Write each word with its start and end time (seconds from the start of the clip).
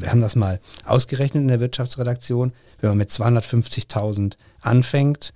Wir 0.00 0.10
haben 0.10 0.20
das 0.20 0.36
mal 0.36 0.60
ausgerechnet 0.84 1.42
in 1.42 1.48
der 1.48 1.60
Wirtschaftsredaktion. 1.60 2.52
Wenn 2.80 2.90
man 2.90 2.98
mit 2.98 3.10
250.000 3.10 4.34
anfängt, 4.60 5.32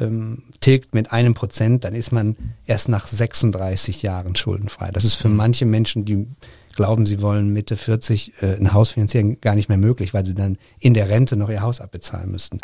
ähm, 0.00 0.44
tilgt 0.60 0.94
mit 0.94 1.12
einem 1.12 1.34
Prozent, 1.34 1.84
dann 1.84 1.94
ist 1.94 2.12
man 2.12 2.36
erst 2.66 2.88
nach 2.88 3.06
36 3.06 4.02
Jahren 4.02 4.34
schuldenfrei. 4.34 4.90
Das 4.90 5.04
ist 5.04 5.14
für 5.14 5.28
mhm. 5.28 5.36
manche 5.36 5.66
Menschen, 5.66 6.04
die 6.04 6.26
glauben, 6.74 7.06
sie 7.06 7.20
wollen 7.20 7.52
Mitte 7.52 7.76
40 7.76 8.34
äh, 8.40 8.56
ein 8.56 8.72
Haus 8.72 8.90
finanzieren, 8.90 9.40
gar 9.40 9.54
nicht 9.54 9.68
mehr 9.68 9.78
möglich, 9.78 10.14
weil 10.14 10.24
sie 10.24 10.34
dann 10.34 10.56
in 10.80 10.94
der 10.94 11.08
Rente 11.08 11.36
noch 11.36 11.50
ihr 11.50 11.62
Haus 11.62 11.80
abbezahlen 11.80 12.30
müssten. 12.30 12.58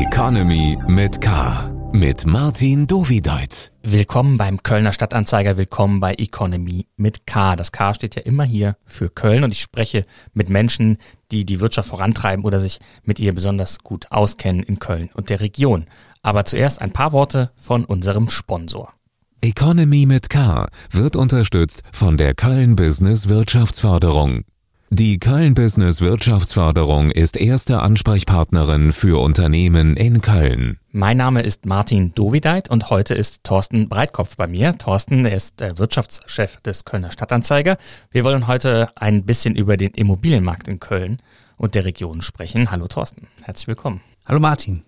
Economy 0.00 0.76
mit 0.88 1.20
K. 1.20 1.77
Mit 1.92 2.26
Martin 2.26 2.86
Dovideit. 2.86 3.72
Willkommen 3.82 4.36
beim 4.36 4.62
Kölner 4.62 4.92
Stadtanzeiger, 4.92 5.56
willkommen 5.56 6.00
bei 6.00 6.14
Economy 6.14 6.86
mit 6.96 7.26
K. 7.26 7.56
Das 7.56 7.72
K 7.72 7.94
steht 7.94 8.14
ja 8.14 8.22
immer 8.22 8.44
hier 8.44 8.76
für 8.84 9.08
Köln 9.08 9.42
und 9.42 9.52
ich 9.52 9.60
spreche 9.60 10.04
mit 10.34 10.50
Menschen, 10.50 10.98
die 11.32 11.46
die 11.46 11.60
Wirtschaft 11.60 11.88
vorantreiben 11.88 12.44
oder 12.44 12.60
sich 12.60 12.78
mit 13.04 13.18
ihr 13.18 13.34
besonders 13.34 13.78
gut 13.78 14.12
auskennen 14.12 14.62
in 14.62 14.78
Köln 14.78 15.08
und 15.14 15.30
der 15.30 15.40
Region. 15.40 15.86
Aber 16.22 16.44
zuerst 16.44 16.82
ein 16.82 16.92
paar 16.92 17.12
Worte 17.12 17.52
von 17.56 17.84
unserem 17.84 18.28
Sponsor. 18.28 18.92
Economy 19.40 20.04
mit 20.04 20.28
K 20.28 20.66
wird 20.90 21.16
unterstützt 21.16 21.82
von 21.90 22.18
der 22.18 22.34
Köln 22.34 22.76
Business 22.76 23.28
Wirtschaftsförderung. 23.28 24.42
Die 24.90 25.18
Köln 25.18 25.52
Business 25.52 26.00
Wirtschaftsförderung 26.00 27.10
ist 27.10 27.36
erste 27.36 27.80
Ansprechpartnerin 27.80 28.92
für 28.92 29.20
Unternehmen 29.20 29.98
in 29.98 30.22
Köln. 30.22 30.78
Mein 30.92 31.18
Name 31.18 31.42
ist 31.42 31.66
Martin 31.66 32.14
Dovideit 32.14 32.70
und 32.70 32.88
heute 32.88 33.14
ist 33.14 33.44
Thorsten 33.44 33.90
Breitkopf 33.90 34.36
bei 34.36 34.46
mir. 34.46 34.78
Thorsten 34.78 35.26
ist 35.26 35.60
der 35.60 35.76
Wirtschaftschef 35.76 36.56
des 36.62 36.86
Kölner 36.86 37.10
Stadtanzeiger. 37.10 37.76
Wir 38.10 38.24
wollen 38.24 38.46
heute 38.46 38.88
ein 38.94 39.24
bisschen 39.26 39.56
über 39.56 39.76
den 39.76 39.90
Immobilienmarkt 39.90 40.68
in 40.68 40.80
Köln 40.80 41.18
und 41.58 41.74
der 41.74 41.84
Region 41.84 42.22
sprechen. 42.22 42.70
Hallo 42.70 42.88
Thorsten, 42.88 43.26
herzlich 43.42 43.68
willkommen. 43.68 44.00
Hallo 44.26 44.40
Martin. 44.40 44.84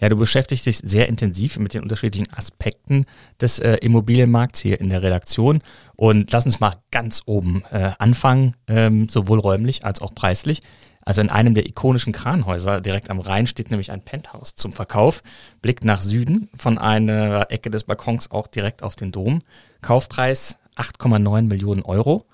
Ja, 0.00 0.08
du 0.08 0.16
beschäftigst 0.16 0.66
dich 0.66 0.78
sehr 0.78 1.08
intensiv 1.08 1.58
mit 1.58 1.74
den 1.74 1.82
unterschiedlichen 1.82 2.32
Aspekten 2.32 3.06
des 3.40 3.58
äh, 3.58 3.76
Immobilienmarkts 3.76 4.60
hier 4.60 4.80
in 4.80 4.90
der 4.90 5.02
Redaktion. 5.02 5.62
Und 5.96 6.30
lass 6.32 6.46
uns 6.46 6.60
mal 6.60 6.74
ganz 6.90 7.22
oben 7.26 7.64
äh, 7.70 7.92
anfangen, 7.98 8.56
ähm, 8.68 9.08
sowohl 9.08 9.38
räumlich 9.38 9.84
als 9.84 10.00
auch 10.00 10.14
preislich. 10.14 10.62
Also 11.06 11.20
in 11.20 11.30
einem 11.30 11.54
der 11.54 11.66
ikonischen 11.66 12.12
Kranhäuser 12.12 12.80
direkt 12.80 13.10
am 13.10 13.20
Rhein 13.20 13.46
steht 13.46 13.70
nämlich 13.70 13.92
ein 13.92 14.02
Penthouse 14.02 14.56
zum 14.56 14.72
Verkauf, 14.72 15.22
blickt 15.62 15.84
nach 15.84 16.00
Süden 16.00 16.48
von 16.56 16.78
einer 16.78 17.46
Ecke 17.50 17.70
des 17.70 17.84
Balkons 17.84 18.32
auch 18.32 18.48
direkt 18.48 18.82
auf 18.82 18.96
den 18.96 19.12
Dom. 19.12 19.38
Kaufpreis 19.82 20.58
8,9 20.76 21.42
Millionen 21.42 21.82
Euro. 21.82 22.26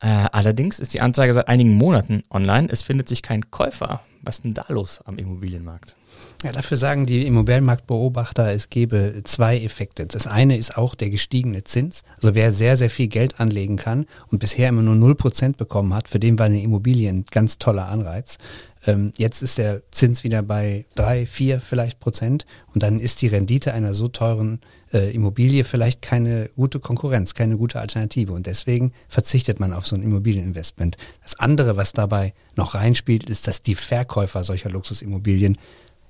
Äh, 0.00 0.26
allerdings 0.32 0.80
ist 0.80 0.94
die 0.94 1.00
Anzeige 1.00 1.32
seit 1.34 1.48
einigen 1.48 1.74
Monaten 1.74 2.22
online. 2.30 2.68
Es 2.70 2.82
findet 2.82 3.08
sich 3.08 3.22
kein 3.22 3.50
Käufer. 3.50 4.00
Was 4.22 4.36
ist 4.36 4.44
denn 4.44 4.54
da 4.54 4.64
los 4.68 5.00
am 5.04 5.18
Immobilienmarkt? 5.18 5.96
Ja, 6.42 6.52
dafür 6.52 6.76
sagen 6.76 7.06
die 7.06 7.26
Immobilienmarktbeobachter, 7.26 8.52
es 8.52 8.70
gebe 8.70 9.22
zwei 9.24 9.58
Effekte. 9.60 10.06
Das 10.06 10.26
eine 10.26 10.56
ist 10.56 10.76
auch 10.76 10.94
der 10.94 11.10
gestiegene 11.10 11.64
Zins. 11.64 12.02
Also 12.16 12.34
wer 12.34 12.52
sehr, 12.52 12.76
sehr 12.76 12.90
viel 12.90 13.08
Geld 13.08 13.40
anlegen 13.40 13.76
kann 13.76 14.06
und 14.28 14.38
bisher 14.38 14.68
immer 14.68 14.82
nur 14.82 14.94
0% 14.94 15.56
bekommen 15.56 15.94
hat, 15.94 16.08
für 16.08 16.20
den 16.20 16.38
war 16.38 16.46
eine 16.46 16.62
Immobilie 16.62 17.08
ein 17.08 17.24
ganz 17.30 17.58
toller 17.58 17.88
Anreiz. 17.88 18.38
Ähm, 18.86 19.12
jetzt 19.16 19.42
ist 19.42 19.58
der 19.58 19.82
Zins 19.90 20.24
wieder 20.24 20.42
bei 20.42 20.84
drei, 20.94 21.26
vier 21.26 21.60
vielleicht 21.60 21.98
Prozent 21.98 22.46
und 22.74 22.82
dann 22.82 23.00
ist 23.00 23.22
die 23.22 23.28
Rendite 23.28 23.72
einer 23.72 23.94
so 23.94 24.08
teuren 24.08 24.60
äh, 24.94 25.10
Immobilie 25.10 25.64
vielleicht 25.64 26.00
keine 26.00 26.48
gute 26.56 26.80
Konkurrenz, 26.80 27.34
keine 27.34 27.56
gute 27.56 27.80
Alternative 27.80 28.32
und 28.32 28.46
deswegen 28.46 28.92
verzichtet 29.08 29.60
man 29.60 29.72
auf 29.72 29.86
so 29.86 29.96
ein 29.96 30.02
Immobilieninvestment. 30.02 30.96
Das 31.22 31.38
andere, 31.38 31.76
was 31.76 31.92
dabei 31.92 32.32
noch 32.54 32.74
reinspielt, 32.74 33.28
ist, 33.28 33.46
dass 33.46 33.60
die 33.60 33.74
Verkäufer 33.74 34.44
solcher 34.44 34.70
Luxusimmobilien 34.70 35.58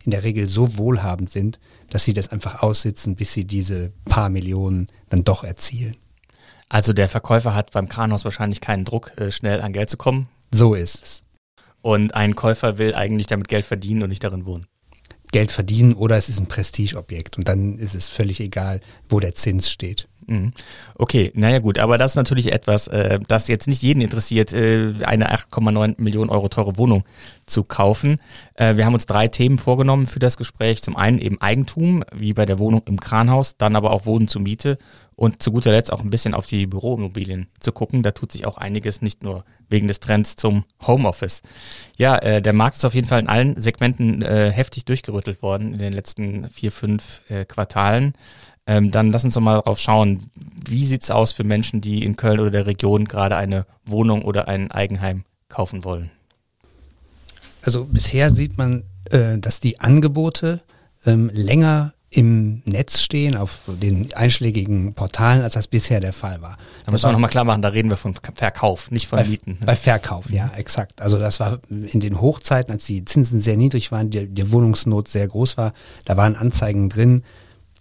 in 0.04 0.10
der 0.10 0.22
Regel 0.22 0.48
so 0.48 0.76
wohlhabend 0.76 1.32
sind, 1.32 1.58
dass 1.88 2.04
sie 2.04 2.12
das 2.12 2.28
einfach 2.28 2.62
aussitzen, 2.62 3.16
bis 3.16 3.32
sie 3.32 3.46
diese 3.46 3.90
paar 4.04 4.28
Millionen 4.28 4.88
dann 5.08 5.24
doch 5.24 5.44
erzielen. 5.44 5.96
Also 6.68 6.92
der 6.92 7.08
Verkäufer 7.08 7.54
hat 7.54 7.72
beim 7.72 7.88
Kranhaus 7.88 8.24
wahrscheinlich 8.24 8.60
keinen 8.60 8.84
Druck, 8.84 9.12
äh, 9.16 9.30
schnell 9.30 9.60
an 9.62 9.72
Geld 9.72 9.88
zu 9.88 9.96
kommen. 9.96 10.28
So 10.52 10.74
ist 10.74 11.02
es. 11.02 11.22
Und 11.80 12.14
ein 12.14 12.34
Käufer 12.34 12.78
will 12.78 12.94
eigentlich 12.94 13.26
damit 13.26 13.48
Geld 13.48 13.64
verdienen 13.64 14.02
und 14.02 14.08
nicht 14.08 14.24
darin 14.24 14.46
wohnen. 14.46 14.66
Geld 15.34 15.50
verdienen 15.50 15.94
oder 15.94 16.16
es 16.16 16.28
ist 16.28 16.38
ein 16.38 16.46
Prestigeobjekt 16.46 17.38
und 17.38 17.48
dann 17.48 17.76
ist 17.76 17.96
es 17.96 18.06
völlig 18.06 18.38
egal, 18.38 18.78
wo 19.08 19.18
der 19.18 19.34
Zins 19.34 19.68
steht. 19.68 20.06
Mhm. 20.26 20.52
Okay, 20.96 21.30
naja 21.34 21.58
gut, 21.58 21.78
aber 21.78 21.98
das 21.98 22.12
ist 22.12 22.16
natürlich 22.16 22.52
etwas, 22.52 22.88
äh, 22.88 23.18
das 23.28 23.48
jetzt 23.48 23.68
nicht 23.68 23.82
jeden 23.82 24.00
interessiert, 24.00 24.52
äh, 24.52 24.92
eine 25.04 25.32
8,9 25.32 25.94
Millionen 25.98 26.30
Euro 26.30 26.48
teure 26.48 26.78
Wohnung 26.78 27.04
zu 27.46 27.64
kaufen. 27.64 28.20
Äh, 28.54 28.76
wir 28.76 28.86
haben 28.86 28.94
uns 28.94 29.06
drei 29.06 29.28
Themen 29.28 29.58
vorgenommen 29.58 30.06
für 30.06 30.18
das 30.18 30.36
Gespräch. 30.36 30.82
Zum 30.82 30.96
einen 30.96 31.18
eben 31.18 31.40
Eigentum, 31.40 32.04
wie 32.14 32.32
bei 32.32 32.46
der 32.46 32.58
Wohnung 32.58 32.82
im 32.86 32.98
Kranhaus, 32.98 33.56
dann 33.56 33.76
aber 33.76 33.90
auch 33.90 34.06
Wohnen 34.06 34.28
zur 34.28 34.42
Miete 34.42 34.78
und 35.16 35.42
zu 35.42 35.52
guter 35.52 35.70
Letzt 35.70 35.92
auch 35.92 36.00
ein 36.00 36.10
bisschen 36.10 36.34
auf 36.34 36.46
die 36.46 36.66
Büroimmobilien 36.66 37.48
zu 37.60 37.72
gucken. 37.72 38.02
Da 38.02 38.10
tut 38.10 38.32
sich 38.32 38.46
auch 38.46 38.58
einiges, 38.58 39.02
nicht 39.02 39.22
nur 39.22 39.44
wegen 39.68 39.88
des 39.88 40.00
Trends 40.00 40.36
zum 40.36 40.64
Homeoffice. 40.86 41.42
Ja, 41.96 42.16
äh, 42.16 42.42
der 42.42 42.52
Markt 42.52 42.76
ist 42.76 42.84
auf 42.84 42.94
jeden 42.94 43.06
Fall 43.06 43.20
in 43.20 43.28
allen 43.28 43.60
Segmenten 43.60 44.22
äh, 44.22 44.50
heftig 44.50 44.84
durchgerüttelt 44.84 45.42
worden 45.42 45.72
in 45.72 45.78
den 45.78 45.92
letzten 45.92 46.50
vier, 46.50 46.72
fünf 46.72 47.20
äh, 47.28 47.44
Quartalen. 47.44 48.14
Ähm, 48.66 48.90
dann 48.90 49.12
lass 49.12 49.24
uns 49.24 49.34
doch 49.34 49.40
mal 49.40 49.60
drauf 49.60 49.78
schauen, 49.78 50.20
wie 50.66 50.86
sieht's 50.86 51.10
aus 51.10 51.32
für 51.32 51.44
Menschen, 51.44 51.80
die 51.80 52.04
in 52.04 52.16
Köln 52.16 52.40
oder 52.40 52.50
der 52.50 52.66
Region 52.66 53.04
gerade 53.04 53.36
eine 53.36 53.66
Wohnung 53.84 54.22
oder 54.22 54.48
ein 54.48 54.70
Eigenheim 54.70 55.24
kaufen 55.48 55.84
wollen? 55.84 56.10
Also 57.62 57.84
bisher 57.84 58.30
sieht 58.30 58.58
man, 58.58 58.84
äh, 59.10 59.38
dass 59.38 59.60
die 59.60 59.80
Angebote 59.80 60.62
ähm, 61.04 61.30
länger 61.32 61.94
im 62.10 62.62
Netz 62.64 63.00
stehen, 63.00 63.36
auf 63.36 63.68
den 63.82 64.12
einschlägigen 64.14 64.94
Portalen, 64.94 65.42
als 65.42 65.54
das 65.54 65.66
bisher 65.66 65.98
der 65.98 66.12
Fall 66.12 66.40
war. 66.40 66.56
Da 66.86 66.92
müssen 66.92 67.08
wir 67.08 67.12
nochmal 67.12 67.30
klar 67.30 67.44
machen, 67.44 67.60
da 67.60 67.68
reden 67.68 67.90
wir 67.90 67.96
von 67.96 68.14
Verkauf, 68.34 68.92
nicht 68.92 69.08
von 69.08 69.18
bei, 69.18 69.26
Mieten. 69.26 69.58
Bei 69.66 69.74
Verkauf, 69.74 70.30
ja, 70.30 70.52
exakt. 70.56 71.02
Also 71.02 71.18
das 71.18 71.40
war 71.40 71.58
in 71.68 71.98
den 71.98 72.20
Hochzeiten, 72.20 72.72
als 72.72 72.84
die 72.86 73.04
Zinsen 73.04 73.40
sehr 73.40 73.56
niedrig 73.56 73.90
waren, 73.90 74.10
die, 74.10 74.28
die 74.28 74.52
Wohnungsnot 74.52 75.08
sehr 75.08 75.26
groß 75.26 75.56
war, 75.56 75.72
da 76.04 76.16
waren 76.16 76.36
Anzeigen 76.36 76.88
drin, 76.88 77.24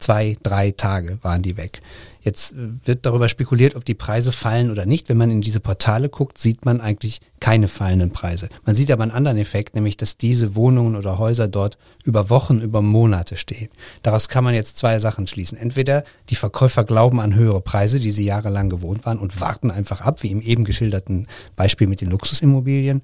zwei, 0.04 0.36
drei 0.44 0.72
Tage 0.72 1.18
waren 1.22 1.42
die 1.42 1.56
weg. 1.56 1.82
Jetzt 2.22 2.54
äh, 2.54 2.56
wird 2.86 3.06
darüber 3.06 3.30
spekuliert, 3.30 3.76
ob 3.76 3.86
die 3.86 3.94
Preise 3.94 4.32
fallen 4.32 4.70
oder 4.70 4.86
nicht. 4.86 5.10
Wenn 5.10 5.18
man 5.18 5.32
in 5.32 5.42
diese 5.42 5.60
Portale 5.60 6.10
guckt, 6.10 6.38
sieht 6.38 6.66
man 6.66 6.82
eigentlich 6.82 7.22
keine 7.40 7.68
fallenden 7.68 8.12
Preise. 8.12 8.50
Man 8.66 8.76
sieht 8.76 8.92
aber 8.92 9.04
einen 9.04 9.12
anderen 9.12 9.38
Effekt, 9.38 9.76
nämlich 9.76 9.98
dass 9.98 10.18
diese 10.18 10.56
Wohnungen 10.56 10.96
oder 10.96 11.18
Häuser 11.18 11.48
dort 11.48 11.78
über 12.04 12.30
Wochen, 12.30 12.60
über 12.60 12.82
Monate 12.82 13.38
stehen. 13.38 13.70
Daraus 14.02 14.28
kann 14.28 14.44
man 14.44 14.54
jetzt 14.54 14.78
zwei 14.78 15.00
Sachen 15.00 15.28
schließen. 15.28 15.58
Entweder 15.58 16.04
die 16.30 16.36
Verkäufer 16.36 16.84
glauben 16.84 17.20
an 17.20 17.36
höhere 17.36 17.62
Preise, 17.62 18.00
die 18.00 18.12
sie 18.12 18.26
jahrelang 18.26 18.70
gewohnt 18.70 19.06
waren 19.06 19.20
und 19.20 19.40
warten 19.40 19.72
einfach 19.72 20.02
ab, 20.02 20.24
wie 20.24 20.32
im 20.32 20.42
eben 20.42 20.64
geschilderten 20.66 21.28
Beispiel 21.56 21.88
mit 21.88 22.02
den 22.02 22.10
Luxusimmobilien. 22.10 23.04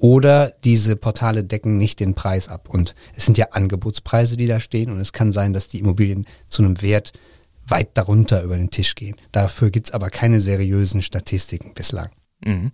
Oder 0.00 0.54
diese 0.64 0.96
Portale 0.96 1.44
decken 1.44 1.76
nicht 1.76 2.00
den 2.00 2.14
Preis 2.14 2.48
ab. 2.48 2.68
Und 2.70 2.94
es 3.14 3.26
sind 3.26 3.36
ja 3.36 3.48
Angebotspreise, 3.52 4.36
die 4.36 4.46
da 4.46 4.58
stehen. 4.58 4.90
Und 4.90 4.98
es 4.98 5.12
kann 5.12 5.30
sein, 5.30 5.52
dass 5.52 5.68
die 5.68 5.78
Immobilien 5.78 6.24
zu 6.48 6.62
einem 6.62 6.80
Wert 6.80 7.12
weit 7.66 7.90
darunter 7.94 8.42
über 8.42 8.56
den 8.56 8.70
Tisch 8.70 8.94
gehen. 8.94 9.16
Dafür 9.30 9.70
gibt's 9.70 9.92
aber 9.92 10.08
keine 10.08 10.40
seriösen 10.40 11.02
Statistiken 11.02 11.74
bislang. 11.74 12.10
Mhm. 12.44 12.72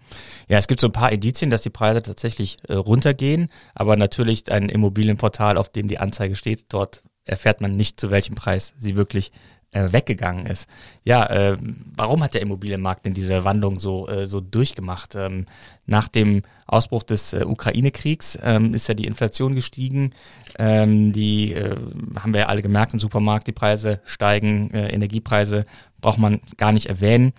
Ja, 0.49 0.59
es 0.59 0.69
gibt 0.69 0.81
so 0.81 0.87
ein 0.87 0.93
paar 0.93 1.11
Indizien, 1.11 1.51
dass 1.51 1.63
die 1.63 1.71
Preise 1.71 2.01
tatsächlich 2.01 2.59
äh, 2.69 2.75
runtergehen, 2.75 3.49
aber 3.75 3.97
natürlich 3.97 4.51
ein 4.51 4.69
Immobilienportal, 4.69 5.59
auf 5.59 5.69
dem 5.69 5.89
die 5.89 5.99
Anzeige 5.99 6.37
steht, 6.37 6.67
dort 6.69 7.03
erfährt 7.25 7.61
man 7.61 7.75
nicht, 7.75 7.99
zu 7.99 8.13
welchem 8.13 8.37
Preis 8.37 8.75
sie 8.79 8.97
wirklich 8.97 9.33
äh, 9.73 9.93
weggegangen 9.93 10.47
ist. 10.47 10.69
Ja, 11.05 11.27
äh, 11.27 11.57
warum 11.97 12.23
hat 12.23 12.35
der 12.35 12.43
Immobilienmarkt 12.43 13.05
denn 13.05 13.15
diese 13.15 13.45
Wandlung 13.45 13.79
so, 13.79 14.09
äh, 14.09 14.27
so 14.27 14.41
durchgemacht? 14.41 15.15
Ähm, 15.15 15.47
nach 15.87 16.09
dem 16.09 16.43
Ausbruch 16.67 17.03
des 17.03 17.33
äh, 17.33 17.45
Ukraine-Kriegs 17.45 18.39
ähm, 18.43 18.75
ist 18.75 18.89
ja 18.89 18.95
die 18.95 19.07
Inflation 19.07 19.55
gestiegen. 19.55 20.13
Ähm, 20.59 21.13
die 21.13 21.53
äh, 21.53 21.77
haben 22.19 22.33
wir 22.33 22.41
ja 22.41 22.47
alle 22.47 22.63
gemerkt 22.63 22.93
im 22.93 22.99
Supermarkt, 22.99 23.47
die 23.47 23.53
Preise 23.53 24.01
steigen, 24.05 24.71
äh, 24.73 24.89
Energiepreise 24.89 25.65
braucht 26.01 26.19
man 26.19 26.41
gar 26.57 26.73
nicht 26.73 26.87
erwähnen. 26.87 27.33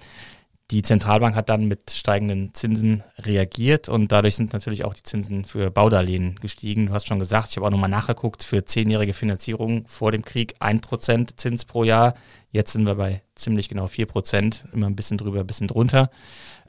Die 0.69 0.81
Zentralbank 0.81 1.33
hat 1.33 1.47
dann 1.47 1.69
mit 1.69 1.91
steigenden 1.91 2.53
Zinsen 2.53 3.01
reagiert 3.19 3.87
und 3.87 4.11
dadurch 4.11 4.35
sind 4.35 4.51
natürlich 4.51 4.83
auch 4.83 4.93
die 4.93 5.03
Zinsen 5.03 5.45
für 5.45 5.71
Baudarlehen 5.71 6.35
gestiegen. 6.41 6.87
Du 6.87 6.93
hast 6.93 7.07
schon 7.07 7.19
gesagt, 7.19 7.51
ich 7.51 7.55
habe 7.55 7.67
auch 7.67 7.71
nochmal 7.71 7.89
nachgeguckt, 7.89 8.43
für 8.43 8.65
zehnjährige 8.65 9.13
Finanzierung 9.13 9.87
vor 9.87 10.11
dem 10.11 10.25
Krieg 10.25 10.55
ein 10.59 10.81
Prozent 10.81 11.39
Zins 11.39 11.63
pro 11.63 11.85
Jahr. 11.85 12.15
Jetzt 12.51 12.73
sind 12.73 12.85
wir 12.85 12.95
bei 12.95 13.21
ziemlich 13.35 13.69
genau 13.69 13.87
vier 13.87 14.07
Prozent, 14.07 14.65
immer 14.73 14.87
ein 14.87 14.95
bisschen 14.97 15.17
drüber, 15.17 15.39
ein 15.39 15.47
bisschen 15.47 15.67
drunter. 15.67 16.09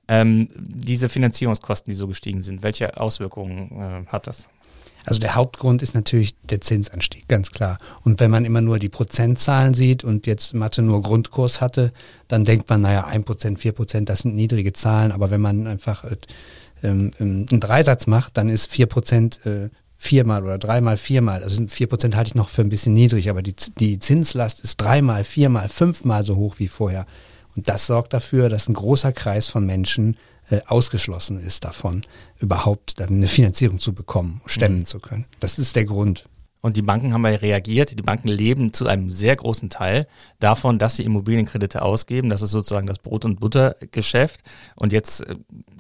Ähm, 0.07 0.47
diese 0.57 1.09
Finanzierungskosten, 1.09 1.91
die 1.91 1.97
so 1.97 2.07
gestiegen 2.07 2.43
sind, 2.43 2.63
welche 2.63 2.99
Auswirkungen 2.99 4.07
äh, 4.07 4.07
hat 4.07 4.29
das? 4.29 4.49
Also 5.09 5.21
der 5.21 5.35
Hauptgrund 5.35 5.81
ist 5.81 5.95
natürlich 5.95 6.37
der 6.43 6.61
Zinsanstieg, 6.61 7.29
ganz 7.29 7.51
klar. 7.51 7.79
Und 8.03 8.21
wenn 8.21 8.31
man 8.31 8.45
immer 8.45 8.61
nur 8.61 8.79
die 8.79 8.91
Prozentzahlen 8.91 9.73
sieht 9.73 10.05
und 10.05 10.27
jetzt 10.27 10.53
Mathe 10.55 10.83
nur 10.83 11.03
Grundkurs 11.03 11.63
hatte, 11.63 11.95
dann 12.29 12.45
denkt 12.45 12.69
man, 12.69 12.83
naja, 12.83 13.07
ein 13.07 13.25
Prozent, 13.25 13.59
vier 13.59 13.73
Prozent, 13.73 14.11
das 14.11 14.21
sind 14.21 14.35
niedrige 14.35 14.75
Zahlen. 14.75 15.11
Aber 15.11 15.31
wenn 15.31 15.41
man 15.41 15.67
einfach 15.67 16.05
äh, 16.05 16.17
ähm, 16.83 17.11
ähm, 17.21 17.47
einen 17.51 17.61
Dreisatz 17.61 18.07
macht, 18.07 18.37
dann 18.37 18.51
ist 18.51 18.71
vier 18.71 18.85
Prozent 18.85 19.47
äh, 19.47 19.71
viermal 19.97 20.45
oder 20.45 20.59
dreimal, 20.59 20.99
viermal. 20.99 21.43
Also 21.43 21.67
vier 21.69 21.87
Prozent 21.87 22.15
halte 22.15 22.29
ich 22.29 22.35
noch 22.35 22.51
für 22.51 22.61
ein 22.61 22.69
bisschen 22.69 22.93
niedrig, 22.93 23.31
aber 23.31 23.41
die, 23.41 23.55
die 23.81 23.99
Zinslast 23.99 24.61
ist 24.61 24.77
dreimal, 24.77 25.25
viermal, 25.25 25.71
fünfmal 25.71 26.23
so 26.23 26.37
hoch 26.37 26.57
wie 26.59 26.69
vorher. 26.69 27.07
Und 27.57 27.71
das 27.71 27.87
sorgt 27.87 28.13
dafür, 28.13 28.51
dass 28.51 28.69
ein 28.69 28.75
großer 28.75 29.13
Kreis 29.13 29.47
von 29.47 29.65
Menschen 29.65 30.19
äh, 30.51 30.61
ausgeschlossen 30.67 31.41
ist 31.41 31.65
davon, 31.65 32.03
überhaupt 32.39 33.01
dann 33.01 33.09
eine 33.09 33.29
Finanzierung 33.29 33.79
zu 33.79 33.93
bekommen, 33.93 34.41
stemmen 34.47 34.81
mhm. 34.81 34.87
zu 34.87 35.01
können. 35.01 35.27
Das 35.41 35.59
ist 35.59 35.77
der 35.77 35.85
Grund. 35.85 36.25
Und 36.61 36.77
die 36.77 36.83
Banken 36.83 37.13
haben 37.13 37.25
ja 37.25 37.37
reagiert. 37.37 37.97
Die 37.97 38.03
Banken 38.03 38.29
leben 38.29 38.73
zu 38.73 38.89
einem 38.89 39.13
sehr 39.13 39.37
großen 39.37 39.71
Teil 39.71 40.09
davon, 40.41 40.79
dass 40.79 40.97
sie 40.97 41.05
Immobilienkredite 41.05 41.83
ausgeben. 41.83 42.31
Das 42.31 42.43
ist 42.43 42.51
sozusagen 42.51 42.87
das 42.87 42.99
Brot- 42.99 43.25
und 43.25 43.39
Buttergeschäft. 43.39 44.41
Und 44.75 44.93
jetzt 44.93 45.21
äh, 45.21 45.37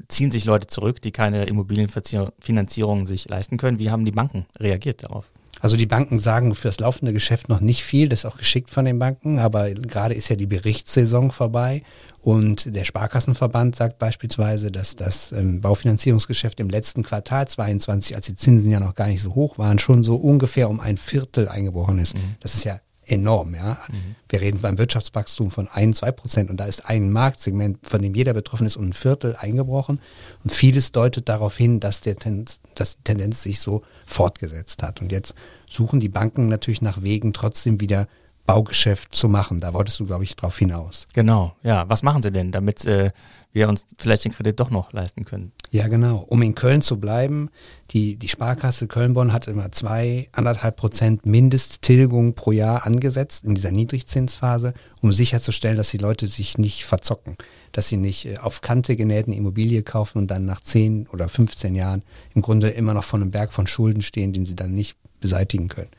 ziehen 0.06 0.31
sich 0.31 0.44
Leute 0.44 0.69
zurück, 0.69 1.00
die 1.00 1.11
keine 1.11 1.47
Immobilienfinanzierung 1.47 3.06
sich 3.06 3.29
leisten 3.29 3.56
können. 3.56 3.81
Wie 3.81 3.91
haben 3.91 4.05
die 4.05 4.12
Banken 4.12 4.47
reagiert 4.59 5.03
darauf? 5.03 5.31
Also 5.60 5.76
die 5.76 5.87
Banken 5.87 6.19
sagen 6.19 6.55
für 6.55 6.69
das 6.69 6.81
laufende 6.81 7.12
Geschäft 7.12 7.49
noch 7.49 7.60
nicht 7.60 7.84
viel, 7.84 8.08
das 8.08 8.20
ist 8.20 8.25
auch 8.26 8.38
geschickt 8.38 8.70
von 8.70 8.84
den 8.84 8.99
Banken, 8.99 9.38
aber 9.38 9.70
gerade 9.70 10.14
ist 10.14 10.28
ja 10.28 10.37
die 10.37 10.46
Berichtssaison 10.46 11.31
vorbei 11.31 11.82
und 12.20 12.75
der 12.75 12.84
Sparkassenverband 12.84 13.76
sagt 13.76 13.99
beispielsweise, 13.99 14.70
dass 14.70 14.96
das 14.96 15.32
ähm, 15.32 15.60
Baufinanzierungsgeschäft 15.60 16.60
im 16.60 16.69
letzten 16.69 17.02
Quartal 17.02 17.46
22, 17.46 18.16
als 18.16 18.26
die 18.26 18.34
Zinsen 18.34 18.70
ja 18.70 18.81
noch 18.81 18.94
gar 18.94 19.06
nicht 19.06 19.22
so 19.22 19.34
hoch 19.34 19.58
waren, 19.58 19.78
schon 19.78 20.02
so 20.02 20.16
ungefähr 20.16 20.69
um 20.69 20.81
ein 20.81 20.96
Viertel 20.96 21.49
eingebrochen 21.49 21.99
ist. 21.99 22.16
Mhm. 22.16 22.37
Das 22.40 22.54
ist 22.54 22.64
ja 22.64 22.81
enorm, 23.08 23.55
ja. 23.55 23.78
Mhm. 23.88 24.14
Wir 24.28 24.40
reden 24.40 24.60
beim 24.60 24.78
Wirtschaftswachstum 24.78 25.50
von 25.50 25.69
ein, 25.69 25.94
zwei 25.94 26.12
Prozent 26.12 26.50
und 26.50 26.58
da 26.58 26.66
ist 26.66 26.88
ein 26.88 27.10
Marktsegment, 27.10 27.78
von 27.82 28.02
dem 28.02 28.14
jeder 28.14 28.34
betroffen 28.34 28.66
ist, 28.66 28.76
um 28.76 28.84
ein 28.84 28.93
Viertel 28.93 29.37
eingebrochen. 29.37 30.00
Und 30.44 30.52
vieles 30.52 30.93
deutet 30.93 31.28
darauf 31.28 31.56
hin, 31.56 31.81
dass, 31.81 32.00
der 32.00 32.16
Tendenz, 32.16 32.60
dass 32.75 32.96
die 32.96 33.05
Tendenz 33.05 33.43
sich 33.43 33.60
so 33.60 33.82
fortgesetzt 34.06 34.82
hat. 34.82 35.00
Und 35.00 35.12
jetzt 35.12 35.34
suchen 35.66 36.00
die 36.00 36.08
Banken 36.08 36.46
natürlich 36.46 36.82
nach 36.82 37.02
Wegen, 37.02 37.32
trotzdem 37.32 37.81
wieder 37.81 38.06
Baugeschäft 38.49 39.15
zu 39.15 39.29
machen. 39.29 39.61
Da 39.61 39.75
wolltest 39.75 40.00
du, 40.00 40.06
glaube 40.06 40.25
ich, 40.25 40.35
drauf 40.35 40.56
hinaus. 40.56 41.06
Genau, 41.12 41.55
ja. 41.62 41.87
Was 41.91 42.03
machen 42.03 42.23
sie 42.23 42.33
denn, 42.33 42.50
damit 42.50 42.87
äh, 42.87 43.11
wir 43.53 43.69
uns 43.69 43.87
vielleicht 43.99 44.25
den 44.25 44.33
Kredit 44.33 44.59
doch 44.59 44.71
noch 44.71 44.95
leisten 44.95 45.27
können? 45.27 45.53
Ja, 45.71 45.87
genau. 45.89 46.25
Um 46.27 46.41
in 46.41 46.55
Köln 46.55 46.81
zu 46.81 46.99
bleiben, 46.99 47.50
die, 47.91 48.17
die 48.17 48.29
Sparkasse 48.29 48.87
Köln-Bonn 48.87 49.35
hat 49.35 49.49
immer 49.49 49.71
zwei, 49.73 50.31
anderthalb 50.33 50.77
Prozent 50.77 51.27
Mindesttilgung 51.27 52.33
pro 52.35 52.53
Jahr 52.53 52.87
angesetzt 52.87 53.45
in 53.45 53.55
dieser 53.55 53.71
Niedrigzinsphase, 53.71 54.73
um 55.03 55.12
sicherzustellen, 55.12 55.77
dass 55.77 55.91
die 55.91 55.99
Leute 55.99 56.27
sich 56.27 56.56
nicht 56.56 56.87
verzocken, 56.87 57.37
dass 57.73 57.89
sie 57.89 57.99
nicht 57.99 58.25
äh, 58.25 58.39
auf 58.39 58.62
Kante 58.62 58.97
genähten 58.97 59.35
Immobilie 59.35 59.83
kaufen 59.83 60.17
und 60.17 60.31
dann 60.31 60.47
nach 60.47 60.62
10 60.62 61.09
oder 61.09 61.29
15 61.29 61.75
Jahren 61.75 62.03
im 62.35 62.41
Grunde 62.41 62.71
immer 62.71 62.95
noch 62.95 63.05
vor 63.05 63.21
einem 63.21 63.31
Berg 63.31 63.53
von 63.53 63.67
Schulden 63.67 64.00
stehen, 64.00 64.33
den 64.33 64.47
sie 64.47 64.56
dann 64.56 64.73
nicht 64.73 64.97
beseitigen 65.21 65.69
können. 65.69 65.91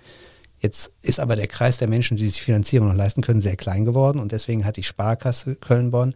Jetzt 0.59 0.91
ist 1.01 1.19
aber 1.19 1.35
der 1.35 1.47
Kreis 1.47 1.77
der 1.77 1.88
Menschen, 1.88 2.17
die 2.17 2.27
sich 2.27 2.41
Finanzierung 2.41 2.89
noch 2.89 2.95
leisten 2.95 3.21
können, 3.21 3.41
sehr 3.41 3.56
klein 3.56 3.85
geworden 3.85 4.19
und 4.19 4.31
deswegen 4.31 4.65
hat 4.65 4.77
die 4.77 4.83
Sparkasse 4.83 5.56
Köln-Bonn 5.56 6.13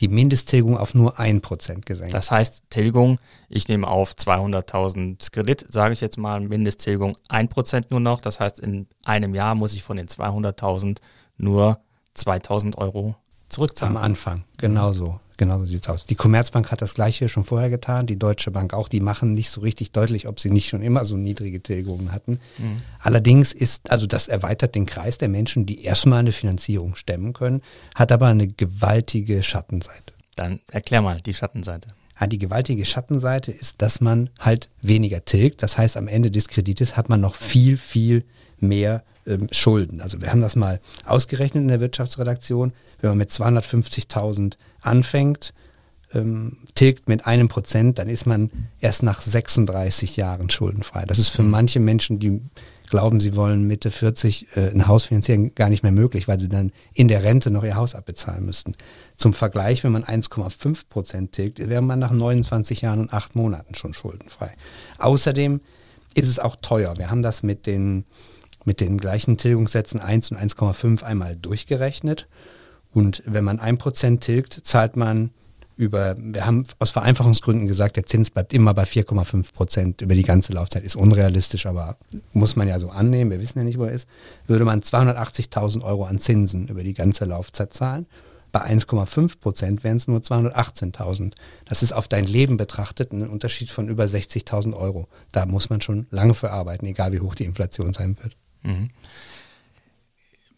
die 0.00 0.08
Mindesttilgung 0.08 0.76
auf 0.76 0.94
nur 0.94 1.18
ein 1.20 1.40
Prozent 1.40 1.86
gesenkt. 1.86 2.14
Das 2.14 2.30
heißt, 2.30 2.64
Tilgung, 2.70 3.18
ich 3.48 3.68
nehme 3.68 3.86
auf 3.86 4.14
200.000 4.14 5.30
Kredit, 5.30 5.64
sage 5.68 5.94
ich 5.94 6.00
jetzt 6.00 6.18
mal, 6.18 6.40
Mindesttilgung 6.40 7.16
ein 7.28 7.48
Prozent 7.48 7.90
nur 7.90 8.00
noch. 8.00 8.20
Das 8.20 8.40
heißt, 8.40 8.58
in 8.58 8.88
einem 9.04 9.34
Jahr 9.34 9.54
muss 9.54 9.74
ich 9.74 9.82
von 9.82 9.96
den 9.96 10.08
200.000 10.08 10.98
nur 11.36 11.78
2.000 12.16 12.76
Euro 12.76 13.16
zurückzahlen. 13.48 13.96
Am 13.96 14.02
Anfang, 14.02 14.44
genau 14.56 14.92
so. 14.92 15.20
Genau 15.36 15.58
so 15.58 15.66
sieht's 15.66 15.88
aus. 15.88 16.04
Die 16.04 16.14
Commerzbank 16.14 16.70
hat 16.70 16.80
das 16.80 16.94
gleiche 16.94 17.28
schon 17.28 17.44
vorher 17.44 17.68
getan, 17.68 18.06
die 18.06 18.18
Deutsche 18.18 18.50
Bank 18.52 18.72
auch. 18.72 18.88
Die 18.88 19.00
machen 19.00 19.32
nicht 19.32 19.50
so 19.50 19.60
richtig 19.60 19.90
deutlich, 19.90 20.28
ob 20.28 20.38
sie 20.38 20.50
nicht 20.50 20.68
schon 20.68 20.82
immer 20.82 21.04
so 21.04 21.16
niedrige 21.16 21.60
Tilgungen 21.60 22.12
hatten. 22.12 22.38
Mhm. 22.58 22.76
Allerdings 23.00 23.52
ist, 23.52 23.90
also 23.90 24.06
das 24.06 24.28
erweitert 24.28 24.74
den 24.74 24.86
Kreis 24.86 25.18
der 25.18 25.28
Menschen, 25.28 25.66
die 25.66 25.82
erstmal 25.82 26.20
eine 26.20 26.32
Finanzierung 26.32 26.94
stemmen 26.94 27.32
können, 27.32 27.62
hat 27.94 28.12
aber 28.12 28.28
eine 28.28 28.46
gewaltige 28.46 29.42
Schattenseite. 29.42 30.14
Dann 30.36 30.60
erklär 30.70 31.02
mal 31.02 31.18
die 31.18 31.34
Schattenseite. 31.34 31.88
Ja, 32.20 32.28
die 32.28 32.38
gewaltige 32.38 32.84
Schattenseite 32.84 33.50
ist, 33.50 33.82
dass 33.82 34.00
man 34.00 34.30
halt 34.38 34.70
weniger 34.82 35.24
tilgt. 35.24 35.64
Das 35.64 35.78
heißt, 35.78 35.96
am 35.96 36.06
Ende 36.06 36.30
des 36.30 36.46
Kredites 36.46 36.96
hat 36.96 37.08
man 37.08 37.20
noch 37.20 37.34
viel, 37.34 37.76
viel 37.76 38.24
mehr 38.60 39.02
ähm, 39.26 39.48
Schulden. 39.50 40.00
Also 40.00 40.20
wir 40.20 40.30
haben 40.30 40.40
das 40.40 40.54
mal 40.54 40.80
ausgerechnet 41.04 41.62
in 41.62 41.68
der 41.68 41.80
Wirtschaftsredaktion. 41.80 42.72
Wenn 43.04 43.10
man 43.10 43.18
mit 43.18 43.30
250.000 43.30 44.54
anfängt, 44.80 45.52
ähm, 46.14 46.56
tilgt 46.74 47.06
mit 47.06 47.26
einem 47.26 47.48
Prozent, 47.48 47.98
dann 47.98 48.08
ist 48.08 48.24
man 48.24 48.50
erst 48.80 49.02
nach 49.02 49.20
36 49.20 50.16
Jahren 50.16 50.48
schuldenfrei. 50.48 51.04
Das 51.04 51.18
ist 51.18 51.28
für 51.28 51.42
manche 51.42 51.80
Menschen, 51.80 52.18
die 52.18 52.40
glauben, 52.88 53.20
sie 53.20 53.36
wollen 53.36 53.64
Mitte 53.64 53.90
40 53.90 54.56
äh, 54.56 54.70
ein 54.70 54.86
Haus 54.86 55.04
finanzieren, 55.04 55.54
gar 55.54 55.68
nicht 55.68 55.82
mehr 55.82 55.92
möglich, 55.92 56.28
weil 56.28 56.40
sie 56.40 56.48
dann 56.48 56.72
in 56.94 57.08
der 57.08 57.22
Rente 57.22 57.50
noch 57.50 57.62
ihr 57.62 57.76
Haus 57.76 57.94
abbezahlen 57.94 58.46
müssten. 58.46 58.74
Zum 59.16 59.34
Vergleich, 59.34 59.84
wenn 59.84 59.92
man 59.92 60.04
1,5 60.04 60.84
Prozent 60.88 61.32
tilgt, 61.32 61.58
wäre 61.58 61.82
man 61.82 61.98
nach 61.98 62.10
29 62.10 62.80
Jahren 62.80 63.00
und 63.00 63.12
8 63.12 63.36
Monaten 63.36 63.74
schon 63.74 63.92
schuldenfrei. 63.92 64.54
Außerdem 64.96 65.60
ist 66.14 66.28
es 66.28 66.38
auch 66.38 66.56
teuer. 66.56 66.94
Wir 66.96 67.10
haben 67.10 67.20
das 67.20 67.42
mit 67.42 67.66
den, 67.66 68.06
mit 68.64 68.80
den 68.80 68.96
gleichen 68.96 69.36
Tilgungssätzen 69.36 70.00
1 70.00 70.30
und 70.30 70.38
1,5 70.38 71.02
einmal 71.02 71.36
durchgerechnet 71.36 72.28
und 72.94 73.22
wenn 73.26 73.44
man 73.44 73.58
ein 73.58 73.76
Prozent 73.76 74.22
tilgt, 74.22 74.60
zahlt 74.64 74.96
man 74.96 75.30
über, 75.76 76.14
wir 76.16 76.46
haben 76.46 76.64
aus 76.78 76.92
Vereinfachungsgründen 76.92 77.66
gesagt, 77.66 77.96
der 77.96 78.06
Zins 78.06 78.30
bleibt 78.30 78.52
immer 78.52 78.72
bei 78.72 78.84
4,5 78.84 79.52
Prozent 79.52 80.00
über 80.00 80.14
die 80.14 80.22
ganze 80.22 80.52
Laufzeit. 80.52 80.84
Ist 80.84 80.94
unrealistisch, 80.94 81.66
aber 81.66 81.96
muss 82.32 82.54
man 82.54 82.68
ja 82.68 82.78
so 82.78 82.90
annehmen. 82.90 83.32
Wir 83.32 83.40
wissen 83.40 83.58
ja 83.58 83.64
nicht, 83.64 83.78
wo 83.78 83.84
er 83.84 83.90
ist. 83.90 84.08
Würde 84.46 84.64
man 84.64 84.80
280.000 84.80 85.82
Euro 85.82 86.04
an 86.04 86.20
Zinsen 86.20 86.68
über 86.68 86.84
die 86.84 86.94
ganze 86.94 87.24
Laufzeit 87.24 87.72
zahlen. 87.72 88.06
Bei 88.52 88.64
1,5 88.64 89.40
Prozent 89.40 89.82
wären 89.82 89.96
es 89.96 90.06
nur 90.06 90.20
218.000. 90.20 91.32
Das 91.64 91.82
ist 91.82 91.92
auf 91.92 92.06
dein 92.06 92.26
Leben 92.26 92.56
betrachtet 92.56 93.10
ein 93.10 93.28
Unterschied 93.28 93.68
von 93.68 93.88
über 93.88 94.04
60.000 94.04 94.76
Euro. 94.76 95.08
Da 95.32 95.44
muss 95.44 95.70
man 95.70 95.80
schon 95.80 96.06
lange 96.10 96.34
für 96.34 96.52
arbeiten, 96.52 96.86
egal 96.86 97.12
wie 97.12 97.18
hoch 97.18 97.34
die 97.34 97.46
Inflation 97.46 97.92
sein 97.92 98.16
wird. 98.22 98.36
Mhm 98.62 98.90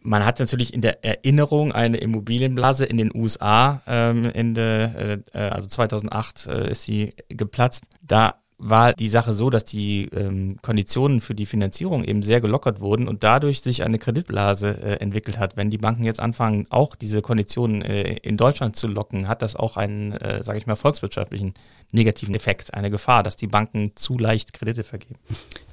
man 0.06 0.24
hat 0.24 0.38
natürlich 0.38 0.72
in 0.72 0.80
der 0.80 1.04
Erinnerung 1.04 1.72
eine 1.72 1.96
Immobilienblase 1.98 2.86
in 2.86 2.96
den 2.96 3.14
USA, 3.14 3.82
ähm, 3.86 4.24
Ende, 4.32 5.22
äh, 5.34 5.38
äh, 5.38 5.50
also 5.50 5.66
2008 5.66 6.46
äh, 6.46 6.70
ist 6.70 6.84
sie 6.84 7.14
geplatzt. 7.28 7.84
Da 8.02 8.36
war 8.58 8.94
die 8.94 9.08
Sache 9.08 9.34
so, 9.34 9.50
dass 9.50 9.64
die 9.64 10.08
ähm, 10.14 10.56
Konditionen 10.62 11.20
für 11.20 11.34
die 11.34 11.44
Finanzierung 11.44 12.04
eben 12.04 12.22
sehr 12.22 12.40
gelockert 12.40 12.80
wurden 12.80 13.06
und 13.06 13.22
dadurch 13.22 13.60
sich 13.60 13.82
eine 13.82 13.98
Kreditblase 13.98 14.82
äh, 14.82 14.92
entwickelt 14.94 15.38
hat. 15.38 15.56
Wenn 15.56 15.68
die 15.68 15.78
Banken 15.78 16.04
jetzt 16.04 16.20
anfangen, 16.20 16.66
auch 16.70 16.96
diese 16.96 17.20
Konditionen 17.20 17.82
äh, 17.82 18.16
in 18.22 18.38
Deutschland 18.38 18.74
zu 18.76 18.86
locken, 18.86 19.28
hat 19.28 19.42
das 19.42 19.56
auch 19.56 19.76
einen, 19.76 20.12
äh, 20.12 20.42
sage 20.42 20.58
ich 20.58 20.66
mal, 20.66 20.76
volkswirtschaftlichen 20.76 21.52
negativen 21.92 22.34
Effekt, 22.34 22.72
eine 22.72 22.90
Gefahr, 22.90 23.22
dass 23.22 23.36
die 23.36 23.46
Banken 23.46 23.92
zu 23.94 24.18
leicht 24.18 24.54
Kredite 24.54 24.84
vergeben. 24.84 25.16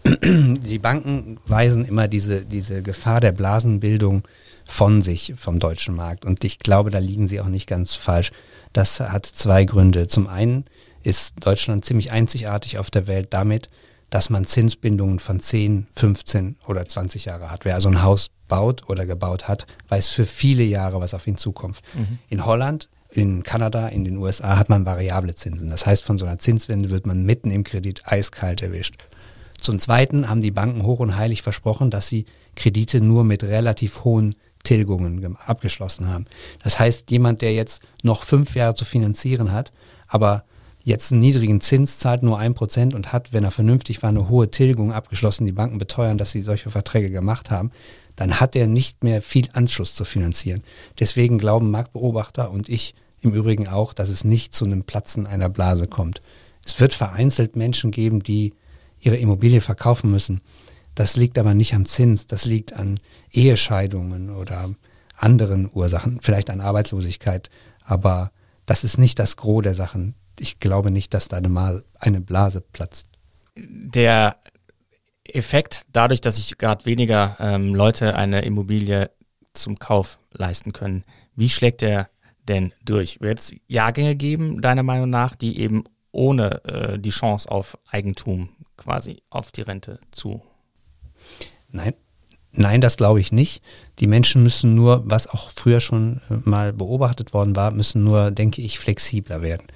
Die 0.63 0.79
Banken 0.79 1.37
weisen 1.47 1.85
immer 1.85 2.07
diese, 2.07 2.45
diese 2.45 2.83
Gefahr 2.83 3.19
der 3.19 3.31
Blasenbildung 3.31 4.23
von 4.65 5.01
sich 5.01 5.33
vom 5.35 5.59
deutschen 5.59 5.95
Markt 5.95 6.25
und 6.25 6.43
ich 6.43 6.59
glaube, 6.59 6.91
da 6.91 6.99
liegen 6.99 7.27
sie 7.27 7.41
auch 7.41 7.47
nicht 7.47 7.67
ganz 7.67 7.95
falsch. 7.95 8.31
Das 8.73 8.99
hat 8.99 9.25
zwei 9.25 9.65
Gründe. 9.65 10.07
Zum 10.07 10.27
einen 10.27 10.65
ist 11.03 11.35
Deutschland 11.45 11.85
ziemlich 11.85 12.11
einzigartig 12.11 12.77
auf 12.77 12.89
der 12.89 13.07
Welt 13.07 13.27
damit, 13.31 13.69
dass 14.09 14.29
man 14.29 14.45
Zinsbindungen 14.45 15.19
von 15.19 15.39
10, 15.39 15.87
15 15.95 16.57
oder 16.67 16.85
20 16.85 17.25
Jahre 17.25 17.49
hat. 17.49 17.65
Wer 17.65 17.75
also 17.75 17.89
ein 17.89 18.03
Haus 18.03 18.29
baut 18.47 18.87
oder 18.87 19.05
gebaut 19.05 19.47
hat, 19.47 19.65
weiß 19.89 20.09
für 20.09 20.25
viele 20.25 20.63
Jahre, 20.63 21.01
was 21.01 21.13
auf 21.13 21.25
ihn 21.25 21.37
zukommt. 21.37 21.81
Mhm. 21.95 22.19
In 22.29 22.45
Holland, 22.45 22.89
in 23.09 23.43
Kanada, 23.43 23.87
in 23.87 24.03
den 24.03 24.17
USA 24.17 24.57
hat 24.57 24.69
man 24.69 24.85
variable 24.85 25.35
Zinsen. 25.35 25.69
Das 25.69 25.85
heißt, 25.85 26.03
von 26.03 26.17
so 26.17 26.25
einer 26.25 26.39
Zinswende 26.39 26.89
wird 26.89 27.05
man 27.05 27.23
mitten 27.23 27.51
im 27.51 27.63
Kredit 27.63 28.03
eiskalt 28.05 28.61
erwischt. 28.61 28.95
Zum 29.59 29.79
Zweiten 29.79 30.29
haben 30.29 30.41
die 30.41 30.51
Banken 30.51 30.83
hoch 30.83 30.99
und 30.99 31.15
heilig 31.15 31.41
versprochen, 31.41 31.89
dass 31.89 32.07
sie 32.07 32.25
Kredite 32.55 33.01
nur 33.01 33.23
mit 33.23 33.43
relativ 33.43 34.03
hohen 34.03 34.35
Tilgungen 34.63 35.37
abgeschlossen 35.45 36.07
haben. 36.07 36.25
Das 36.63 36.79
heißt, 36.79 37.09
jemand, 37.11 37.41
der 37.41 37.53
jetzt 37.53 37.81
noch 38.01 38.23
fünf 38.23 38.55
Jahre 38.55 38.75
zu 38.75 38.85
finanzieren 38.85 39.51
hat, 39.51 39.73
aber 40.07 40.43
jetzt 40.83 41.11
einen 41.11 41.21
niedrigen 41.21 41.61
Zins 41.61 41.97
zahlt 41.97 42.23
nur 42.23 42.37
ein 42.37 42.53
Prozent 42.53 42.93
und 42.93 43.13
hat, 43.13 43.33
wenn 43.33 43.43
er 43.43 43.51
vernünftig 43.51 44.03
war, 44.03 44.09
eine 44.09 44.29
hohe 44.29 44.51
Tilgung 44.51 44.91
abgeschlossen, 44.91 45.45
die 45.45 45.51
Banken 45.51 45.77
beteuern, 45.77 46.17
dass 46.17 46.31
sie 46.31 46.41
solche 46.41 46.69
Verträge 46.69 47.09
gemacht 47.09 47.49
haben, 47.49 47.71
dann 48.15 48.39
hat 48.39 48.55
er 48.55 48.67
nicht 48.67 49.03
mehr 49.03 49.21
viel 49.21 49.47
Anschluss 49.53 49.95
zu 49.95 50.05
finanzieren. 50.05 50.63
Deswegen 50.99 51.37
glauben 51.37 51.71
Marktbeobachter 51.71 52.51
und 52.51 52.69
ich 52.69 52.95
im 53.21 53.33
Übrigen 53.33 53.67
auch, 53.67 53.93
dass 53.93 54.09
es 54.09 54.23
nicht 54.23 54.53
zu 54.53 54.65
einem 54.65 54.83
Platzen 54.83 55.25
einer 55.25 55.49
Blase 55.49 55.87
kommt. 55.87 56.21
Es 56.65 56.79
wird 56.79 56.93
vereinzelt 56.93 57.55
Menschen 57.55 57.91
geben, 57.91 58.21
die 58.21 58.53
ihre 58.99 59.17
Immobilie 59.17 59.61
verkaufen 59.61 60.11
müssen. 60.11 60.41
Das 60.95 61.15
liegt 61.15 61.39
aber 61.39 61.53
nicht 61.53 61.73
am 61.73 61.85
Zins, 61.85 62.27
das 62.27 62.45
liegt 62.45 62.73
an 62.73 62.99
Ehescheidungen 63.31 64.29
oder 64.29 64.69
anderen 65.15 65.69
Ursachen, 65.73 66.19
vielleicht 66.21 66.49
an 66.49 66.61
Arbeitslosigkeit, 66.61 67.49
aber 67.83 68.31
das 68.65 68.83
ist 68.83 68.97
nicht 68.97 69.19
das 69.19 69.37
Gros 69.37 69.63
der 69.63 69.73
Sachen. 69.73 70.15
Ich 70.39 70.59
glaube 70.59 70.91
nicht, 70.91 71.13
dass 71.13 71.27
da 71.27 71.37
eine, 71.37 71.83
eine 71.99 72.21
Blase 72.21 72.61
platzt. 72.61 73.07
Der 73.55 74.37
Effekt, 75.25 75.85
dadurch, 75.91 76.21
dass 76.21 76.37
sich 76.37 76.57
gerade 76.57 76.85
weniger 76.85 77.37
ähm, 77.39 77.75
Leute 77.75 78.15
eine 78.15 78.41
Immobilie 78.41 79.11
zum 79.53 79.77
Kauf 79.77 80.17
leisten 80.31 80.73
können, 80.73 81.03
wie 81.35 81.49
schlägt 81.49 81.81
der 81.81 82.09
denn 82.47 82.73
durch? 82.83 83.21
Wird 83.21 83.39
es 83.39 83.55
Jahrgänge 83.67 84.15
geben, 84.15 84.61
deiner 84.61 84.83
Meinung 84.83 85.09
nach, 85.09 85.35
die 85.35 85.59
eben 85.59 85.83
ohne 86.11 86.63
äh, 86.65 86.99
die 86.99 87.09
Chance 87.09 87.49
auf 87.49 87.77
Eigentum 87.89 88.49
quasi 88.77 89.21
auf 89.29 89.51
die 89.51 89.61
Rente 89.61 89.99
zu? 90.11 90.41
Nein, 91.69 91.95
nein, 92.53 92.81
das 92.81 92.97
glaube 92.97 93.19
ich 93.19 93.31
nicht. 93.31 93.61
Die 93.99 94.07
Menschen 94.07 94.43
müssen 94.43 94.75
nur, 94.75 95.03
was 95.05 95.27
auch 95.27 95.51
früher 95.55 95.79
schon 95.79 96.21
äh, 96.29 96.35
mal 96.43 96.73
beobachtet 96.73 97.33
worden 97.33 97.55
war, 97.55 97.71
müssen 97.71 98.03
nur, 98.03 98.31
denke 98.31 98.61
ich, 98.61 98.79
flexibler 98.79 99.41
werden. 99.41 99.67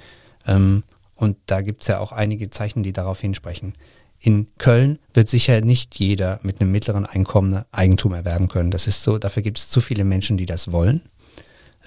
Ähm, 0.45 0.83
und 1.15 1.37
da 1.47 1.61
gibt 1.61 1.81
es 1.81 1.87
ja 1.87 1.99
auch 1.99 2.11
einige 2.11 2.49
Zeichen, 2.49 2.83
die 2.83 2.93
darauf 2.93 3.19
hinsprechen. 3.19 3.73
In 4.19 4.47
Köln 4.57 4.99
wird 5.13 5.29
sicher 5.29 5.61
nicht 5.61 5.95
jeder 5.95 6.39
mit 6.41 6.59
einem 6.59 6.71
mittleren 6.71 7.05
Einkommen 7.05 7.63
Eigentum 7.71 8.13
erwerben 8.13 8.47
können. 8.47 8.71
Das 8.71 8.87
ist 8.87 9.03
so, 9.03 9.17
dafür 9.17 9.43
gibt 9.43 9.59
es 9.59 9.69
zu 9.69 9.79
viele 9.81 10.03
Menschen, 10.03 10.37
die 10.37 10.45
das 10.45 10.71
wollen. 10.71 11.03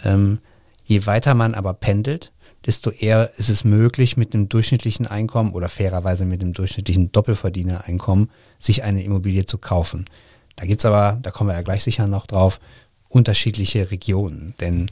Ähm, 0.05 0.39
je 0.85 1.07
weiter 1.07 1.35
man 1.35 1.55
aber 1.55 1.75
pendelt, 1.75 2.33
desto 2.67 2.91
eher 2.91 3.33
ist 3.37 3.49
es 3.49 3.65
möglich, 3.65 4.17
mit 4.17 4.35
einem 4.35 4.49
durchschnittlichen 4.49 5.07
Einkommen 5.07 5.53
oder 5.53 5.69
fairerweise 5.69 6.25
mit 6.25 6.43
einem 6.43 6.53
durchschnittlichen 6.53 7.11
Doppelverdienereinkommen 7.11 8.31
sich 8.59 8.83
eine 8.83 9.03
Immobilie 9.03 9.47
zu 9.47 9.59
kaufen. 9.59 10.05
Da 10.61 10.67
gibt 10.67 10.81
es 10.81 10.85
aber, 10.85 11.19
da 11.23 11.31
kommen 11.31 11.49
wir 11.49 11.55
ja 11.55 11.63
gleich 11.63 11.83
sicher 11.83 12.07
noch 12.07 12.27
drauf, 12.27 12.61
unterschiedliche 13.09 13.91
Regionen. 13.91 14.55
Denn 14.61 14.91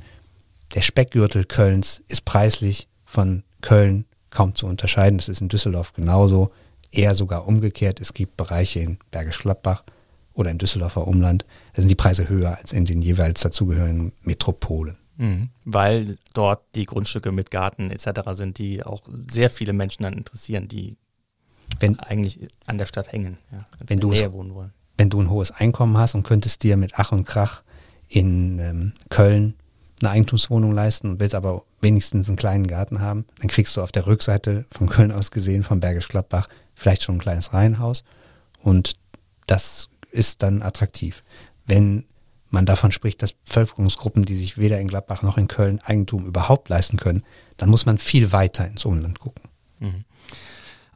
der 0.75 0.81
Speckgürtel 0.81 1.45
Kölns 1.45 2.03
ist 2.09 2.25
preislich 2.25 2.89
von 3.05 3.43
Köln 3.61 4.07
kaum 4.31 4.55
zu 4.55 4.67
unterscheiden. 4.67 5.19
Das 5.19 5.29
ist 5.29 5.43
in 5.43 5.49
Düsseldorf 5.49 5.93
genauso 5.93 6.53
eher 6.91 7.15
sogar 7.15 7.47
umgekehrt. 7.47 8.01
Es 8.01 8.15
gibt 8.15 8.39
Bereiche 8.39 8.81
in 8.81 8.99
Bergisch 9.11 9.41
Gladbach 9.41 9.85
oder 10.33 10.51
in 10.51 10.57
Düsseldorfer 10.57 11.07
Umland, 11.07 11.45
da 11.75 11.83
sind 11.83 11.91
die 11.91 11.97
Preise 11.97 12.31
höher 12.31 12.57
als 12.57 12.73
in 12.73 12.87
den 12.87 13.03
jeweils 13.03 13.43
dazugehörigen 13.43 14.13
Metropolen. 14.23 14.97
Mhm. 15.19 15.51
Weil 15.67 16.17
dort 16.33 16.63
die 16.77 16.87
Grundstücke 16.87 17.31
mit 17.31 17.51
Garten 17.51 17.91
etc. 17.91 18.21
sind, 18.33 18.57
die 18.57 18.83
auch 18.85 19.03
sehr 19.29 19.51
viele 19.51 19.75
Menschen 19.75 20.05
dann 20.05 20.15
interessieren, 20.15 20.67
die 20.67 20.97
wenn, 21.79 21.99
eigentlich 21.99 22.49
an 22.65 22.79
der 22.79 22.87
Stadt 22.87 23.13
hängen, 23.13 23.37
ja, 23.53 23.67
wenn 23.87 24.01
du 24.01 24.13
Nähe 24.13 24.33
wohnen 24.33 24.55
wollen. 24.55 24.73
Wenn 24.99 25.09
du 25.09 25.21
ein 25.23 25.31
hohes 25.31 25.51
Einkommen 25.51 25.97
hast 25.97 26.15
und 26.15 26.25
könntest 26.25 26.63
dir 26.63 26.77
mit 26.77 26.93
Ach 26.97 27.13
und 27.13 27.25
Krach 27.25 27.63
in 28.09 28.59
ähm, 28.59 28.93
Köln 29.09 29.55
eine 30.01 30.11
Eigentumswohnung 30.11 30.73
leisten 30.73 31.09
und 31.09 31.21
willst 31.21 31.35
aber 31.35 31.65
wenigstens 31.81 32.29
einen 32.29 32.37
kleinen 32.37 32.67
Garten 32.67 33.01
haben, 33.01 33.25
dann 33.39 33.49
kriegst 33.49 33.77
du 33.77 33.83
auf 33.83 33.93
der 33.93 34.07
Rückseite 34.07 34.67
von 34.71 34.89
Köln 34.89 35.13
aus 35.13 35.31
gesehen, 35.31 35.63
von 35.63 35.81
Bergisch 35.81 36.09
Gladbach, 36.09 36.49
vielleicht 36.75 37.03
schon 37.03 37.17
ein 37.17 37.21
kleines 37.21 37.55
Reihenhaus 37.55 38.05
und 38.61 38.97
das 39.47 39.89
ist 40.11 40.43
dann 40.43 40.63
attraktiv. 40.63 41.25
Wenn 41.67 42.05
man 42.51 42.67
davon 42.67 42.93
spricht, 42.93 43.23
dass 43.23 43.33
Bevölkerungsgruppen, 43.33 44.25
die 44.25 44.35
sich 44.35 44.59
weder 44.59 44.81
in 44.81 44.89
Gladbach 44.89 45.23
noch 45.23 45.39
in 45.39 45.49
Köln 45.49 45.81
Eigentum 45.85 46.27
überhaupt 46.27 46.69
leisten 46.69 46.97
können, 46.97 47.25
dann 47.57 47.69
muss 47.69 47.87
man 47.87 47.99
viel 47.99 48.33
weiter 48.33 48.67
ins 48.67 48.85
Umland 48.85 49.19
gucken. 49.19 49.49
Mhm. 49.81 50.05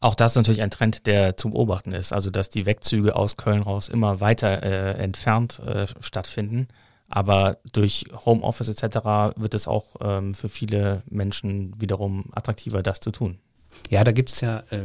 Auch 0.02 0.16
das 0.16 0.32
ist 0.32 0.36
natürlich 0.36 0.62
ein 0.62 0.70
Trend, 0.72 1.06
der 1.06 1.36
zu 1.36 1.50
beobachten 1.50 1.92
ist. 1.92 2.12
Also, 2.12 2.30
dass 2.30 2.48
die 2.48 2.66
Wegzüge 2.66 3.14
aus 3.14 3.36
Köln 3.36 3.62
raus 3.62 3.88
immer 3.88 4.20
weiter 4.20 4.62
äh, 4.62 5.00
entfernt 5.00 5.60
äh, 5.60 5.86
stattfinden. 6.00 6.66
Aber 7.08 7.58
durch 7.72 8.06
Homeoffice 8.26 8.68
etc. 8.68 9.36
wird 9.36 9.54
es 9.54 9.68
auch 9.68 9.94
ähm, 10.00 10.34
für 10.34 10.48
viele 10.48 11.02
Menschen 11.08 11.80
wiederum 11.80 12.24
attraktiver, 12.32 12.82
das 12.82 12.98
zu 12.98 13.12
tun. 13.12 13.38
Ja, 13.90 14.02
da 14.02 14.10
gibt 14.10 14.30
es 14.30 14.40
ja 14.40 14.64
äh, 14.70 14.80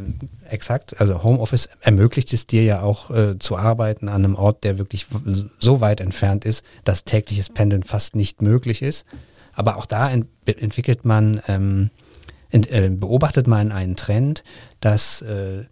exakt, 0.49 1.01
also 1.01 1.23
Homeoffice 1.23 1.67
ermöglicht 1.81 2.31
es 2.31 2.45
dir 2.45 2.63
ja 2.63 2.81
auch 2.81 3.09
äh, 3.09 3.39
zu 3.39 3.57
arbeiten 3.57 4.09
an 4.09 4.23
einem 4.23 4.35
Ort, 4.35 4.63
der 4.63 4.77
wirklich 4.77 5.07
so 5.59 5.81
weit 5.81 5.99
entfernt 5.99 6.45
ist, 6.45 6.63
dass 6.83 7.05
tägliches 7.05 7.49
Pendeln 7.49 7.83
fast 7.83 8.15
nicht 8.15 8.41
möglich 8.41 8.83
ist. 8.83 9.05
Aber 9.53 9.77
auch 9.77 9.87
da 9.87 10.11
ent 10.11 10.27
entwickelt 10.45 11.03
man, 11.05 11.41
ähm, 11.47 11.89
äh, 11.89 12.06
beobachtet 12.51 13.47
man 13.47 13.71
einen 13.71 13.95
Trend, 13.95 14.43
dass 14.79 15.21
äh, 15.21 15.65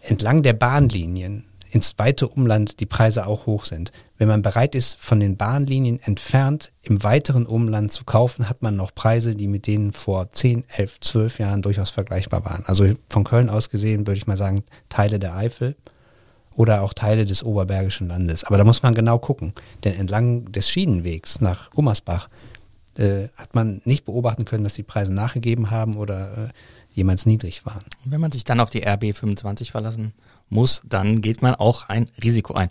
entlang 0.00 0.42
der 0.42 0.52
Bahnlinien 0.52 1.44
ins 1.74 1.94
weite 1.98 2.28
Umland 2.28 2.78
die 2.78 2.86
Preise 2.86 3.26
auch 3.26 3.46
hoch 3.46 3.64
sind. 3.64 3.90
Wenn 4.16 4.28
man 4.28 4.42
bereit 4.42 4.76
ist, 4.76 4.96
von 5.00 5.18
den 5.18 5.36
Bahnlinien 5.36 6.00
entfernt 6.00 6.72
im 6.82 7.02
weiteren 7.02 7.46
Umland 7.46 7.90
zu 7.90 8.04
kaufen, 8.04 8.48
hat 8.48 8.62
man 8.62 8.76
noch 8.76 8.94
Preise, 8.94 9.34
die 9.34 9.48
mit 9.48 9.66
denen 9.66 9.92
vor 9.92 10.30
10, 10.30 10.66
11, 10.68 11.00
12 11.00 11.38
Jahren 11.40 11.62
durchaus 11.62 11.90
vergleichbar 11.90 12.44
waren. 12.44 12.64
Also 12.66 12.92
von 13.10 13.24
Köln 13.24 13.50
aus 13.50 13.70
gesehen 13.70 14.06
würde 14.06 14.18
ich 14.18 14.28
mal 14.28 14.36
sagen, 14.36 14.62
Teile 14.88 15.18
der 15.18 15.34
Eifel 15.34 15.74
oder 16.54 16.82
auch 16.82 16.94
Teile 16.94 17.24
des 17.24 17.42
Oberbergischen 17.42 18.06
Landes. 18.06 18.44
Aber 18.44 18.56
da 18.56 18.64
muss 18.64 18.84
man 18.84 18.94
genau 18.94 19.18
gucken, 19.18 19.52
denn 19.82 19.94
entlang 19.94 20.52
des 20.52 20.70
Schienenwegs 20.70 21.40
nach 21.40 21.70
Gummersbach 21.70 22.28
äh, 22.98 23.28
hat 23.36 23.54
man 23.54 23.80
nicht 23.84 24.04
beobachten 24.04 24.44
können, 24.44 24.64
dass 24.64 24.74
die 24.74 24.82
Preise 24.82 25.12
nachgegeben 25.12 25.70
haben 25.70 25.96
oder 25.96 26.46
äh, 26.46 26.48
jemals 26.92 27.26
niedrig 27.26 27.66
waren. 27.66 27.84
Wenn 28.04 28.20
man 28.20 28.32
sich 28.32 28.44
dann 28.44 28.60
auf 28.60 28.70
die 28.70 28.86
RB25 28.86 29.70
verlassen 29.70 30.12
muss, 30.48 30.82
dann 30.84 31.20
geht 31.20 31.42
man 31.42 31.54
auch 31.54 31.88
ein 31.88 32.10
Risiko 32.22 32.54
ein. 32.54 32.70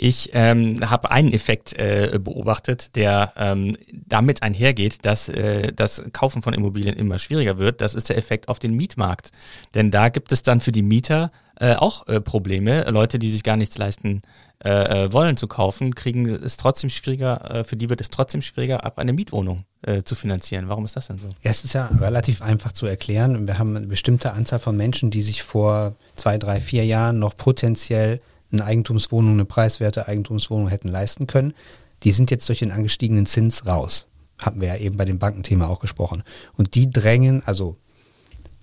Ich 0.00 0.30
ähm, 0.32 0.88
habe 0.88 1.10
einen 1.10 1.32
Effekt 1.32 1.72
äh, 1.72 2.20
beobachtet, 2.22 2.94
der 2.94 3.32
ähm, 3.36 3.76
damit 3.92 4.44
einhergeht, 4.44 5.04
dass 5.04 5.28
äh, 5.28 5.72
das 5.72 6.04
Kaufen 6.12 6.40
von 6.40 6.54
Immobilien 6.54 6.94
immer 6.94 7.18
schwieriger 7.18 7.58
wird. 7.58 7.80
Das 7.80 7.94
ist 7.94 8.08
der 8.08 8.16
Effekt 8.16 8.48
auf 8.48 8.60
den 8.60 8.74
Mietmarkt. 8.74 9.32
Denn 9.74 9.90
da 9.90 10.08
gibt 10.08 10.30
es 10.30 10.44
dann 10.44 10.60
für 10.60 10.70
die 10.70 10.82
Mieter 10.82 11.32
äh, 11.58 11.74
auch 11.74 12.06
äh, 12.06 12.20
Probleme. 12.20 12.88
Leute, 12.88 13.18
die 13.18 13.28
sich 13.28 13.42
gar 13.42 13.56
nichts 13.56 13.76
leisten 13.76 14.22
äh, 14.64 15.06
äh, 15.06 15.12
wollen 15.12 15.36
zu 15.36 15.48
kaufen, 15.48 15.96
kriegen 15.96 16.26
es 16.28 16.56
trotzdem 16.56 16.90
schwieriger, 16.90 17.50
äh, 17.50 17.64
für 17.64 17.74
die 17.74 17.90
wird 17.90 18.00
es 18.00 18.10
trotzdem 18.10 18.40
schwieriger, 18.40 18.86
auch 18.86 18.98
eine 18.98 19.12
Mietwohnung 19.12 19.64
äh, 19.82 20.02
zu 20.04 20.14
finanzieren. 20.14 20.68
Warum 20.68 20.84
ist 20.84 20.94
das 20.94 21.08
denn 21.08 21.18
so? 21.18 21.30
Es 21.42 21.64
ist 21.64 21.72
ja 21.72 21.86
relativ 21.86 22.40
einfach 22.40 22.70
zu 22.70 22.86
erklären. 22.86 23.48
Wir 23.48 23.58
haben 23.58 23.74
eine 23.74 23.88
bestimmte 23.88 24.32
Anzahl 24.32 24.60
von 24.60 24.76
Menschen, 24.76 25.10
die 25.10 25.22
sich 25.22 25.42
vor 25.42 25.96
zwei, 26.14 26.38
drei, 26.38 26.60
vier 26.60 26.84
Jahren 26.84 27.18
noch 27.18 27.36
potenziell 27.36 28.20
eine 28.52 28.64
Eigentumswohnung, 28.64 29.34
eine 29.34 29.44
preiswerte 29.44 30.08
Eigentumswohnung 30.08 30.68
hätten 30.68 30.88
leisten 30.88 31.26
können. 31.26 31.54
Die 32.02 32.12
sind 32.12 32.30
jetzt 32.30 32.48
durch 32.48 32.60
den 32.60 32.72
angestiegenen 32.72 33.26
Zins 33.26 33.66
raus. 33.66 34.06
Haben 34.38 34.60
wir 34.60 34.68
ja 34.68 34.76
eben 34.76 34.96
bei 34.96 35.04
dem 35.04 35.18
Bankenthema 35.18 35.66
auch 35.66 35.80
gesprochen. 35.80 36.22
Und 36.54 36.74
die 36.74 36.88
drängen, 36.90 37.42
also 37.44 37.76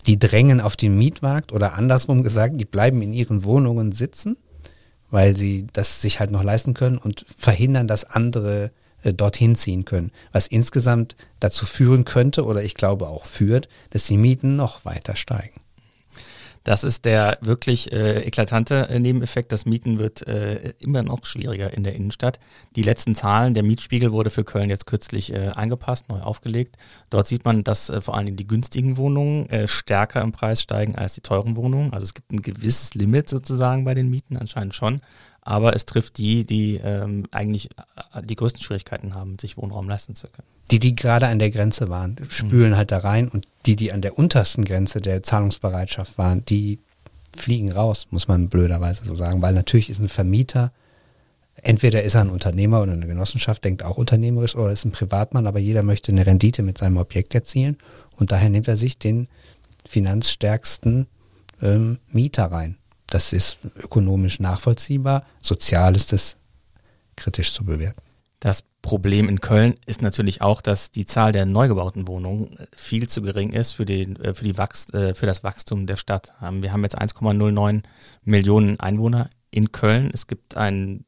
die 0.07 0.19
drängen 0.19 0.61
auf 0.61 0.77
den 0.77 0.97
Mietmarkt 0.97 1.51
oder 1.51 1.75
andersrum 1.75 2.23
gesagt, 2.23 2.59
die 2.59 2.65
bleiben 2.65 3.01
in 3.01 3.13
ihren 3.13 3.43
Wohnungen 3.43 3.91
sitzen, 3.91 4.37
weil 5.09 5.35
sie 5.35 5.67
das 5.73 6.01
sich 6.01 6.19
halt 6.19 6.31
noch 6.31 6.43
leisten 6.43 6.73
können 6.73 6.97
und 6.97 7.25
verhindern, 7.37 7.87
dass 7.87 8.05
andere 8.05 8.71
äh, 9.03 9.13
dorthin 9.13 9.55
ziehen 9.55 9.85
können. 9.85 10.11
Was 10.31 10.47
insgesamt 10.47 11.15
dazu 11.39 11.65
führen 11.65 12.05
könnte 12.05 12.45
oder 12.45 12.63
ich 12.63 12.75
glaube 12.75 13.07
auch 13.07 13.25
führt, 13.25 13.67
dass 13.89 14.05
die 14.05 14.17
Mieten 14.17 14.55
noch 14.55 14.85
weiter 14.85 15.15
steigen. 15.15 15.61
Das 16.65 16.83
ist 16.83 17.05
der 17.05 17.37
wirklich 17.41 17.93
äh, 17.93 18.21
eklatante 18.21 18.89
äh, 18.89 18.99
Nebeneffekt. 18.99 19.51
Das 19.51 19.67
Mieten 19.67 19.99
wird 19.99 20.27
äh, 20.27 20.73
immer 20.79 21.03
noch 21.03 21.23
schwieriger 21.23 21.71
in 21.71 21.83
der 21.83 21.93
Innenstadt. 21.93 22.39
Die 22.75 22.81
letzten 22.81 23.13
Zahlen, 23.13 23.53
der 23.53 23.61
Mietspiegel 23.61 24.11
wurde 24.11 24.31
für 24.31 24.43
Köln 24.43 24.71
jetzt 24.71 24.87
kürzlich 24.87 25.31
äh, 25.31 25.49
angepasst, 25.49 26.09
neu 26.09 26.21
aufgelegt. 26.21 26.77
Dort 27.11 27.27
sieht 27.27 27.45
man, 27.45 27.63
dass 27.63 27.91
äh, 27.91 28.01
vor 28.01 28.15
allen 28.15 28.25
Dingen 28.25 28.37
die 28.37 28.47
günstigen 28.47 28.97
Wohnungen 28.97 29.47
äh, 29.51 29.67
stärker 29.67 30.23
im 30.23 30.31
Preis 30.31 30.59
steigen 30.59 30.95
als 30.95 31.13
die 31.13 31.21
teuren 31.21 31.55
Wohnungen. 31.55 31.93
Also 31.93 32.05
es 32.05 32.15
gibt 32.15 32.31
ein 32.31 32.41
gewisses 32.41 32.95
Limit 32.95 33.29
sozusagen 33.29 33.85
bei 33.85 33.93
den 33.93 34.09
Mieten, 34.09 34.35
anscheinend 34.35 34.73
schon. 34.73 35.01
Aber 35.41 35.75
es 35.75 35.85
trifft 35.85 36.17
die, 36.17 36.45
die 36.45 36.77
ähm, 36.83 37.27
eigentlich 37.29 37.69
äh, 38.15 38.23
die 38.23 38.35
größten 38.35 38.63
Schwierigkeiten 38.63 39.13
haben, 39.13 39.37
sich 39.37 39.55
Wohnraum 39.55 39.87
leisten 39.87 40.15
zu 40.15 40.29
können 40.29 40.54
die, 40.71 40.79
die 40.79 40.95
gerade 40.95 41.27
an 41.27 41.39
der 41.39 41.51
Grenze 41.51 41.89
waren, 41.89 42.15
spülen 42.29 42.71
mhm. 42.71 42.77
halt 42.77 42.91
da 42.91 42.99
rein 42.99 43.29
und 43.29 43.47
die, 43.65 43.75
die 43.75 43.91
an 43.91 44.01
der 44.01 44.17
untersten 44.17 44.65
Grenze 44.65 45.01
der 45.01 45.23
Zahlungsbereitschaft 45.23 46.17
waren, 46.17 46.43
die 46.45 46.79
fliegen 47.35 47.71
raus, 47.71 48.07
muss 48.11 48.27
man 48.27 48.49
blöderweise 48.49 49.05
so 49.05 49.15
sagen, 49.15 49.41
weil 49.41 49.53
natürlich 49.53 49.89
ist 49.89 49.99
ein 49.99 50.09
Vermieter, 50.09 50.71
entweder 51.61 52.03
ist 52.03 52.15
er 52.15 52.21
ein 52.21 52.29
Unternehmer 52.29 52.81
oder 52.81 52.93
eine 52.93 53.07
Genossenschaft, 53.07 53.63
denkt 53.63 53.83
auch 53.83 53.97
unternehmerisch 53.97 54.55
oder 54.55 54.71
ist 54.71 54.85
ein 54.85 54.91
Privatmann, 54.91 55.47
aber 55.47 55.59
jeder 55.59 55.83
möchte 55.83 56.11
eine 56.11 56.25
Rendite 56.25 56.63
mit 56.63 56.77
seinem 56.77 56.97
Objekt 56.97 57.35
erzielen 57.35 57.77
und 58.15 58.31
daher 58.31 58.49
nimmt 58.49 58.67
er 58.67 58.77
sich 58.77 58.97
den 58.97 59.27
finanzstärksten 59.85 61.07
ähm, 61.61 61.99
Mieter 62.07 62.45
rein. 62.45 62.77
Das 63.07 63.33
ist 63.33 63.59
ökonomisch 63.77 64.39
nachvollziehbar, 64.39 65.25
sozial 65.41 65.95
ist 65.95 66.11
es 66.11 66.37
kritisch 67.15 67.53
zu 67.53 67.63
bewerten. 67.63 68.01
Das 68.45 68.61
Problem 68.83 69.27
in 69.27 69.41
Köln 69.41 69.73
ist 69.87 70.03
natürlich 70.03 70.43
auch, 70.43 70.61
dass 70.61 70.91
die 70.91 71.07
Zahl 71.07 71.31
der 71.31 71.47
neu 71.47 71.67
gebauten 71.67 72.07
Wohnungen 72.07 72.59
viel 72.75 73.09
zu 73.09 73.23
gering 73.23 73.53
ist 73.53 73.71
für, 73.71 73.87
den, 73.87 74.17
äh, 74.17 74.35
für, 74.35 74.43
die 74.43 74.55
Wachst, 74.59 74.93
äh, 74.93 75.15
für 75.15 75.25
das 75.25 75.43
Wachstum 75.43 75.87
der 75.87 75.95
Stadt. 75.95 76.31
Ähm, 76.43 76.61
wir 76.61 76.71
haben 76.71 76.83
jetzt 76.83 76.95
1,09 76.95 77.81
Millionen 78.23 78.79
Einwohner 78.79 79.31
in 79.49 79.71
Köln. 79.71 80.11
Es 80.13 80.27
gibt 80.27 80.57
ein 80.57 81.05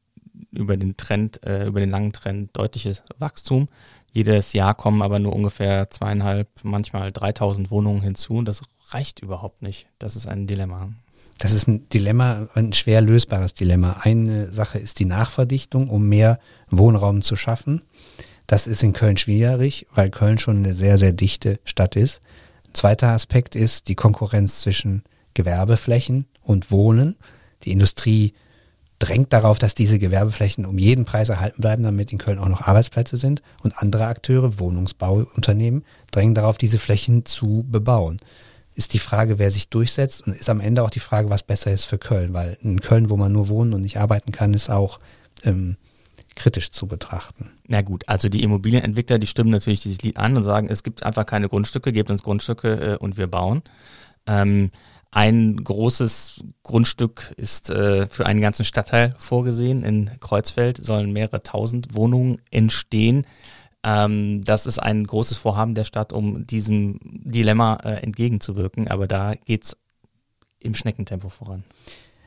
über 0.50 0.76
den 0.76 0.96
Trend, 0.96 1.46
äh, 1.46 1.66
über 1.66 1.78
den 1.78 1.90
langen 1.90 2.12
Trend 2.12 2.56
deutliches 2.56 3.04
Wachstum. 3.20 3.68
Jedes 4.12 4.52
Jahr 4.52 4.74
kommen 4.74 5.00
aber 5.00 5.20
nur 5.20 5.32
ungefähr 5.32 5.90
zweieinhalb, 5.90 6.48
manchmal 6.64 7.12
3000 7.12 7.70
Wohnungen 7.70 8.02
hinzu. 8.02 8.42
Das 8.42 8.62
reicht 8.88 9.20
überhaupt 9.20 9.62
nicht. 9.62 9.86
Das 10.00 10.16
ist 10.16 10.26
ein 10.26 10.48
Dilemma. 10.48 10.90
Das 11.38 11.52
ist 11.52 11.68
ein 11.68 11.88
Dilemma, 11.88 12.48
ein 12.54 12.72
schwer 12.72 13.00
lösbares 13.00 13.54
Dilemma. 13.54 13.98
Eine 14.02 14.52
Sache 14.52 14.78
ist 14.78 14.98
die 14.98 15.04
Nachverdichtung, 15.04 15.88
um 15.88 16.08
mehr 16.08 16.40
Wohnraum 16.68 17.22
zu 17.22 17.36
schaffen. 17.36 17.82
Das 18.48 18.66
ist 18.66 18.82
in 18.82 18.92
Köln 18.92 19.16
schwierig, 19.16 19.86
weil 19.94 20.10
Köln 20.10 20.38
schon 20.38 20.58
eine 20.58 20.74
sehr, 20.74 20.98
sehr 20.98 21.12
dichte 21.12 21.60
Stadt 21.64 21.96
ist. 21.96 22.20
Ein 22.68 22.74
zweiter 22.74 23.08
Aspekt 23.08 23.54
ist 23.54 23.88
die 23.88 23.94
Konkurrenz 23.94 24.60
zwischen 24.60 25.04
Gewerbeflächen 25.34 26.26
und 26.42 26.70
Wohnen. 26.70 27.16
Die 27.62 27.72
Industrie 27.72 28.34
drängt 28.98 29.32
darauf, 29.32 29.58
dass 29.60 29.74
diese 29.74 29.98
Gewerbeflächen 30.00 30.66
um 30.66 30.78
jeden 30.78 31.04
Preis 31.04 31.28
erhalten 31.28 31.60
bleiben, 31.60 31.84
damit 31.84 32.10
in 32.10 32.18
Köln 32.18 32.38
auch 32.38 32.48
noch 32.48 32.62
Arbeitsplätze 32.62 33.16
sind. 33.16 33.42
Und 33.62 33.78
andere 33.78 34.06
Akteure, 34.06 34.58
Wohnungsbauunternehmen, 34.58 35.84
drängen 36.10 36.34
darauf, 36.34 36.58
diese 36.58 36.78
Flächen 36.78 37.24
zu 37.24 37.64
bebauen. 37.68 38.18
Ist 38.78 38.94
die 38.94 39.00
Frage, 39.00 39.40
wer 39.40 39.50
sich 39.50 39.70
durchsetzt 39.70 40.24
und 40.24 40.36
ist 40.36 40.48
am 40.48 40.60
Ende 40.60 40.84
auch 40.84 40.90
die 40.90 41.00
Frage, 41.00 41.30
was 41.30 41.42
besser 41.42 41.72
ist 41.72 41.84
für 41.84 41.98
Köln. 41.98 42.32
Weil 42.32 42.56
in 42.62 42.80
Köln, 42.80 43.10
wo 43.10 43.16
man 43.16 43.32
nur 43.32 43.48
wohnen 43.48 43.74
und 43.74 43.82
nicht 43.82 43.96
arbeiten 43.98 44.30
kann, 44.30 44.54
ist 44.54 44.70
auch 44.70 45.00
ähm, 45.42 45.76
kritisch 46.36 46.70
zu 46.70 46.86
betrachten. 46.86 47.50
Na 47.66 47.82
gut, 47.82 48.08
also 48.08 48.28
die 48.28 48.44
Immobilienentwickler, 48.44 49.18
die 49.18 49.26
stimmen 49.26 49.50
natürlich 49.50 49.82
dieses 49.82 50.02
Lied 50.02 50.16
an 50.16 50.36
und 50.36 50.44
sagen, 50.44 50.68
es 50.70 50.84
gibt 50.84 51.02
einfach 51.02 51.26
keine 51.26 51.48
Grundstücke, 51.48 51.92
gebt 51.92 52.08
uns 52.08 52.22
Grundstücke 52.22 52.92
äh, 52.92 52.96
und 52.98 53.16
wir 53.16 53.26
bauen. 53.26 53.62
Ähm, 54.28 54.70
ein 55.10 55.56
großes 55.56 56.44
Grundstück 56.62 57.34
ist 57.36 57.70
äh, 57.70 58.06
für 58.06 58.26
einen 58.26 58.40
ganzen 58.40 58.64
Stadtteil 58.64 59.12
vorgesehen. 59.18 59.82
In 59.82 60.10
Kreuzfeld 60.20 60.84
sollen 60.84 61.12
mehrere 61.12 61.42
tausend 61.42 61.94
Wohnungen 61.94 62.40
entstehen. 62.52 63.26
Ähm, 63.84 64.42
das 64.42 64.66
ist 64.66 64.78
ein 64.78 65.06
großes 65.06 65.38
Vorhaben 65.38 65.74
der 65.74 65.84
Stadt, 65.84 66.12
um 66.12 66.46
diesem 66.46 66.98
Dilemma 67.02 67.76
äh, 67.84 68.02
entgegenzuwirken. 68.02 68.88
Aber 68.88 69.06
da 69.06 69.34
geht 69.44 69.64
es 69.64 69.76
im 70.60 70.74
Schneckentempo 70.74 71.28
voran. 71.28 71.64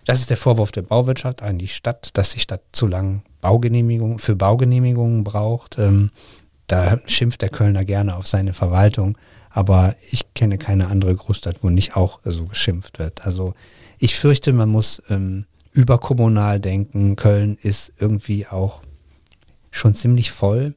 Das 0.05 0.19
ist 0.19 0.29
der 0.29 0.37
Vorwurf 0.37 0.71
der 0.71 0.81
Bauwirtschaft 0.81 1.41
an 1.43 1.59
die 1.59 1.67
Stadt, 1.67 2.09
dass 2.13 2.31
die 2.31 2.39
Stadt 2.39 2.63
zu 2.71 2.87
lang 2.87 3.23
Baugenehmigung, 3.41 4.19
für 4.19 4.35
Baugenehmigungen 4.35 5.23
braucht. 5.23 5.77
Ähm, 5.77 6.11
da 6.67 6.99
schimpft 7.05 7.41
der 7.41 7.49
Kölner 7.49 7.85
gerne 7.85 8.15
auf 8.15 8.27
seine 8.27 8.53
Verwaltung. 8.53 9.17
Aber 9.49 9.95
ich 10.09 10.33
kenne 10.33 10.57
keine 10.57 10.87
andere 10.87 11.13
Großstadt, 11.13 11.61
wo 11.61 11.69
nicht 11.69 11.97
auch 11.97 12.21
so 12.23 12.45
geschimpft 12.45 12.99
wird. 12.99 13.25
Also 13.25 13.53
ich 13.99 14.15
fürchte, 14.15 14.53
man 14.53 14.69
muss 14.69 15.03
ähm, 15.09 15.45
überkommunal 15.73 16.59
denken. 16.59 17.17
Köln 17.17 17.57
ist 17.61 17.91
irgendwie 17.99 18.47
auch 18.47 18.81
schon 19.69 19.93
ziemlich 19.93 20.31
voll 20.31 20.75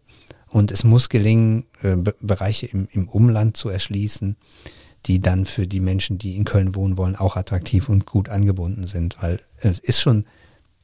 und 0.54 0.70
es 0.70 0.84
muss 0.84 1.08
gelingen, 1.08 1.66
äh, 1.82 1.96
Bereiche 2.20 2.66
im, 2.66 2.86
im 2.92 3.08
Umland 3.08 3.56
zu 3.56 3.70
erschließen, 3.70 4.36
die 5.06 5.18
dann 5.18 5.46
für 5.46 5.66
die 5.66 5.80
Menschen, 5.80 6.16
die 6.16 6.36
in 6.36 6.44
Köln 6.44 6.76
wohnen 6.76 6.96
wollen, 6.96 7.16
auch 7.16 7.34
attraktiv 7.34 7.88
und 7.88 8.06
gut 8.06 8.28
angebunden 8.28 8.86
sind, 8.86 9.20
weil 9.20 9.40
es 9.56 9.80
ist 9.80 10.00
schon 10.00 10.26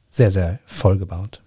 sehr, 0.09 0.29
sehr 0.29 0.59
voll 0.65 0.97
gebaut. 0.97 1.41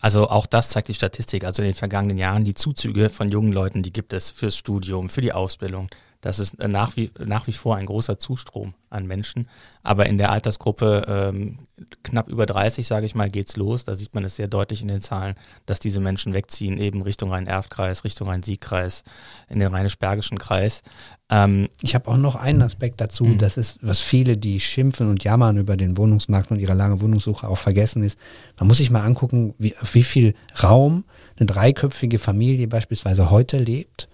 Also 0.00 0.28
auch 0.28 0.46
das 0.46 0.68
zeigt 0.68 0.86
die 0.86 0.94
Statistik. 0.94 1.42
Also 1.42 1.62
in 1.62 1.70
den 1.70 1.74
vergangenen 1.74 2.18
Jahren 2.18 2.44
die 2.44 2.54
Zuzüge 2.54 3.10
von 3.10 3.30
jungen 3.30 3.52
Leuten, 3.52 3.82
die 3.82 3.92
gibt 3.92 4.12
es 4.12 4.30
fürs 4.30 4.56
Studium, 4.56 5.08
für 5.08 5.20
die 5.20 5.32
Ausbildung. 5.32 5.88
Das 6.26 6.40
ist 6.40 6.58
nach 6.58 6.96
wie, 6.96 7.12
nach 7.24 7.46
wie 7.46 7.52
vor 7.52 7.76
ein 7.76 7.86
großer 7.86 8.18
Zustrom 8.18 8.74
an 8.90 9.06
Menschen. 9.06 9.48
Aber 9.84 10.06
in 10.06 10.18
der 10.18 10.32
Altersgruppe 10.32 11.04
ähm, 11.06 11.58
knapp 12.02 12.28
über 12.28 12.46
30, 12.46 12.84
sage 12.84 13.06
ich 13.06 13.14
mal, 13.14 13.30
geht's 13.30 13.56
los. 13.56 13.84
Da 13.84 13.94
sieht 13.94 14.12
man 14.12 14.24
es 14.24 14.34
sehr 14.34 14.48
deutlich 14.48 14.82
in 14.82 14.88
den 14.88 15.00
Zahlen, 15.00 15.36
dass 15.66 15.78
diese 15.78 16.00
Menschen 16.00 16.34
wegziehen, 16.34 16.78
eben 16.78 17.02
Richtung 17.02 17.30
Rhein-Erft-Kreis, 17.30 18.02
Richtung 18.02 18.26
Rhein-Sieg-Kreis, 18.26 19.04
in 19.48 19.60
den 19.60 19.72
Rheinisch-Bergischen 19.72 20.36
Kreis. 20.38 20.82
Ähm, 21.30 21.68
ich 21.80 21.94
habe 21.94 22.08
auch 22.08 22.16
noch 22.16 22.34
einen 22.34 22.62
Aspekt 22.62 23.00
dazu, 23.00 23.26
mh. 23.26 23.36
das 23.36 23.56
ist, 23.56 23.78
was 23.80 24.00
viele, 24.00 24.36
die 24.36 24.58
schimpfen 24.58 25.08
und 25.08 25.22
jammern 25.22 25.58
über 25.58 25.76
den 25.76 25.96
Wohnungsmarkt 25.96 26.50
und 26.50 26.58
ihre 26.58 26.74
lange 26.74 27.00
Wohnungssuche 27.00 27.46
auch 27.46 27.58
vergessen 27.58 28.02
ist. 28.02 28.18
Man 28.58 28.66
muss 28.66 28.78
sich 28.78 28.90
mal 28.90 29.04
angucken, 29.04 29.54
wie, 29.58 29.76
auf 29.76 29.94
wie 29.94 30.02
viel 30.02 30.34
Raum 30.60 31.04
eine 31.36 31.46
dreiköpfige 31.46 32.18
Familie 32.18 32.66
beispielsweise 32.66 33.30
heute 33.30 33.58
lebt 33.58 34.08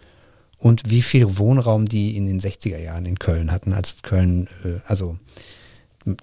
und 0.63 0.89
wie 0.89 1.03
viel 1.03 1.39
Wohnraum 1.39 1.87
die 1.87 2.17
in 2.17 2.27
den 2.27 2.39
60er 2.39 2.79
Jahren 2.79 3.05
in 3.05 3.19
Köln 3.19 3.51
hatten, 3.51 3.73
als 3.73 4.03
Köln, 4.03 4.47
äh, 4.65 4.79
also 4.87 5.19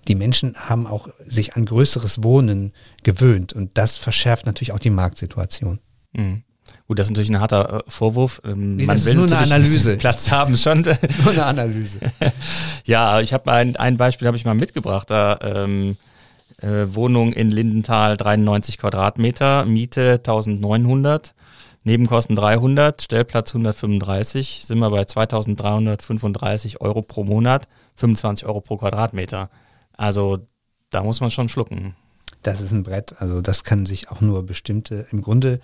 die 0.07 0.15
Menschen 0.15 0.55
haben 0.55 0.87
auch 0.87 1.09
sich 1.25 1.55
an 1.55 1.65
größeres 1.65 2.23
Wohnen 2.23 2.71
gewöhnt 3.03 3.51
und 3.51 3.71
das 3.73 3.97
verschärft 3.97 4.45
natürlich 4.45 4.71
auch 4.71 4.79
die 4.79 4.91
Marktsituation. 4.91 5.79
Mhm. 6.13 6.43
Gut, 6.87 6.99
das 6.99 7.07
ist 7.07 7.11
natürlich 7.11 7.31
ein 7.31 7.41
harter 7.41 7.79
äh, 7.79 7.91
Vorwurf. 7.91 8.41
Ähm, 8.45 8.77
nee, 8.77 8.85
Man 8.85 8.95
das 8.95 9.05
will 9.05 9.13
ist 9.19 9.29
nur 9.29 9.37
eine 9.37 9.45
Analyse. 9.45 9.97
Platz 9.97 10.31
haben 10.31 10.55
schon. 10.55 10.81
nur 10.81 11.31
eine 11.31 11.45
Analyse. 11.45 11.99
ja, 12.85 13.19
ich 13.19 13.33
habe 13.33 13.51
ein, 13.51 13.75
ein 13.75 13.97
Beispiel 13.97 14.25
habe 14.27 14.37
ich 14.37 14.45
mal 14.45 14.55
mitgebracht. 14.55 15.09
Da 15.09 15.37
ähm, 15.41 15.97
äh, 16.61 16.85
Wohnung 16.87 17.33
in 17.33 17.51
Lindenthal 17.51 18.15
93 18.15 18.77
Quadratmeter, 18.77 19.65
Miete 19.65 20.13
1900. 20.13 21.33
Nebenkosten 21.83 22.35
300, 22.35 23.01
Stellplatz 23.01 23.51
135, 23.51 24.63
sind 24.65 24.79
wir 24.79 24.89
bei 24.89 25.05
2335 25.05 26.81
Euro 26.81 27.01
pro 27.01 27.23
Monat, 27.23 27.67
25 27.95 28.45
Euro 28.47 28.61
pro 28.61 28.77
Quadratmeter. 28.77 29.49
Also 29.95 30.39
da 30.89 31.03
muss 31.03 31.21
man 31.21 31.31
schon 31.31 31.49
schlucken. 31.49 31.95
Das 32.43 32.61
ist 32.61 32.71
ein 32.71 32.83
Brett, 32.83 33.21
also 33.21 33.41
das 33.41 33.63
kann 33.63 33.85
sich 33.85 34.09
auch 34.11 34.21
nur 34.21 34.45
bestimmte, 34.45 35.07
im 35.11 35.21
Grunde, 35.21 35.59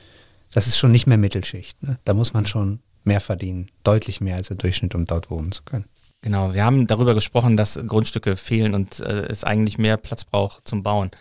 das 0.54 0.68
ist 0.68 0.78
schon 0.78 0.92
nicht 0.92 1.08
mehr 1.08 1.18
Mittelschicht. 1.18 1.82
Ne? 1.84 1.98
Da 2.06 2.14
muss 2.14 2.34
man 2.34 2.46
schon 2.46 2.80
mehr 3.04 3.22
verdienen, 3.22 3.70
deutlich 3.84 4.20
mehr 4.20 4.36
als 4.36 4.48
der 4.48 4.58
Durchschnitt, 4.58 4.96
um 4.96 5.06
dort 5.06 5.30
wohnen 5.30 5.52
zu 5.52 5.64
können. 5.64 5.86
Genau, 6.22 6.54
wir 6.54 6.64
haben 6.64 6.88
darüber 6.88 7.14
gesprochen, 7.14 7.56
dass 7.56 7.80
Grundstücke 7.86 8.36
fehlen 8.36 8.74
und 8.74 9.00
äh, 9.00 9.28
es 9.28 9.44
eigentlich 9.44 9.78
mehr 9.78 9.98
Platz 9.98 10.24
braucht 10.24 10.68
zum 10.68 10.82
Bauen 10.82 11.12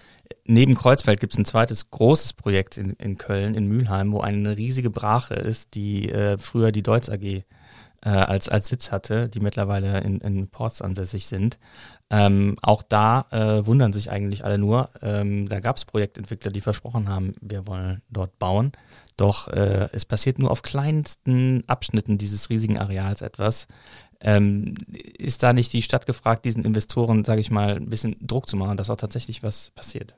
neben 0.44 0.74
Kreuzfeld 0.74 1.20
gibt 1.20 1.32
es 1.32 1.38
ein 1.38 1.44
zweites 1.44 1.90
großes 1.90 2.34
Projekt 2.34 2.76
in, 2.76 2.90
in 2.92 3.18
Köln, 3.18 3.54
in 3.54 3.66
Mülheim, 3.66 4.12
wo 4.12 4.20
eine 4.20 4.56
riesige 4.56 4.90
Brache 4.90 5.34
ist, 5.34 5.74
die 5.74 6.10
äh, 6.10 6.38
früher 6.38 6.72
die 6.72 6.82
Deutz 6.82 7.08
AG 7.08 7.22
äh, 8.04 8.10
als, 8.10 8.48
als 8.48 8.68
Sitz 8.68 8.92
hatte, 8.92 9.28
die 9.28 9.40
mittlerweile 9.40 10.00
in, 10.00 10.20
in 10.20 10.48
Ports 10.48 10.82
ansässig 10.82 11.26
sind. 11.26 11.58
Ähm, 12.10 12.56
auch 12.62 12.82
da 12.82 13.26
äh, 13.30 13.66
wundern 13.66 13.92
sich 13.92 14.10
eigentlich 14.10 14.44
alle 14.44 14.58
nur. 14.58 14.90
Ähm, 15.02 15.48
da 15.48 15.60
gab 15.60 15.76
es 15.76 15.84
Projektentwickler, 15.84 16.52
die 16.52 16.60
versprochen 16.60 17.08
haben, 17.08 17.32
wir 17.40 17.66
wollen 17.66 18.02
dort 18.10 18.38
bauen. 18.38 18.72
Doch 19.16 19.48
äh, 19.48 19.88
es 19.92 20.04
passiert 20.04 20.38
nur 20.38 20.50
auf 20.50 20.62
kleinsten 20.62 21.64
Abschnitten 21.66 22.18
dieses 22.18 22.50
riesigen 22.50 22.78
Areals 22.78 23.22
etwas. 23.22 23.68
Ähm, 24.20 24.74
ist 25.18 25.42
da 25.42 25.52
nicht 25.52 25.72
die 25.72 25.82
Stadt 25.82 26.06
gefragt, 26.06 26.44
diesen 26.44 26.64
Investoren, 26.64 27.24
sage 27.24 27.40
ich 27.40 27.50
mal, 27.50 27.76
ein 27.76 27.88
bisschen 27.88 28.16
Druck 28.20 28.48
zu 28.48 28.56
machen, 28.56 28.76
dass 28.76 28.90
auch 28.90 28.96
tatsächlich 28.96 29.42
was 29.42 29.70
passiert? 29.74 30.14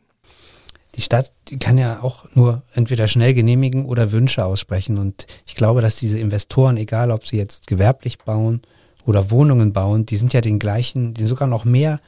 Die 0.96 1.02
Stadt 1.02 1.32
kann 1.60 1.76
ja 1.76 2.02
auch 2.02 2.24
nur 2.34 2.62
entweder 2.72 3.06
schnell 3.06 3.34
genehmigen 3.34 3.84
oder 3.84 4.12
Wünsche 4.12 4.44
aussprechen. 4.44 4.96
Und 4.96 5.26
ich 5.46 5.54
glaube, 5.54 5.82
dass 5.82 5.96
diese 5.96 6.18
Investoren, 6.18 6.78
egal 6.78 7.10
ob 7.10 7.26
sie 7.26 7.36
jetzt 7.36 7.66
gewerblich 7.66 8.18
bauen 8.18 8.62
oder 9.04 9.30
Wohnungen 9.30 9.72
bauen, 9.72 10.06
die 10.06 10.16
sind 10.16 10.32
ja 10.32 10.40
den 10.40 10.58
gleichen, 10.58 11.12
die 11.12 11.22
sind 11.22 11.28
sogar 11.28 11.48
noch 11.48 11.64
mehr 11.64 12.00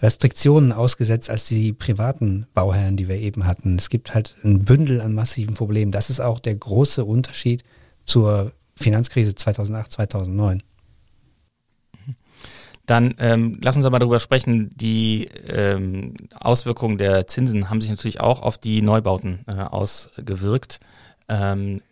Restriktionen 0.00 0.72
ausgesetzt 0.72 1.30
als 1.30 1.46
die 1.46 1.72
privaten 1.72 2.46
Bauherren, 2.54 2.96
die 2.96 3.08
wir 3.08 3.16
eben 3.16 3.46
hatten. 3.46 3.76
Es 3.76 3.88
gibt 3.88 4.14
halt 4.14 4.36
ein 4.44 4.64
Bündel 4.64 5.00
an 5.00 5.14
massiven 5.14 5.54
Problemen. 5.54 5.90
Das 5.90 6.10
ist 6.10 6.20
auch 6.20 6.38
der 6.38 6.54
große 6.54 7.04
Unterschied 7.04 7.64
zur 8.04 8.52
Finanzkrise 8.76 9.34
2008, 9.34 9.92
2009. 9.92 10.62
Dann 12.86 13.14
ähm, 13.18 13.58
lass 13.62 13.76
uns 13.76 13.84
aber 13.84 13.98
darüber 13.98 14.20
sprechen, 14.20 14.70
die 14.76 15.28
ähm, 15.48 16.14
Auswirkungen 16.34 16.98
der 16.98 17.26
Zinsen 17.26 17.68
haben 17.68 17.80
sich 17.80 17.90
natürlich 17.90 18.20
auch 18.20 18.40
auf 18.42 18.58
die 18.58 18.80
Neubauten 18.80 19.44
äh, 19.48 19.54
ausgewirkt. 19.54 20.78
Ähm, 21.28 21.82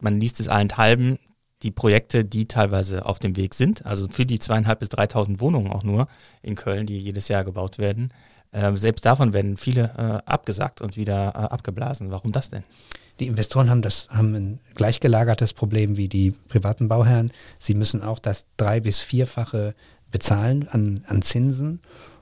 man 0.00 0.18
liest 0.18 0.40
es 0.40 0.48
allenthalben, 0.48 1.18
die 1.62 1.70
Projekte, 1.70 2.24
die 2.24 2.46
teilweise 2.46 3.06
auf 3.06 3.18
dem 3.18 3.36
Weg 3.36 3.54
sind, 3.54 3.86
also 3.86 4.08
für 4.08 4.26
die 4.26 4.38
zweieinhalb 4.38 4.80
bis 4.80 4.88
dreitausend 4.88 5.40
Wohnungen 5.40 5.70
auch 5.70 5.84
nur 5.84 6.08
in 6.42 6.56
Köln, 6.56 6.86
die 6.86 6.98
jedes 6.98 7.28
Jahr 7.28 7.44
gebaut 7.44 7.78
werden, 7.78 8.12
äh, 8.50 8.76
selbst 8.76 9.04
davon 9.04 9.32
werden 9.32 9.56
viele 9.56 9.92
äh, 9.96 10.30
abgesagt 10.30 10.80
und 10.80 10.96
wieder 10.96 11.34
äh, 11.34 11.38
abgeblasen. 11.38 12.10
Warum 12.10 12.32
das 12.32 12.50
denn? 12.50 12.64
Die 13.20 13.26
Investoren 13.26 13.70
haben 13.70 13.82
das 13.82 14.08
haben 14.10 14.34
ein 14.34 14.60
gleichgelagertes 14.74 15.52
Problem 15.52 15.96
wie 15.96 16.08
die 16.08 16.32
privaten 16.48 16.88
Bauherren. 16.88 17.30
Sie 17.58 17.74
müssen 17.74 18.02
auch 18.02 18.18
das 18.18 18.46
drei- 18.56 18.80
bis 18.80 18.98
vierfache 18.98 19.74
bezahlen 20.10 20.68
an, 20.68 21.04
an 21.06 21.22
Zinsen. 21.22 21.80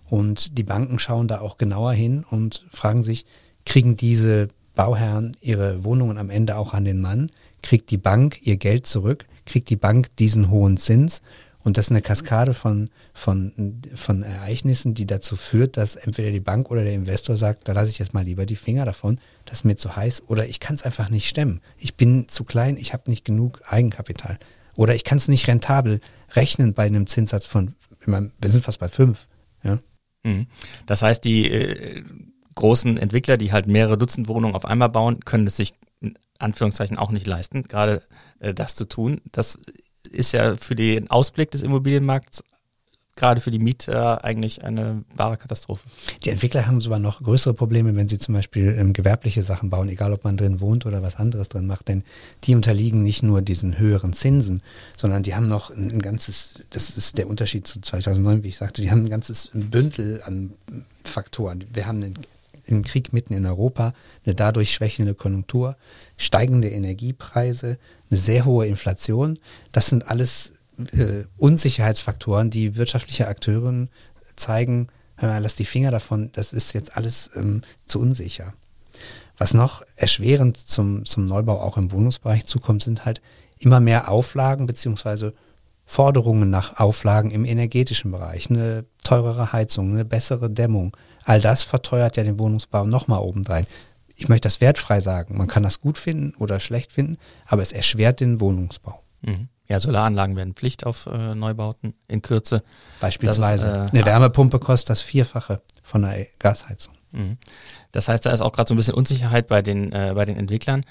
Und 0.09 0.59
die 0.59 0.65
Banken 0.65 0.99
schauen 0.99 1.29
da 1.29 1.41
auch 1.41 1.57
genauer 1.57 1.93
hin 1.93 2.25
und 2.29 2.65
fragen 2.71 3.03
sich, 3.03 3.25
kriegen 3.65 3.97
diese 3.97 4.49
Bauherren 4.75 5.37
ihre 5.41 5.85
Wohnungen 5.85 6.19
am 6.19 6.31
Ende 6.31 6.57
auch 6.57 6.75
an 6.75 6.85
den 6.85 7.01
Mann, 7.01 7.31
kriegt 7.63 7.91
die 7.91 7.99
Bank 7.99 8.41
ihr 8.43 8.57
Geld 8.57 8.87
zurück, 8.87 9.27
kriegt 9.45 9.71
die 9.71 9.77
Bank 9.77 10.17
diesen 10.17 10.51
hohen 10.51 10.77
Zins 10.77 11.23
und 11.63 11.77
das 11.77 11.87
ist 11.87 11.91
eine 11.91 12.03
Kaskade 12.03 12.55
von, 12.55 12.91
von, 13.13 13.83
von 13.95 14.23
Ereignissen, 14.23 14.95
die 14.95 15.07
dazu 15.07 15.37
führt, 15.37 15.77
dass 15.77 15.97
entweder 15.97 16.31
die 16.31 16.41
Bank 16.41 16.71
oder 16.71 16.85
der 16.85 16.95
Investor 16.95 17.37
sagt, 17.37 17.69
da 17.69 17.73
lasse 17.73 17.91
ich 17.91 17.99
jetzt 17.99 18.15
mal 18.15 18.25
lieber 18.25 18.47
die 18.47 18.57
Finger 18.57 18.87
davon, 18.87 19.21
das 19.45 19.59
ist 19.59 19.65
mir 19.65 19.77
zu 19.77 19.95
heiß 19.95 20.23
oder 20.29 20.47
ich 20.47 20.61
kann 20.61 20.75
es 20.75 20.85
einfach 20.85 21.11
nicht 21.11 21.29
stemmen. 21.29 21.61
Ich 21.77 21.97
bin 21.97 22.29
zu 22.29 22.45
klein, 22.45 22.77
ich 22.79 22.93
habe 22.93 23.11
nicht 23.11 23.25
genug 23.25 23.61
Eigenkapital. 23.69 24.39
Oder 24.77 24.95
ich 24.95 25.05
kann 25.05 25.19
es 25.19 25.29
nicht 25.29 25.49
rentabel 25.49 26.01
rechnen 26.33 26.73
bei 26.73 26.87
einem 26.87 27.07
Zinssatz 27.07 27.45
von, 27.45 27.75
wir 28.07 28.31
sind 28.45 28.65
fast 28.65 28.81
bei 28.81 28.89
fünf. 28.89 29.29
Ja? 29.63 29.79
Mhm. 30.23 30.47
Das 30.87 31.03
heißt, 31.03 31.25
die 31.25 31.51
äh, 31.51 32.05
großen 32.55 32.97
Entwickler, 32.97 33.37
die 33.37 33.53
halt 33.53 33.67
mehrere 33.67 33.99
Dutzend 33.99 34.29
Wohnungen 34.29 34.55
auf 34.55 34.65
einmal 34.65 34.89
bauen, 34.89 35.21
können 35.25 35.47
es 35.47 35.57
sich 35.57 35.75
in 36.01 36.17
Anführungszeichen 36.39 36.97
auch 36.97 37.11
nicht 37.11 37.27
leisten, 37.27 37.63
gerade 37.65 38.03
äh, 38.39 38.55
das 38.55 38.75
zu 38.75 38.87
tun. 38.87 39.21
Das 39.33 39.59
ist 40.09 40.33
ja 40.33 40.57
für 40.57 40.75
den 40.75 41.11
Ausblick 41.11 41.51
des 41.51 41.63
Immobilienmarkts 41.63 42.43
gerade 43.21 43.41
für 43.43 43.51
die 43.51 43.59
Mieter 43.59 44.25
eigentlich 44.25 44.65
eine 44.65 45.05
wahre 45.15 45.37
Katastrophe. 45.37 45.87
Die 46.25 46.31
Entwickler 46.31 46.67
haben 46.67 46.81
sogar 46.81 46.99
noch 46.99 47.23
größere 47.23 47.53
Probleme, 47.53 47.95
wenn 47.95 48.09
sie 48.09 48.19
zum 48.19 48.35
Beispiel 48.35 48.75
ähm, 48.79 48.95
gewerbliche 48.95 49.43
Sachen 49.43 49.69
bauen, 49.69 49.91
egal 49.91 50.15
ob 50.15 50.25
man 50.25 50.39
drin 50.39 50.61
wohnt 50.61 50.87
oder 50.87 51.03
was 51.03 51.17
anderes 51.17 51.51
drin 51.51 51.67
macht, 51.67 51.89
denn 51.89 52.03
die 52.45 52.55
unterliegen 52.55 53.03
nicht 53.03 53.23
nur 53.23 53.43
diesen 53.43 53.79
höheren 53.79 54.15
Zinsen, 54.15 54.63
sondern 54.97 55.23
die 55.23 55.35
haben 55.35 55.49
noch 55.49 55.71
ein, 55.71 55.91
ein 55.91 56.01
ganzes, 56.01 56.55
das 56.71 56.97
ist 56.97 57.19
der 57.19 57.29
Unterschied 57.29 57.67
zu 57.67 57.81
2009, 57.81 58.43
wie 58.43 58.49
ich 58.49 58.57
sagte, 58.57 58.81
die 58.81 58.91
haben 58.91 59.05
ein 59.05 59.11
ganzes 59.11 59.51
Bündel 59.53 60.23
an 60.25 60.55
Faktoren. 61.05 61.67
Wir 61.73 61.87
haben 61.87 62.03
einen 62.03 62.15
im 62.67 62.85
Krieg 62.85 63.13
mitten 63.13 63.35
in 63.35 63.47
Europa, 63.47 63.95
eine 64.25 64.35
dadurch 64.35 64.73
schwächelnde 64.73 65.15
Konjunktur, 65.15 65.77
steigende 66.17 66.69
Energiepreise, 66.69 67.79
eine 68.11 68.19
sehr 68.19 68.45
hohe 68.45 68.67
Inflation. 68.67 69.39
Das 69.73 69.87
sind 69.87 70.09
alles 70.09 70.55
äh, 70.93 71.25
Unsicherheitsfaktoren, 71.37 72.51
die 72.51 72.77
wirtschaftliche 72.77 73.29
Akteure 73.29 73.87
zeigen, 74.37 74.89
hör 75.17 75.29
mal, 75.29 75.43
lass 75.43 75.55
die 75.55 75.65
Finger 75.65 75.91
davon, 75.91 76.31
das 76.33 76.53
ist 76.53 76.73
jetzt 76.73 76.97
alles 76.97 77.31
ähm, 77.35 77.63
zu 77.85 78.01
unsicher. 78.01 78.55
Was 79.37 79.55
noch 79.55 79.83
erschwerend 79.97 80.57
zum, 80.57 81.05
zum 81.05 81.27
Neubau 81.27 81.61
auch 81.61 81.77
im 81.77 81.93
Wohnungsbereich 81.93 82.45
zukommt, 82.45 82.83
sind 82.83 83.05
halt 83.05 83.21
immer 83.59 83.81
mehr 83.81 84.11
Auflagen 84.11 84.67
beziehungsweise 84.67 85.35
Forderungen 85.85 86.51
nach 86.51 86.79
Auflagen 86.79 87.31
im 87.31 87.45
energetischen 87.45 88.13
Bereich, 88.13 88.49
eine 88.49 88.85
teurere 89.03 89.53
Heizung, 89.53 89.91
eine 89.91 90.05
bessere 90.05 90.51
Dämmung. 90.51 90.97
All 91.25 91.41
das 91.41 91.63
verteuert 91.63 92.17
ja 92.17 92.23
den 92.23 92.39
Wohnungsbau 92.39 92.85
nochmal 92.85 93.21
obendrein. 93.21 93.67
Ich 94.21 94.29
möchte 94.29 94.47
das 94.47 94.61
wertfrei 94.61 95.01
sagen. 95.01 95.39
Man 95.39 95.47
kann 95.47 95.63
das 95.63 95.81
gut 95.81 95.97
finden 95.97 96.35
oder 96.37 96.61
schlecht 96.61 96.93
finden, 96.93 97.17
aber 97.47 97.63
es 97.63 97.73
erschwert 97.73 98.21
den 98.21 98.39
Wohnungsbau. 98.41 99.03
Mhm. 99.23 99.49
Ja, 99.67 99.81
Solaranlagen 99.81 100.37
werden 100.37 100.55
Pflicht 100.55 100.85
auf 100.85 101.07
äh, 101.07 101.35
Neubauten 101.35 101.95
in 102.07 102.21
Kürze. 102.21 102.63
Beispielsweise. 103.01 103.69
Ist, 103.69 103.95
äh, 103.95 103.97
eine 103.97 104.05
Wärmepumpe 104.05 104.59
kostet 104.59 104.91
das 104.91 105.01
Vierfache 105.01 105.63
von 105.83 106.05
einer 106.05 106.27
Gasheizung. 106.39 106.95
Mhm. 107.13 107.39
Das 107.93 108.09
heißt, 108.09 108.27
da 108.27 108.33
ist 108.33 108.43
auch 108.43 108.53
gerade 108.53 108.69
so 108.69 108.75
ein 108.75 108.77
bisschen 108.77 108.95
Unsicherheit 108.95 109.47
bei 109.47 109.63
den, 109.63 109.91
äh, 109.93 110.13
bei 110.15 110.27
den 110.27 110.37
Entwicklern. 110.37 110.85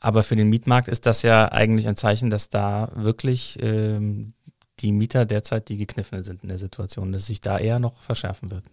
Aber 0.00 0.24
für 0.24 0.34
den 0.34 0.48
Mietmarkt 0.48 0.88
ist 0.88 1.06
das 1.06 1.22
ja 1.22 1.52
eigentlich 1.52 1.86
ein 1.86 1.96
Zeichen, 1.96 2.30
dass 2.30 2.48
da 2.48 2.90
wirklich 2.96 3.58
ähm, 3.62 4.32
die 4.80 4.90
Mieter 4.90 5.24
derzeit 5.24 5.68
die 5.68 5.76
Gekniffenen 5.76 6.24
sind 6.24 6.42
in 6.42 6.48
der 6.48 6.58
Situation, 6.58 7.12
dass 7.12 7.26
sich 7.26 7.40
da 7.40 7.58
eher 7.58 7.78
noch 7.78 8.00
verschärfen 8.00 8.50
wird. 8.50 8.64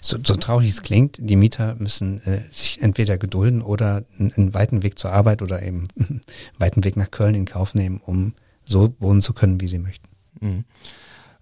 So, 0.00 0.18
so 0.24 0.34
traurig 0.36 0.70
es 0.70 0.82
klingt, 0.82 1.18
die 1.20 1.36
Mieter 1.36 1.76
müssen 1.78 2.22
äh, 2.26 2.42
sich 2.50 2.80
entweder 2.80 3.18
gedulden 3.18 3.62
oder 3.62 4.04
einen, 4.18 4.32
einen, 4.32 4.54
weiten 4.54 4.82
Weg 4.82 4.98
zur 4.98 5.12
Arbeit 5.12 5.42
oder 5.42 5.62
eben 5.62 5.88
einen 5.98 6.20
weiten 6.58 6.84
Weg 6.84 6.96
nach 6.96 7.10
Köln 7.10 7.34
in 7.34 7.44
Kauf 7.44 7.74
nehmen, 7.74 8.00
um 8.04 8.34
so 8.64 8.94
wohnen 8.98 9.20
zu 9.20 9.34
können, 9.34 9.60
wie 9.60 9.66
sie 9.66 9.78
möchten. 9.78 10.08
Mhm. 10.40 10.64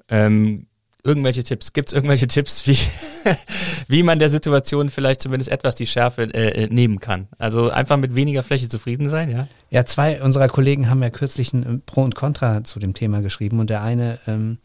Ähm, 0.09 0.67
irgendwelche 1.05 1.43
Tipps? 1.43 1.73
Gibt 1.73 1.89
es 1.89 1.93
irgendwelche 1.93 2.27
Tipps, 2.27 2.67
wie, 2.67 2.79
wie 3.89 4.03
man 4.03 4.19
der 4.19 4.29
Situation 4.29 4.91
vielleicht 4.91 5.23
zumindest 5.23 5.51
etwas 5.51 5.75
die 5.75 5.87
Schärfe 5.87 6.23
äh, 6.35 6.65
äh, 6.65 6.67
nehmen 6.69 7.01
kann? 7.01 7.29
Also 7.39 7.71
einfach 7.71 7.97
mit 7.97 8.15
weniger 8.15 8.43
Fläche 8.43 8.69
zufrieden 8.69 9.09
sein, 9.09 9.31
ja? 9.31 9.49
Ja, 9.71 9.85
zwei 9.85 10.23
unserer 10.23 10.49
Kollegen 10.49 10.89
haben 10.89 11.03
ja 11.03 11.11
kürzlich 11.11 11.53
ein 11.53 11.63
äh, 11.63 11.79
Pro 11.79 12.03
und 12.03 12.15
Contra 12.15 12.65
zu 12.65 12.79
dem 12.79 12.95
Thema 12.95 13.21
geschrieben 13.21 13.59
und 13.61 13.71
der 13.71 13.83
eine 13.83 14.19
ähm, 14.27 14.59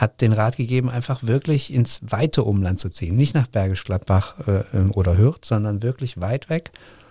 hat 0.00 0.22
den 0.22 0.32
Rat 0.32 0.56
gegeben, 0.56 0.88
einfach 0.88 1.24
wirklich 1.24 1.72
ins 1.72 2.00
weite 2.02 2.44
Umland 2.44 2.80
zu 2.80 2.88
ziehen. 2.88 3.16
Nicht 3.16 3.34
nach 3.34 3.46
Bergisch 3.46 3.84
Gladbach 3.84 4.36
äh, 4.46 4.62
ähm, 4.74 4.92
oder 4.92 5.18
Hürth, 5.18 5.44
sondern 5.44 5.82
wirklich 5.82 6.22
weit 6.22 6.48
weg. 6.48 6.70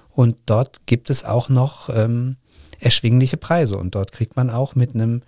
Und 0.10 0.38
dort 0.47 0.88
gibt 0.88 1.12
es 1.12 1.23
auch 1.23 1.49
noch 1.49 1.89
ähm, 1.93 2.38
erschwingliche 2.80 3.38
Preise. 3.38 3.78
Und 3.78 3.93
dort 3.93 4.12
kriegt 4.12 4.36
man 4.36 4.49
auch 4.49 4.73
mit 4.73 4.95
einem 4.95 5.21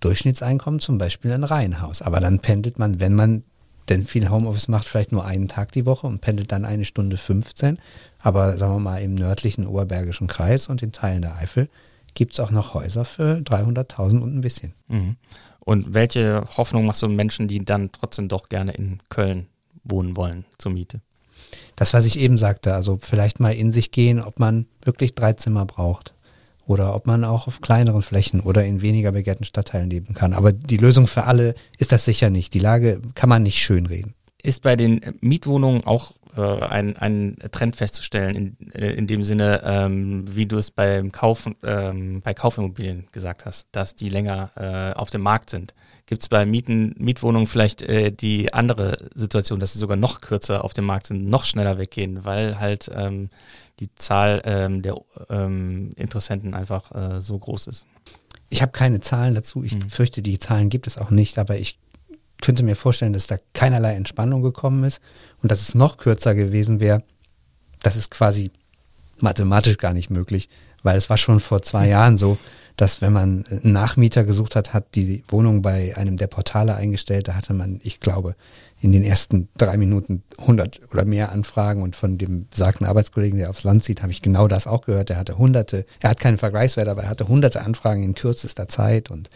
Durchschnittseinkommen 0.00 0.80
zum 0.80 0.98
Beispiel 0.98 1.32
ein 1.32 1.44
Reihenhaus. 1.44 2.02
Aber 2.02 2.20
dann 2.20 2.40
pendelt 2.40 2.78
man, 2.78 3.00
wenn 3.00 3.14
man 3.14 3.42
denn 3.88 4.04
viel 4.04 4.28
Homeoffice 4.28 4.68
macht, 4.68 4.86
vielleicht 4.86 5.10
nur 5.10 5.24
einen 5.24 5.48
Tag 5.48 5.72
die 5.72 5.86
Woche 5.86 6.06
und 6.06 6.20
pendelt 6.20 6.52
dann 6.52 6.66
eine 6.66 6.84
Stunde 6.84 7.16
15. 7.16 7.78
Aber 8.18 8.58
sagen 8.58 8.74
wir 8.74 8.80
mal 8.80 8.98
im 8.98 9.14
nördlichen 9.14 9.66
Oberbergischen 9.66 10.26
Kreis 10.26 10.68
und 10.68 10.82
in 10.82 10.92
Teilen 10.92 11.22
der 11.22 11.36
Eifel 11.36 11.70
gibt 12.12 12.34
es 12.34 12.40
auch 12.40 12.50
noch 12.50 12.74
Häuser 12.74 13.06
für 13.06 13.38
300.000 13.38 14.20
und 14.20 14.36
ein 14.36 14.40
bisschen. 14.42 14.74
Mhm. 14.88 15.16
Und 15.68 15.92
welche 15.92 16.44
Hoffnung 16.56 16.86
machst 16.86 17.02
du 17.02 17.08
Menschen, 17.08 17.46
die 17.46 17.62
dann 17.62 17.92
trotzdem 17.92 18.28
doch 18.28 18.48
gerne 18.48 18.72
in 18.72 19.02
Köln 19.10 19.48
wohnen 19.84 20.16
wollen 20.16 20.46
zur 20.56 20.72
Miete? 20.72 21.02
Das, 21.76 21.92
was 21.92 22.06
ich 22.06 22.18
eben 22.18 22.38
sagte, 22.38 22.72
also 22.72 22.96
vielleicht 22.98 23.38
mal 23.38 23.50
in 23.50 23.70
sich 23.70 23.90
gehen, 23.90 24.22
ob 24.22 24.38
man 24.38 24.64
wirklich 24.82 25.14
drei 25.14 25.34
Zimmer 25.34 25.66
braucht 25.66 26.14
oder 26.64 26.94
ob 26.94 27.06
man 27.06 27.22
auch 27.22 27.48
auf 27.48 27.60
kleineren 27.60 28.00
Flächen 28.00 28.40
oder 28.40 28.64
in 28.64 28.80
weniger 28.80 29.12
begehrten 29.12 29.44
Stadtteilen 29.44 29.90
leben 29.90 30.14
kann. 30.14 30.32
Aber 30.32 30.52
die 30.52 30.78
Lösung 30.78 31.06
für 31.06 31.24
alle 31.24 31.54
ist 31.76 31.92
das 31.92 32.06
sicher 32.06 32.30
nicht. 32.30 32.54
Die 32.54 32.60
Lage 32.60 33.02
kann 33.14 33.28
man 33.28 33.42
nicht 33.42 33.58
schönreden. 33.58 34.14
Ist 34.42 34.62
bei 34.62 34.74
den 34.74 35.02
Mietwohnungen 35.20 35.84
auch 35.84 36.14
äh, 36.38 36.64
ein, 36.64 36.96
ein 36.96 37.36
Trend 37.52 37.76
festzustellen, 37.76 38.34
in, 38.34 38.72
äh, 38.72 38.92
in 38.92 39.06
dem 39.06 39.22
Sinne, 39.22 39.62
ähm, 39.64 40.24
wie 40.28 40.46
du 40.46 40.56
es 40.56 40.70
beim 40.70 41.12
Kauf, 41.12 41.48
ähm, 41.62 42.20
bei 42.22 42.34
Kaufimmobilien 42.34 43.06
gesagt 43.12 43.44
hast, 43.44 43.68
dass 43.72 43.94
die 43.94 44.08
länger 44.08 44.50
äh, 44.56 44.98
auf 44.98 45.10
dem 45.10 45.22
Markt 45.22 45.50
sind. 45.50 45.74
Gibt 46.06 46.22
es 46.22 46.28
bei 46.28 46.46
Mieten, 46.46 46.94
Mietwohnungen 46.98 47.46
vielleicht 47.46 47.82
äh, 47.82 48.10
die 48.10 48.54
andere 48.54 48.96
Situation, 49.14 49.60
dass 49.60 49.74
sie 49.74 49.78
sogar 49.78 49.96
noch 49.96 50.20
kürzer 50.20 50.64
auf 50.64 50.72
dem 50.72 50.86
Markt 50.86 51.08
sind, 51.08 51.28
noch 51.28 51.44
schneller 51.44 51.78
weggehen, 51.78 52.24
weil 52.24 52.58
halt 52.58 52.90
ähm, 52.94 53.30
die 53.80 53.94
Zahl 53.94 54.40
ähm, 54.44 54.82
der 54.82 54.96
ähm, 55.28 55.90
Interessenten 55.96 56.54
einfach 56.54 56.92
äh, 56.94 57.20
so 57.20 57.38
groß 57.38 57.66
ist. 57.66 57.86
Ich 58.48 58.62
habe 58.62 58.72
keine 58.72 59.00
Zahlen 59.00 59.34
dazu. 59.34 59.62
Ich 59.62 59.74
mhm. 59.74 59.90
fürchte, 59.90 60.22
die 60.22 60.38
Zahlen 60.38 60.70
gibt 60.70 60.86
es 60.86 60.98
auch 60.98 61.10
nicht, 61.10 61.38
aber 61.38 61.58
ich 61.58 61.78
könnte 62.40 62.62
mir 62.62 62.76
vorstellen, 62.76 63.12
dass 63.12 63.26
da 63.26 63.36
keinerlei 63.52 63.94
Entspannung 63.94 64.42
gekommen 64.42 64.84
ist 64.84 65.00
und 65.42 65.50
dass 65.50 65.60
es 65.60 65.74
noch 65.74 65.96
kürzer 65.96 66.34
gewesen 66.34 66.80
wäre. 66.80 67.02
Das 67.80 67.96
ist 67.96 68.10
quasi 68.10 68.50
mathematisch 69.18 69.78
gar 69.78 69.92
nicht 69.92 70.10
möglich, 70.10 70.48
weil 70.82 70.96
es 70.96 71.10
war 71.10 71.16
schon 71.16 71.40
vor 71.40 71.62
zwei 71.62 71.86
mhm. 71.86 71.90
Jahren 71.90 72.16
so, 72.16 72.38
dass 72.76 73.02
wenn 73.02 73.12
man 73.12 73.44
einen 73.50 73.72
Nachmieter 73.72 74.22
gesucht 74.22 74.54
hat, 74.54 74.72
hat 74.72 74.94
die 74.94 75.24
Wohnung 75.26 75.62
bei 75.62 75.96
einem 75.96 76.16
der 76.16 76.28
Portale 76.28 76.76
eingestellt, 76.76 77.26
da 77.26 77.34
hatte 77.34 77.52
man, 77.52 77.80
ich 77.82 77.98
glaube, 77.98 78.36
in 78.80 78.92
den 78.92 79.02
ersten 79.02 79.48
drei 79.56 79.76
Minuten 79.76 80.22
100 80.38 80.82
oder 80.92 81.04
mehr 81.04 81.32
Anfragen 81.32 81.82
und 81.82 81.96
von 81.96 82.18
dem 82.18 82.46
besagten 82.46 82.86
Arbeitskollegen, 82.86 83.36
der 83.36 83.50
aufs 83.50 83.64
Land 83.64 83.82
zieht, 83.82 84.02
habe 84.02 84.12
ich 84.12 84.22
genau 84.22 84.46
das 84.46 84.68
auch 84.68 84.82
gehört. 84.82 85.10
Er 85.10 85.16
hatte 85.16 85.38
hunderte, 85.38 85.86
er 85.98 86.10
hat 86.10 86.20
keinen 86.20 86.38
Vergleichswert, 86.38 86.86
aber 86.86 87.02
er 87.02 87.08
hatte 87.08 87.26
hunderte 87.26 87.62
Anfragen 87.62 88.04
in 88.04 88.14
kürzester 88.14 88.68
Zeit 88.68 89.10
und 89.10 89.28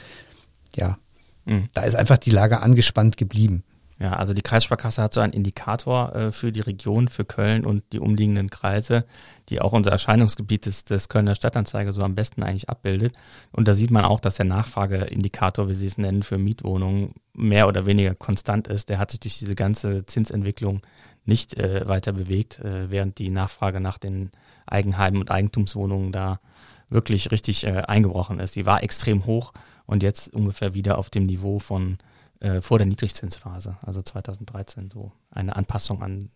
ja, 0.77 0.99
mhm. 1.45 1.69
da 1.75 1.83
ist 1.83 1.95
einfach 1.95 2.19
die 2.19 2.31
Lage 2.31 2.61
angespannt 2.61 3.17
geblieben. 3.17 3.65
Ja, 4.03 4.15
also 4.15 4.35
die 4.35 4.43
Kreissparkasse 4.43 5.01
hat 5.01 5.13
so 5.13 5.21
einen 5.21 5.33
Indikator 5.33 6.13
äh, 6.13 6.33
für 6.33 6.51
die 6.51 6.61
Region, 6.61 7.07
für 7.07 7.25
Köln 7.25 7.65
und 7.65 7.85
die 7.93 8.01
umliegenden 8.01 8.51
Kreise, 8.51 9.05
die 9.49 9.61
auch 9.61 9.73
unser 9.73 9.93
Erscheinungsgebiet 9.93 10.67
des, 10.67 10.85
des 10.85 11.09
Kölner 11.09 11.37
Stadtanzeiger 11.37 11.93
so 11.93 12.03
am 12.03 12.17
besten 12.17 12.43
eigentlich 12.43 12.69
abbildet. 12.69 13.15
Und 13.53 13.69
da 13.69 13.75
sieht 13.75 13.93
man 13.93 14.05
auch, 14.05 14.19
dass 14.19 14.37
der 14.37 14.47
Nachfrageindikator, 14.47 15.69
wie 15.69 15.75
Sie 15.75 15.87
es 15.87 15.99
nennen, 15.99 16.25
für 16.25 16.37
Mietwohnungen 16.37 17.15
mehr 17.33 17.69
oder 17.69 17.87
weniger 17.87 18.17
konstant 18.17 18.67
ist. 18.67 18.89
Der 18.89 18.99
hat 18.99 19.13
sich 19.13 19.21
durch 19.21 19.39
diese 19.39 19.55
ganze 19.55 20.05
Zinsentwicklung 20.05 20.83
nicht 21.25 21.55
äh, 21.55 21.87
weiter 21.87 22.13
bewegt, 22.13 22.59
äh, 22.59 22.91
während 22.91 23.19
die 23.19 23.31
Nachfrage 23.31 23.79
nach 23.79 23.99
den 23.99 24.33
Eigenheimen 24.67 25.21
und 25.21 25.31
Eigentumswohnungen 25.31 26.11
da 26.11 26.41
wirklich 26.89 27.31
richtig 27.31 27.65
äh, 27.69 27.83
eingebrochen 27.87 28.41
ist. 28.41 28.57
Die 28.57 28.67
war 28.67 28.83
extrem 28.83 29.27
hoch 29.27 29.53
und 29.87 30.03
jetzt 30.03 30.33
ungefähr 30.33 30.75
wieder 30.75 30.99
auf 30.99 31.11
dem 31.11 31.27
Niveau 31.27 31.59
von 31.59 31.99
äh, 32.41 32.61
vor 32.61 32.79
der 32.79 32.87
Niedrigzinsphase, 32.87 33.77
also 33.83 34.03
2013, 34.03 34.91
so 34.91 35.13
eine 35.31 35.55
Anpassung 35.57 36.03
an 36.03 36.31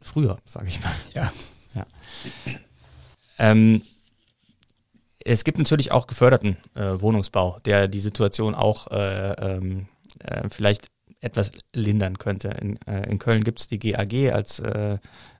früher, 0.00 0.38
sage 0.44 0.68
ich 0.68 0.80
mal. 0.82 0.92
Ja. 1.14 1.32
ja. 1.74 1.86
Ähm, 3.38 3.82
es 5.24 5.44
gibt 5.44 5.58
natürlich 5.58 5.92
auch 5.92 6.06
geförderten 6.06 6.56
äh, 6.74 7.00
Wohnungsbau, 7.00 7.58
der 7.64 7.88
die 7.88 8.00
Situation 8.00 8.54
auch 8.54 8.88
äh, 8.88 9.32
ähm, 9.32 9.88
äh, 10.20 10.48
vielleicht 10.48 10.88
etwas 11.20 11.50
lindern 11.74 12.18
könnte. 12.18 12.48
In, 12.48 12.78
äh, 12.86 13.08
in 13.10 13.18
Köln 13.18 13.42
gibt 13.42 13.60
es 13.60 13.68
die 13.68 13.78
GAG 13.78 14.32
als 14.32 14.60
äh, 14.60 14.98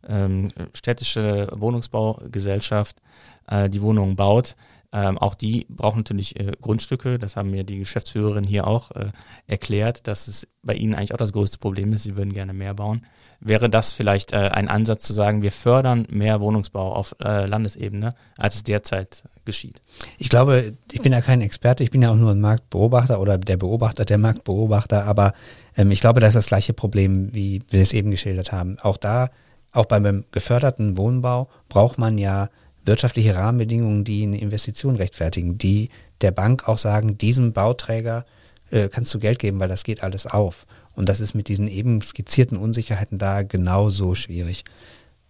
ähm, 0.09 0.51
städtische 0.75 1.49
Wohnungsbaugesellschaft, 1.53 3.01
äh, 3.47 3.71
die 3.71 3.83
Wohnungen 3.83 4.17
baut. 4.17 4.57
Ähm, 4.91 5.19
auch 5.19 5.35
die 5.35 5.67
brauchen 5.69 5.99
natürlich 5.99 6.41
äh, 6.41 6.53
Grundstücke. 6.61 7.19
Das 7.19 7.37
haben 7.37 7.51
mir 7.51 7.63
die 7.63 7.79
Geschäftsführerin 7.79 8.45
hier 8.45 8.67
auch 8.67 8.91
äh, 8.93 9.09
erklärt, 9.47 10.07
dass 10.07 10.29
es 10.29 10.47
bei 10.63 10.75
ihnen 10.75 10.95
eigentlich 10.95 11.13
auch 11.13 11.19
das 11.19 11.33
größte 11.33 11.59
Problem 11.59 11.93
ist. 11.93 12.05
Sie 12.05 12.17
würden 12.17 12.33
gerne 12.33 12.55
mehr 12.55 12.73
bauen. 12.73 13.05
Wäre 13.39 13.69
das 13.69 13.93
vielleicht 13.93 14.33
äh, 14.33 14.37
ein 14.37 14.69
Ansatz 14.69 15.05
zu 15.05 15.13
sagen, 15.13 15.43
wir 15.43 15.53
fördern 15.53 16.07
mehr 16.11 16.41
Wohnungsbau 16.41 16.95
auf 16.95 17.15
äh, 17.23 17.45
Landesebene, 17.45 18.15
als 18.39 18.55
es 18.55 18.65
derzeit 18.65 19.25
geschieht? 19.45 19.83
Ich 20.17 20.31
glaube, 20.31 20.73
ich 20.91 21.03
bin 21.03 21.13
ja 21.13 21.21
kein 21.21 21.43
Experte, 21.43 21.85
ich 21.85 21.91
bin 21.91 22.01
ja 22.01 22.11
auch 22.11 22.17
nur 22.17 22.31
ein 22.31 22.41
Marktbeobachter 22.41 23.21
oder 23.21 23.37
der 23.37 23.59
Beobachter 23.59 24.07
der 24.07 24.19
Marktbeobachter, 24.19 25.05
aber 25.05 25.35
ähm, 25.77 25.91
ich 25.91 26.01
glaube, 26.01 26.21
das 26.21 26.31
ist 26.31 26.37
das 26.37 26.47
gleiche 26.47 26.73
Problem, 26.73 27.35
wie 27.35 27.63
wir 27.69 27.83
es 27.83 27.93
eben 27.93 28.11
geschildert 28.11 28.53
haben. 28.53 28.79
Auch 28.81 28.97
da, 28.97 29.29
auch 29.73 29.85
beim 29.85 30.25
geförderten 30.33 30.97
Wohnbau 30.97 31.49
braucht 31.69 31.99
man 31.99 32.17
ja 32.17 32.49
wirtschaftliche 32.89 33.37
Rahmenbedingungen, 33.37 34.03
die 34.03 34.25
eine 34.25 34.41
Investition 34.41 34.97
rechtfertigen, 34.97 35.59
die 35.59 35.91
der 36.21 36.33
Bank 36.33 36.67
auch 36.67 36.79
sagen, 36.79 37.17
diesem 37.17 37.53
Bauträger 37.53 38.27
äh, 38.71 38.89
kannst 38.89 39.15
du 39.15 39.21
Geld 39.21 39.39
geben, 39.39 39.61
weil 39.61 39.69
das 39.69 39.85
geht 39.85 40.03
alles 40.03 40.27
auf. 40.27 40.67
Und 40.95 41.09
das 41.09 41.21
ist 41.21 41.35
mit 41.35 41.47
diesen 41.47 41.69
eben 41.69 42.03
skizzierten 42.03 42.59
Unsicherheiten 42.59 43.19
da 43.19 43.45
genauso 43.45 44.17
schwierig. 44.17 44.65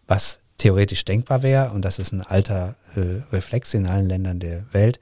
Was 0.07 0.41
theoretisch 0.57 1.05
denkbar 1.05 1.43
wäre, 1.43 1.73
und 1.73 1.85
das 1.85 1.99
ist 1.99 2.13
ein 2.13 2.23
alter 2.23 2.77
äh, 2.97 3.23
Reflex 3.35 3.75
in 3.75 3.87
allen 3.87 4.07
Ländern 4.07 4.41
der 4.41 4.65
Welt, 4.73 4.99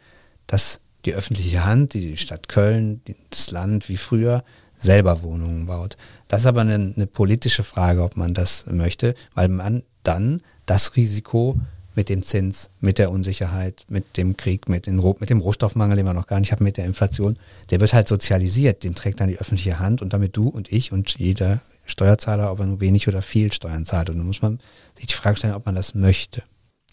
dass 0.48 0.80
die 1.04 1.14
öffentliche 1.14 1.64
Hand, 1.64 1.94
die 1.94 2.16
Stadt 2.16 2.48
Köln, 2.48 3.00
das 3.30 3.52
Land 3.52 3.88
wie 3.88 3.96
früher, 3.96 4.42
selber 4.76 5.22
Wohnungen 5.22 5.66
baut. 5.66 5.96
Das 6.28 6.42
ist 6.42 6.46
aber 6.46 6.62
eine, 6.62 6.74
eine 6.74 7.06
politische 7.06 7.62
Frage, 7.62 8.02
ob 8.02 8.16
man 8.16 8.34
das 8.34 8.66
möchte, 8.66 9.14
weil 9.34 9.48
man 9.48 9.82
dann 10.02 10.42
das 10.66 10.96
Risiko 10.96 11.58
mit 11.96 12.08
dem 12.08 12.22
Zins, 12.22 12.70
mit 12.80 12.98
der 12.98 13.10
Unsicherheit, 13.10 13.84
mit 13.88 14.16
dem 14.16 14.36
Krieg, 14.36 14.68
mit, 14.68 14.86
den, 14.86 14.96
mit 15.18 15.30
dem 15.30 15.40
Rohstoffmangel, 15.40 15.96
den 15.96 16.06
wir 16.06 16.14
noch 16.14 16.26
gar 16.26 16.38
nicht 16.38 16.52
haben, 16.52 16.64
mit 16.64 16.76
der 16.76 16.84
Inflation, 16.84 17.38
der 17.70 17.80
wird 17.80 17.94
halt 17.94 18.06
sozialisiert, 18.06 18.84
den 18.84 18.94
trägt 18.94 19.20
dann 19.20 19.28
die 19.28 19.38
öffentliche 19.38 19.78
Hand 19.78 20.02
und 20.02 20.12
damit 20.12 20.36
du 20.36 20.48
und 20.48 20.70
ich 20.70 20.92
und 20.92 21.18
jeder 21.18 21.60
Steuerzahler, 21.86 22.52
ob 22.52 22.60
er 22.60 22.66
nur 22.66 22.80
wenig 22.80 23.08
oder 23.08 23.22
viel 23.22 23.52
Steuern 23.52 23.84
zahlt. 23.84 24.10
Und 24.10 24.18
dann 24.18 24.26
muss 24.26 24.42
man 24.42 24.60
sich 24.94 25.06
die 25.06 25.14
Frage 25.14 25.38
stellen, 25.38 25.54
ob 25.54 25.66
man 25.66 25.74
das 25.74 25.94
möchte. 25.94 26.42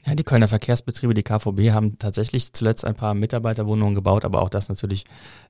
Ja, 0.06 0.16
die 0.16 0.24
Kölner 0.24 0.50
Verkehrsbetriebe, 0.50 1.14
die 1.14 1.24
KVB, 1.24 1.72
haben 1.72 1.98
tatsächlich 1.98 2.52
zuletzt 2.52 2.84
ein 2.86 2.96
paar 2.96 3.14
Mitarbeiterwohnungen 3.14 3.96
gebaut, 3.96 4.26
aber 4.26 4.42
auch 4.42 4.50
das 4.50 4.68
natürlich 4.68 5.06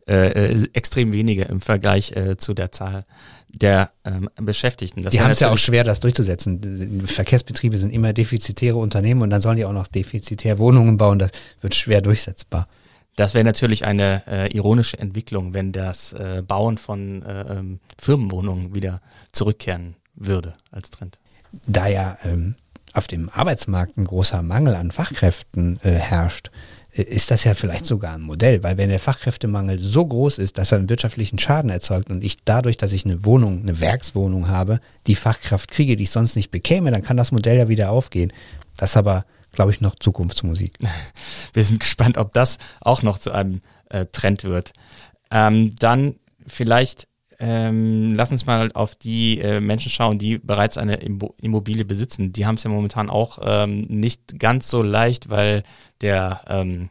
äh, 0.08 0.54
äh 0.54 0.68
extrem 0.74 1.12
wenige 1.12 1.44
im 1.44 1.60
Vergleich 1.60 2.12
äh, 2.12 2.38
zu 2.38 2.54
der 2.54 2.72
Zahl 2.72 3.06
der 3.54 3.92
ähm, 4.04 4.30
Beschäftigten. 4.36 5.04
Das 5.04 5.12
die 5.12 5.22
haben 5.22 5.32
es 5.32 5.40
ja 5.40 5.52
auch 5.52 5.58
schwer, 5.58 5.84
das 5.84 6.00
durchzusetzen. 6.00 7.04
Verkehrsbetriebe 7.06 7.78
sind 7.78 7.94
immer 7.94 8.12
defizitäre 8.12 8.78
Unternehmen 8.78 9.22
und 9.22 9.30
dann 9.30 9.42
sollen 9.42 9.58
die 9.58 9.66
auch 9.66 9.74
noch 9.74 9.88
defizitär 9.88 10.58
Wohnungen 10.58 10.98
bauen. 10.98 11.20
Das 11.20 11.32
wird 11.62 11.76
schwer 11.76 12.02
durchsetzbar. 12.02 12.68
Das 13.16 13.36
wäre 13.36 13.44
natürlich 13.44 13.86
eine 13.86 14.24
äh, 14.28 14.56
ironische 14.56 14.98
Entwicklung, 14.98 15.54
wenn 15.54 15.72
das 15.72 16.14
äh, 16.14 16.42
Bauen 16.46 16.80
von 16.80 17.22
äh, 17.22 17.42
ähm, 17.60 17.80
Firmenwohnungen 18.02 18.74
wieder 18.74 19.02
zurückkehren 19.32 19.96
würde 20.16 20.56
als 20.72 20.90
Trend. 20.90 21.20
Da 21.68 21.88
ja 21.88 22.18
ähm, 22.24 22.56
auf 22.94 23.08
dem 23.08 23.30
Arbeitsmarkt 23.30 23.98
ein 23.98 24.06
großer 24.06 24.42
Mangel 24.42 24.76
an 24.76 24.90
Fachkräften 24.90 25.80
äh, 25.84 25.92
herrscht, 25.92 26.50
ist 26.94 27.32
das 27.32 27.44
ja 27.44 27.56
vielleicht 27.56 27.88
sogar 27.88 28.14
ein 28.14 28.22
Modell, 28.22 28.62
weil 28.62 28.78
wenn 28.78 28.90
der 28.90 29.00
Fachkräftemangel 29.00 29.80
so 29.80 30.06
groß 30.06 30.38
ist, 30.38 30.60
dass 30.60 30.72
er 30.72 30.78
einen 30.78 30.90
wirtschaftlichen 30.90 31.40
Schaden 31.40 31.72
erzeugt 31.72 32.12
und 32.12 32.24
ich 32.24 32.44
dadurch, 32.46 32.78
dass 32.78 32.92
ich 32.92 33.04
eine 33.06 33.26
Wohnung, 33.26 33.62
eine 33.62 33.80
Werkswohnung 33.80 34.48
habe, 34.48 34.80
die 35.08 35.16
Fachkraft 35.16 35.72
kriege, 35.72 35.96
die 35.96 36.04
ich 36.04 36.12
sonst 36.12 36.36
nicht 36.36 36.52
bekäme, 36.52 36.92
dann 36.92 37.02
kann 37.02 37.18
das 37.18 37.32
Modell 37.32 37.58
ja 37.58 37.68
wieder 37.68 37.90
aufgehen. 37.90 38.32
Das 38.78 38.96
aber, 38.96 39.26
glaube 39.54 39.72
ich, 39.72 39.82
noch 39.82 39.96
Zukunftsmusik. 39.96 40.78
Wir 41.54 41.64
sind 41.64 41.80
gespannt, 41.80 42.18
ob 42.18 42.32
das 42.34 42.60
auch 42.82 43.02
noch 43.02 43.18
zu 43.18 43.32
einem 43.32 43.62
äh, 43.90 44.06
Trend 44.12 44.44
wird. 44.44 44.74
Ähm, 45.32 45.76
dann 45.80 46.16
vielleicht 46.46 47.08
ähm, 47.46 48.14
lass 48.16 48.32
uns 48.32 48.46
mal 48.46 48.72
auf 48.72 48.96
die 48.96 49.40
äh, 49.40 49.60
Menschen 49.60 49.92
schauen, 49.92 50.18
die 50.18 50.38
bereits 50.38 50.78
eine 50.78 50.96
Immobilie 50.96 51.84
besitzen. 51.84 52.32
Die 52.32 52.46
haben 52.46 52.56
es 52.56 52.64
ja 52.64 52.70
momentan 52.70 53.10
auch 53.10 53.40
ähm, 53.44 53.82
nicht 53.82 54.40
ganz 54.40 54.70
so 54.70 54.82
leicht, 54.82 55.30
weil 55.30 55.64
der, 56.00 56.42
ähm, 56.48 56.90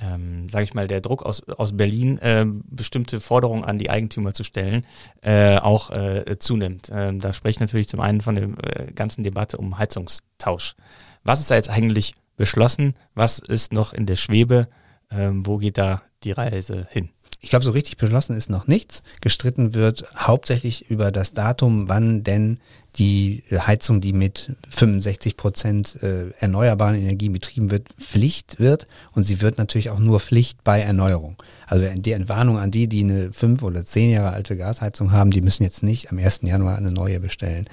ähm, 0.00 0.48
sage 0.48 0.64
ich 0.64 0.74
mal, 0.74 0.88
der 0.88 1.00
Druck 1.00 1.22
aus, 1.22 1.48
aus 1.48 1.76
Berlin, 1.76 2.18
äh, 2.18 2.44
bestimmte 2.48 3.20
Forderungen 3.20 3.62
an 3.62 3.78
die 3.78 3.88
Eigentümer 3.88 4.34
zu 4.34 4.42
stellen, 4.42 4.84
äh, 5.20 5.58
auch 5.58 5.90
äh, 5.90 6.36
zunimmt. 6.40 6.90
Ähm, 6.92 7.20
da 7.20 7.32
spreche 7.32 7.58
ich 7.58 7.60
natürlich 7.60 7.88
zum 7.88 8.00
einen 8.00 8.20
von 8.20 8.34
der 8.34 8.44
äh, 8.44 8.92
ganzen 8.92 9.22
Debatte 9.22 9.58
um 9.58 9.78
Heizungstausch. 9.78 10.74
Was 11.22 11.38
ist 11.38 11.52
da 11.52 11.54
jetzt 11.54 11.70
eigentlich 11.70 12.14
beschlossen? 12.36 12.94
Was 13.14 13.38
ist 13.38 13.72
noch 13.72 13.92
in 13.92 14.06
der 14.06 14.16
Schwebe? 14.16 14.66
Ähm, 15.12 15.46
wo 15.46 15.58
geht 15.58 15.78
da 15.78 16.02
die 16.24 16.32
Reise 16.32 16.88
hin? 16.90 17.10
Ich 17.40 17.50
glaube, 17.50 17.64
so 17.64 17.70
richtig 17.70 17.96
beschlossen 17.98 18.36
ist 18.36 18.50
noch 18.50 18.66
nichts. 18.66 19.02
Gestritten 19.20 19.72
wird 19.72 20.04
hauptsächlich 20.16 20.90
über 20.90 21.12
das 21.12 21.34
Datum, 21.34 21.88
wann 21.88 22.24
denn 22.24 22.58
die 22.96 23.44
Heizung, 23.52 24.00
die 24.00 24.12
mit 24.12 24.56
65 24.70 25.36
Prozent 25.36 26.02
äh, 26.02 26.30
erneuerbaren 26.40 26.96
Energien 26.96 27.32
betrieben 27.32 27.70
wird, 27.70 27.88
Pflicht 27.98 28.58
wird. 28.58 28.88
Und 29.12 29.22
sie 29.22 29.40
wird 29.40 29.56
natürlich 29.56 29.90
auch 29.90 30.00
nur 30.00 30.18
Pflicht 30.18 30.64
bei 30.64 30.80
Erneuerung. 30.80 31.36
Also 31.66 31.86
die 31.94 32.12
Entwarnung 32.12 32.58
an 32.58 32.72
die, 32.72 32.88
die 32.88 33.04
eine 33.04 33.32
fünf 33.32 33.62
oder 33.62 33.84
zehn 33.84 34.10
Jahre 34.10 34.34
alte 34.34 34.56
Gasheizung 34.56 35.12
haben, 35.12 35.30
die 35.30 35.42
müssen 35.42 35.62
jetzt 35.62 35.84
nicht 35.84 36.10
am 36.10 36.18
1. 36.18 36.40
Januar 36.42 36.76
eine 36.76 36.90
neue 36.90 37.20
bestellen. 37.20 37.68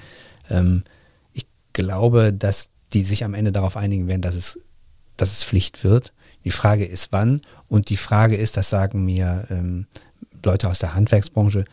Ähm, 0.48 0.84
ich 1.32 1.46
glaube, 1.72 2.32
dass 2.32 2.70
die 2.92 3.02
sich 3.02 3.24
am 3.24 3.34
Ende 3.34 3.50
darauf 3.50 3.76
einigen 3.76 4.06
werden, 4.06 4.22
dass 4.22 4.36
es, 4.36 4.60
dass 5.16 5.32
es 5.32 5.42
Pflicht 5.42 5.82
wird. 5.82 6.12
Die 6.46 6.52
Frage 6.52 6.84
ist 6.84 7.08
wann 7.10 7.42
und 7.68 7.90
die 7.90 7.96
Frage 7.96 8.36
ist, 8.36 8.56
das 8.56 8.70
sagen 8.70 9.04
mir 9.04 9.48
ähm, 9.50 9.86
Leute 10.44 10.70
aus 10.70 10.78
der 10.78 10.94
Handwerksbranche, 10.94 11.64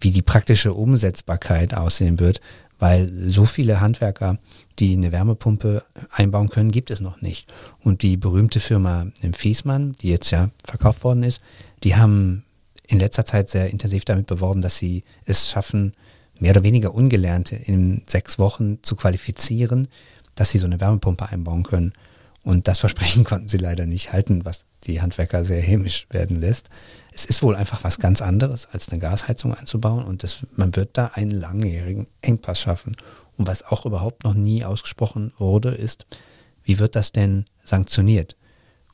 wie 0.00 0.12
die 0.12 0.22
praktische 0.22 0.72
Umsetzbarkeit 0.72 1.74
aussehen 1.74 2.20
wird, 2.20 2.40
weil 2.78 3.12
so 3.28 3.44
viele 3.44 3.80
Handwerker, 3.80 4.38
die 4.78 4.92
eine 4.92 5.10
Wärmepumpe 5.10 5.82
einbauen 6.12 6.48
können, 6.48 6.70
gibt 6.70 6.92
es 6.92 7.00
noch 7.00 7.20
nicht. 7.20 7.52
Und 7.80 8.02
die 8.02 8.16
berühmte 8.16 8.60
Firma 8.60 9.08
Fiesmann, 9.32 9.94
die 10.00 10.10
jetzt 10.10 10.30
ja 10.30 10.50
verkauft 10.64 11.02
worden 11.02 11.24
ist, 11.24 11.40
die 11.82 11.96
haben 11.96 12.44
in 12.86 13.00
letzter 13.00 13.24
Zeit 13.24 13.48
sehr 13.48 13.70
intensiv 13.70 14.04
damit 14.04 14.28
beworben, 14.28 14.62
dass 14.62 14.78
sie 14.78 15.02
es 15.24 15.50
schaffen, 15.50 15.92
mehr 16.38 16.52
oder 16.52 16.62
weniger 16.62 16.94
Ungelernte 16.94 17.56
in 17.56 18.02
sechs 18.06 18.38
Wochen 18.38 18.78
zu 18.82 18.94
qualifizieren, 18.94 19.88
dass 20.36 20.50
sie 20.50 20.58
so 20.58 20.66
eine 20.66 20.78
Wärmepumpe 20.78 21.28
einbauen 21.28 21.64
können. 21.64 21.94
Und 22.42 22.68
das 22.68 22.78
Versprechen 22.78 23.24
konnten 23.24 23.48
sie 23.48 23.58
leider 23.58 23.86
nicht 23.86 24.12
halten, 24.12 24.44
was 24.44 24.64
die 24.84 25.02
Handwerker 25.02 25.44
sehr 25.44 25.60
hämisch 25.60 26.06
werden 26.10 26.40
lässt. 26.40 26.70
Es 27.12 27.24
ist 27.24 27.42
wohl 27.42 27.56
einfach 27.56 27.84
was 27.84 27.98
ganz 27.98 28.22
anderes, 28.22 28.68
als 28.72 28.88
eine 28.88 29.00
Gasheizung 29.00 29.54
einzubauen 29.54 30.04
und 30.04 30.22
das, 30.22 30.46
man 30.56 30.74
wird 30.76 30.90
da 30.96 31.12
einen 31.14 31.32
langjährigen 31.32 32.06
Engpass 32.22 32.60
schaffen. 32.60 32.96
Und 33.36 33.46
was 33.46 33.62
auch 33.62 33.86
überhaupt 33.86 34.24
noch 34.24 34.34
nie 34.34 34.64
ausgesprochen 34.64 35.32
wurde, 35.38 35.70
ist, 35.70 36.06
wie 36.62 36.78
wird 36.78 36.96
das 36.96 37.12
denn 37.12 37.44
sanktioniert? 37.64 38.36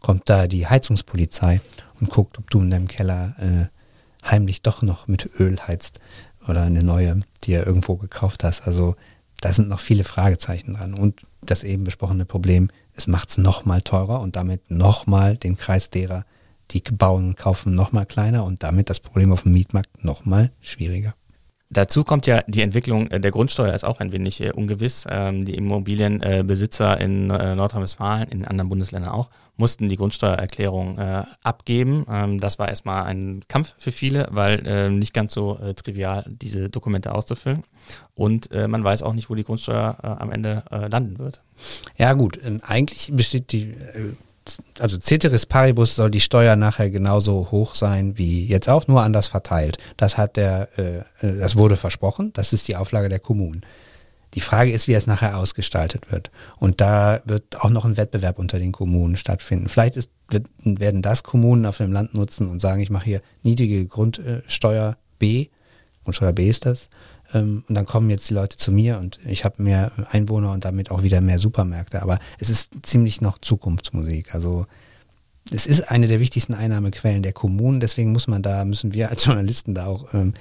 Kommt 0.01 0.29
da 0.31 0.47
die 0.47 0.67
Heizungspolizei 0.67 1.61
und 2.01 2.11
guckt, 2.11 2.39
ob 2.39 2.51
du 2.51 2.61
in 2.61 2.71
deinem 2.71 2.89
Keller 2.89 3.35
äh, 3.39 4.29
heimlich 4.29 4.63
doch 4.63 4.83
noch 4.83 5.09
mit 5.09 5.29
Öl 5.39 5.59
heizt 5.67 6.01
oder 6.47 6.63
eine 6.63 6.83
neue, 6.83 7.21
die 7.45 7.53
er 7.53 7.67
irgendwo 7.67 7.97
gekauft 7.97 8.45
hast? 8.45 8.67
Also 8.67 8.95
da 9.41 9.53
sind 9.53 9.69
noch 9.69 9.81
viele 9.81 10.05
Fragezeichen 10.05 10.75
dran. 10.75 10.95
Und 10.95 11.23
das 11.43 11.65
eben 11.65 11.85
besprochene 11.85 12.25
Problem, 12.25 12.71
es 12.97 13.07
macht 13.07 13.31
es 13.31 13.39
nochmal 13.39 13.83
teurer 13.83 14.21
und 14.21 14.37
damit 14.37 14.71
nochmal 14.71 15.37
den 15.37 15.57
Kreis 15.57 15.91
derer, 15.91 16.25
die 16.71 16.81
bauen 16.81 17.29
und 17.29 17.37
kaufen, 17.37 17.75
nochmal 17.75 18.07
kleiner 18.07 18.45
und 18.45 18.63
damit 18.63 18.91
das 18.91 19.01
Problem 19.01 19.33
auf 19.33 19.43
dem 19.43 19.53
Mietmarkt 19.53 20.05
nochmal 20.05 20.51
schwieriger. 20.61 21.15
Dazu 21.69 22.05
kommt 22.05 22.27
ja 22.29 22.43
die 22.47 22.63
Entwicklung 22.63 23.09
äh, 23.09 23.19
der 23.19 23.33
Grundsteuer 23.33 23.75
ist 23.75 23.85
auch 23.85 23.99
ein 23.99 24.13
wenig 24.13 24.41
äh, 24.41 24.53
ungewiss. 24.53 25.05
Ähm, 25.11 25.45
die 25.45 25.55
Immobilienbesitzer 25.55 27.01
in 27.01 27.31
äh, 27.31 27.57
Nordrhein-Westfalen, 27.57 28.29
in 28.29 28.45
anderen 28.45 28.69
Bundesländern 28.69 29.11
auch, 29.11 29.29
mussten 29.57 29.89
die 29.89 29.97
Grundsteuererklärung 29.97 30.99
abgeben. 31.43 32.05
Ähm, 32.11 32.41
das 32.41 32.59
war 32.59 32.69
erstmal 32.69 33.05
ein 33.05 33.41
Kampf 33.49 33.75
für 33.79 33.91
viele, 33.91 34.29
weil 34.31 34.91
nicht 34.91 35.15
ganz 35.15 35.33
so 35.33 35.59
trivial 35.77 36.25
diese 36.29 36.69
Dokumente 36.69 37.15
auszufüllen. 37.15 37.65
Und 38.15 38.51
man 38.53 38.85
weiß 38.85 39.03
auch 39.03 39.15
nicht, 39.15 39.31
wo 39.31 39.35
die 39.35 39.45
Grundsteuer 39.45 39.97
am 40.03 40.31
Ende 40.31 40.63
landen 40.71 41.19
wird. 41.19 41.41
Ja 41.97 42.13
gut, 42.13 42.39
ähm, 42.45 42.61
eigentlich 42.67 43.13
besteht 43.15 43.53
die 43.53 43.75
also 44.79 44.99
Ceteris 44.99 45.47
Paribus 45.47 45.97
soll 45.97 46.11
die 46.11 46.21
Steuer 46.21 46.57
nachher 46.57 46.91
genauso 46.91 47.51
hoch 47.51 47.75
sein 47.75 48.19
wie 48.19 48.47
jetzt 48.47 48.69
auch, 48.69 48.87
nur 48.87 49.03
anders 49.03 49.29
verteilt. 49.29 49.79
Das 49.97 50.17
hat 50.17 50.37
der, 50.37 50.69
äh, 50.79 50.99
äh, 51.27 51.39
das 51.39 51.57
wurde 51.57 51.77
versprochen. 51.77 52.33
Das 52.33 52.53
ist 52.53 52.69
die 52.69 52.77
Auflage 52.77 53.09
der 53.09 53.19
Kommunen. 53.19 53.63
Die 54.35 54.41
Frage 54.41 54.73
ist, 54.73 54.87
wie 54.87 54.95
es 54.95 55.07
nachher 55.07 55.39
ausgestaltet 55.39 56.13
wird. 56.13 56.31
Und 56.59 56.81
da 56.81 57.21
wird 57.25 57.61
auch 57.61 57.71
noch 57.71 57.85
ein 57.85 57.97
Wettbewerb 57.97 58.39
unter 58.39 58.59
den 58.59 58.73
Kommunen 58.73 59.17
stattfinden. 59.17 59.69
Vielleicht 59.69 59.97
ist, 59.97 60.11
wird, 60.29 60.47
werden 60.63 61.01
das 61.01 61.23
Kommunen 61.23 61.65
auf 61.65 61.79
dem 61.79 61.93
Land 61.93 62.15
nutzen 62.15 62.51
und 62.51 62.61
sagen, 62.61 62.81
ich 62.81 62.91
mache 62.91 63.07
hier 63.07 63.23
niedrige 63.43 63.87
Grundsteuer 63.87 64.97
B 65.19 65.49
Grundsteuer 66.07 66.33
B 66.33 66.49
ist 66.49 66.67
das. 66.67 66.89
Ähm, 67.37 67.65
und 67.69 67.75
dann 67.75 67.87
kommen 67.87 68.11
jetzt 68.11 68.29
die 68.31 68.35
Leute 68.35 68.57
zu 68.57 68.73
mir 68.73 68.99
und 68.99 69.19
ich 69.27 69.45
habe 69.45 69.63
mehr 69.63 69.93
Einwohner 70.11 70.53
und 70.53 70.65
damit 70.65 70.91
auch 70.91 71.03
wieder 71.03 71.21
mehr 71.21 71.39
Supermärkte. 71.39 72.03
Aber 72.03 72.19
es 72.39 72.51
ist 72.51 72.73
ziemlich 72.83 73.21
noch 73.21 73.39
Zukunftsmusik. 73.39 74.35
Also 74.35 74.67
es 75.51 75.67
ist 75.67 75.91
eine 75.91 76.09
der 76.09 76.21
wichtigsten 76.21 76.55
Einnahmequellen 76.55 77.23
der 77.23 77.33
Kommunen, 77.33 77.81
deswegen 77.81 78.13
muss 78.13 78.27
man 78.27 78.43
da, 78.43 78.65
müssen 78.65 78.95
wir 78.95 79.11
als 79.11 79.25
Journalisten 79.25 79.75
da 79.75 79.87
auch 79.87 80.13
ähm, 80.13 80.35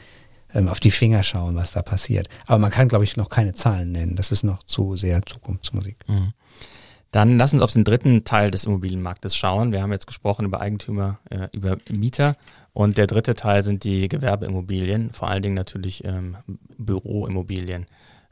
ähm, 0.54 0.68
auf 0.68 0.80
die 0.80 0.92
Finger 0.92 1.22
schauen, 1.24 1.56
was 1.56 1.72
da 1.72 1.82
passiert. 1.82 2.28
Aber 2.48 2.60
man 2.60 2.72
kann, 2.72 2.88
glaube 2.88 3.04
ich, 3.04 3.18
noch 3.18 3.30
keine 3.30 3.54
Zahlen 3.54 3.92
nennen. 3.92 4.16
Das 4.16 4.32
ist 4.32 4.44
noch 4.44 4.64
zu 4.64 4.96
sehr 4.96 5.22
Zukunftsmusik. 5.24 5.98
Mhm. 6.08 6.34
Dann 7.12 7.38
lass 7.38 7.54
uns 7.54 7.62
auf 7.62 7.72
den 7.72 7.86
dritten 7.86 8.26
Teil 8.26 8.52
des 8.52 8.66
Immobilienmarktes 8.66 9.38
schauen. 9.38 9.72
Wir 9.72 9.82
haben 9.82 9.94
jetzt 9.94 10.08
gesprochen 10.08 10.46
über 10.46 10.60
Eigentümer, 10.60 11.20
äh, 11.30 11.48
über 11.54 11.78
Mieter 11.90 12.36
und 12.74 12.98
der 12.98 13.08
dritte 13.08 13.36
Teil 13.36 13.64
sind 13.64 13.86
die 13.86 14.10
Gewerbeimmobilien, 14.10 15.14
vor 15.14 15.30
allen 15.30 15.42
Dingen 15.42 15.56
natürlich 15.56 16.04
ähm, 16.04 16.36
Büroimmobilien. 16.78 17.86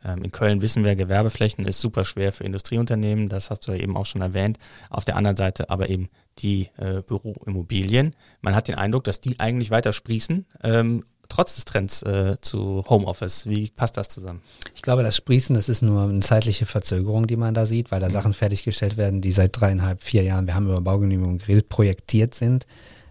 Ähm, 0.04 0.24
in 0.24 0.32
Köln 0.32 0.62
wissen 0.62 0.84
wir, 0.84 0.96
Gewerbeflächen 0.96 1.66
ist 1.66 1.80
super 1.80 2.06
schwer 2.06 2.32
für 2.32 2.44
Industrieunternehmen, 2.44 3.30
das 3.30 3.50
hast 3.50 3.68
du 3.68 3.72
ja 3.72 3.78
eben 3.78 3.96
auch 3.96 4.06
schon 4.06 4.22
erwähnt. 4.22 4.58
Auf 4.90 5.06
der 5.06 5.16
anderen 5.16 5.38
Seite 5.38 5.70
aber 5.70 5.90
eben 5.90 6.10
die 6.40 6.70
äh, 6.78 7.02
Büroimmobilien. 7.02 8.16
Man 8.42 8.56
hat 8.56 8.68
den 8.68 8.76
Eindruck, 8.76 9.04
dass 9.04 9.22
die 9.22 9.40
eigentlich 9.40 9.72
weiter 9.72 9.94
sprießen 9.94 10.46
ähm, 10.64 11.04
trotz 11.30 11.56
des 11.56 11.66
Trends 11.66 12.04
äh, 12.04 12.38
zu 12.42 12.84
Homeoffice. 12.88 13.48
Wie 13.48 13.70
passt 13.70 13.98
das 13.98 14.10
zusammen? 14.10 14.42
Ich 14.76 14.82
glaube, 14.82 15.04
das 15.04 15.16
Sprießen, 15.16 15.56
das 15.56 15.70
ist 15.70 15.82
nur 15.82 16.04
eine 16.04 16.20
zeitliche 16.20 16.66
Verzögerung, 16.66 17.28
die 17.28 17.38
man 17.38 17.54
da 17.54 17.66
sieht, 17.66 17.92
weil 17.92 18.00
da 18.00 18.08
mhm. 18.08 18.12
Sachen 18.12 18.34
fertiggestellt 18.34 18.98
werden, 18.98 19.22
die 19.22 19.32
seit 19.32 19.60
dreieinhalb, 19.60 20.04
vier 20.04 20.24
Jahren, 20.24 20.48
wir 20.48 20.56
haben 20.56 20.68
über 20.68 20.82
Baugenehmigungen 20.82 21.40
geredet, 21.40 21.70
projektiert 21.70 22.36
sind. 22.36 22.68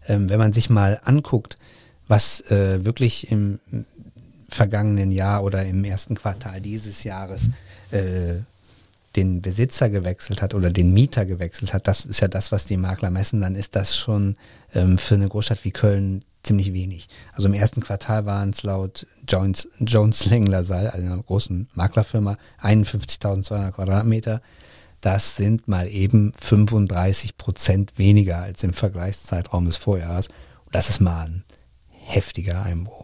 Ähm, 0.07 0.29
wenn 0.29 0.38
man 0.38 0.53
sich 0.53 0.71
mal 0.71 1.01
anguckt, 1.05 1.57
was 2.07 2.40
äh, 2.51 2.85
wirklich 2.85 3.31
im 3.31 3.61
vergangenen 4.54 5.12
Jahr 5.12 5.42
oder 5.42 5.64
im 5.64 5.84
ersten 5.84 6.14
Quartal 6.14 6.60
dieses 6.60 7.04
Jahres 7.04 7.50
äh, 7.90 8.40
den 9.16 9.42
Besitzer 9.42 9.90
gewechselt 9.90 10.40
hat 10.40 10.54
oder 10.54 10.70
den 10.70 10.92
Mieter 10.92 11.26
gewechselt 11.26 11.74
hat, 11.74 11.86
das 11.86 12.06
ist 12.06 12.20
ja 12.20 12.28
das, 12.28 12.50
was 12.50 12.64
die 12.64 12.76
Makler 12.76 13.10
messen, 13.10 13.40
dann 13.40 13.54
ist 13.54 13.76
das 13.76 13.96
schon 13.96 14.36
ähm, 14.74 14.96
für 14.98 15.14
eine 15.16 15.28
Großstadt 15.28 15.64
wie 15.64 15.70
Köln 15.70 16.20
ziemlich 16.42 16.72
wenig. 16.72 17.08
Also 17.32 17.48
im 17.48 17.54
ersten 17.54 17.82
Quartal 17.82 18.26
waren 18.26 18.50
es 18.50 18.62
laut 18.62 19.06
Jones, 19.28 19.68
Jones 19.80 20.26
Lang 20.26 20.46
LaSalle, 20.46 20.92
also 20.92 21.06
einer 21.06 21.22
großen 21.22 21.68
Maklerfirma, 21.74 22.36
51.200 22.60 23.72
Quadratmeter. 23.72 24.40
Das 25.00 25.36
sind 25.36 25.68
mal 25.68 25.88
eben 25.88 26.32
35 26.40 27.36
Prozent 27.36 27.98
weniger 27.98 28.38
als 28.38 28.62
im 28.62 28.72
Vergleichszeitraum 28.72 29.66
des 29.66 29.76
Vorjahres. 29.76 30.28
Und 30.64 30.74
das 30.74 30.88
ist 30.88 31.00
mal 31.00 31.26
ein 31.26 31.44
heftiger 31.90 32.62
Einbruch. 32.62 33.01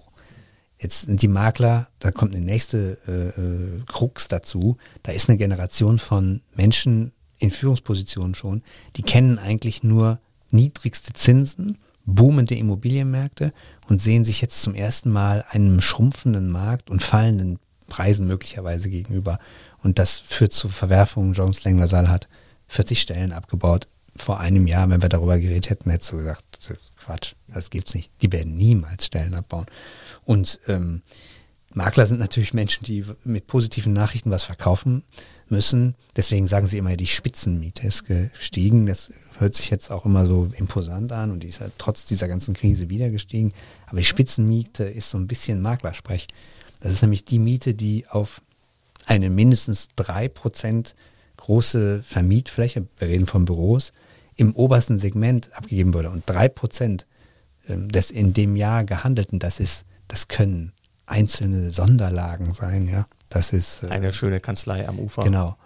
Jetzt 0.78 1.02
sind 1.02 1.22
die 1.22 1.28
Makler, 1.28 1.88
da 1.98 2.12
kommt 2.12 2.34
eine 2.34 2.44
nächste 2.44 2.98
äh, 3.08 3.40
äh, 3.40 3.82
Krux 3.86 4.28
dazu. 4.28 4.76
Da 5.02 5.12
ist 5.12 5.28
eine 5.28 5.38
Generation 5.38 5.98
von 5.98 6.42
Menschen 6.54 7.12
in 7.38 7.50
Führungspositionen 7.50 8.34
schon, 8.34 8.62
die 8.96 9.02
kennen 9.02 9.38
eigentlich 9.38 9.82
nur 9.82 10.20
niedrigste 10.50 11.12
Zinsen, 11.12 11.78
boomende 12.04 12.54
Immobilienmärkte 12.54 13.52
und 13.88 14.00
sehen 14.00 14.24
sich 14.24 14.40
jetzt 14.40 14.62
zum 14.62 14.74
ersten 14.74 15.10
Mal 15.10 15.44
einem 15.50 15.80
schrumpfenden 15.80 16.50
Markt 16.50 16.90
und 16.90 17.02
fallenden 17.02 17.58
Preisen 17.88 18.26
möglicherweise 18.26 18.90
gegenüber. 18.90 19.38
Und 19.82 19.98
das 19.98 20.16
führt 20.16 20.52
zu 20.52 20.68
Verwerfungen. 20.68 21.32
Jones 21.32 21.64
Lang 21.64 21.78
LaSalle 21.78 22.08
hat 22.08 22.28
40 22.68 23.00
Stellen 23.00 23.32
abgebaut. 23.32 23.88
Vor 24.16 24.40
einem 24.40 24.66
Jahr, 24.66 24.88
wenn 24.90 25.02
wir 25.02 25.08
darüber 25.08 25.38
geredet 25.38 25.70
hätten, 25.70 25.90
hättest 25.90 26.12
du 26.12 26.16
gesagt, 26.16 26.74
Quatsch, 26.96 27.34
das 27.46 27.70
gibt's 27.70 27.94
nicht. 27.94 28.10
Die 28.20 28.32
werden 28.32 28.56
niemals 28.56 29.06
Stellen 29.06 29.34
abbauen. 29.34 29.66
Und 30.28 30.60
ähm, 30.68 31.00
Makler 31.72 32.04
sind 32.04 32.20
natürlich 32.20 32.52
Menschen, 32.52 32.84
die 32.84 33.02
mit 33.24 33.46
positiven 33.46 33.94
Nachrichten 33.94 34.30
was 34.30 34.42
verkaufen 34.42 35.02
müssen. 35.48 35.94
Deswegen 36.16 36.46
sagen 36.46 36.66
sie 36.66 36.76
immer, 36.76 36.98
die 36.98 37.06
Spitzenmiete 37.06 37.86
ist 37.86 38.04
gestiegen. 38.04 38.84
Das 38.84 39.10
hört 39.38 39.54
sich 39.54 39.70
jetzt 39.70 39.90
auch 39.90 40.04
immer 40.04 40.26
so 40.26 40.52
imposant 40.58 41.12
an 41.12 41.30
und 41.30 41.44
die 41.44 41.48
ist 41.48 41.60
ja 41.60 41.70
trotz 41.78 42.04
dieser 42.04 42.28
ganzen 42.28 42.52
Krise 42.52 42.90
wieder 42.90 43.08
gestiegen. 43.08 43.54
Aber 43.86 44.00
die 44.00 44.04
Spitzenmiete 44.04 44.84
ist 44.84 45.08
so 45.08 45.16
ein 45.16 45.28
bisschen 45.28 45.62
Maklersprech. 45.62 46.28
Das 46.80 46.92
ist 46.92 47.00
nämlich 47.00 47.24
die 47.24 47.38
Miete, 47.38 47.72
die 47.72 48.06
auf 48.06 48.42
eine 49.06 49.30
mindestens 49.30 49.88
drei 49.96 50.28
Prozent 50.28 50.94
große 51.38 52.02
Vermietfläche, 52.02 52.86
wir 52.98 53.08
reden 53.08 53.26
von 53.26 53.46
Büros, 53.46 53.92
im 54.36 54.54
obersten 54.54 54.98
Segment 54.98 55.56
abgegeben 55.56 55.94
wurde. 55.94 56.10
Und 56.10 56.24
drei 56.26 56.50
Prozent 56.50 57.06
ähm, 57.66 57.90
des 57.90 58.10
in 58.10 58.34
dem 58.34 58.56
Jahr 58.56 58.84
gehandelten, 58.84 59.38
das 59.38 59.58
ist 59.58 59.86
das 60.08 60.28
können 60.28 60.72
einzelne 61.06 61.70
Sonderlagen 61.70 62.52
sein, 62.52 62.88
ja. 62.88 63.06
Das 63.28 63.52
ist 63.52 63.84
äh, 63.84 63.88
eine 63.88 64.12
schöne 64.12 64.40
Kanzlei 64.40 64.88
am 64.88 64.98
Ufer. 64.98 65.24
Genau. 65.24 65.56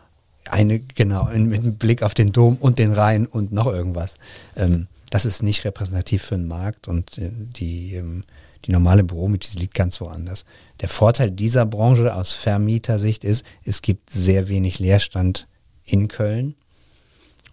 Eine, 0.50 0.81
genau, 0.81 1.26
mit 1.26 1.61
einem 1.61 1.76
Blick 1.76 2.02
auf 2.02 2.14
den 2.14 2.33
Dom 2.33 2.57
und 2.57 2.78
den 2.78 2.92
Rhein 2.92 3.26
und 3.26 3.52
noch 3.52 3.66
irgendwas. 3.66 4.16
Ähm, 4.57 4.88
das 5.11 5.24
ist 5.24 5.42
nicht 5.42 5.64
repräsentativ 5.64 6.24
für 6.24 6.37
den 6.37 6.48
Markt 6.48 6.88
und 6.88 7.18
äh, 7.18 7.31
die, 7.33 7.94
ähm, 7.94 8.24
die 8.64 8.72
normale 8.72 9.05
Büromiete 9.05 9.57
liegt 9.57 9.74
ganz 9.74 10.00
woanders. 10.00 10.44
Der 10.81 10.88
Vorteil 10.88 11.31
dieser 11.31 11.66
Branche 11.66 12.14
aus 12.14 12.33
Vermietersicht 12.33 13.22
ist, 13.22 13.44
es 13.64 13.83
gibt 13.83 14.11
sehr 14.11 14.48
wenig 14.48 14.78
Leerstand 14.78 15.46
in 15.85 16.09
Köln. 16.09 16.57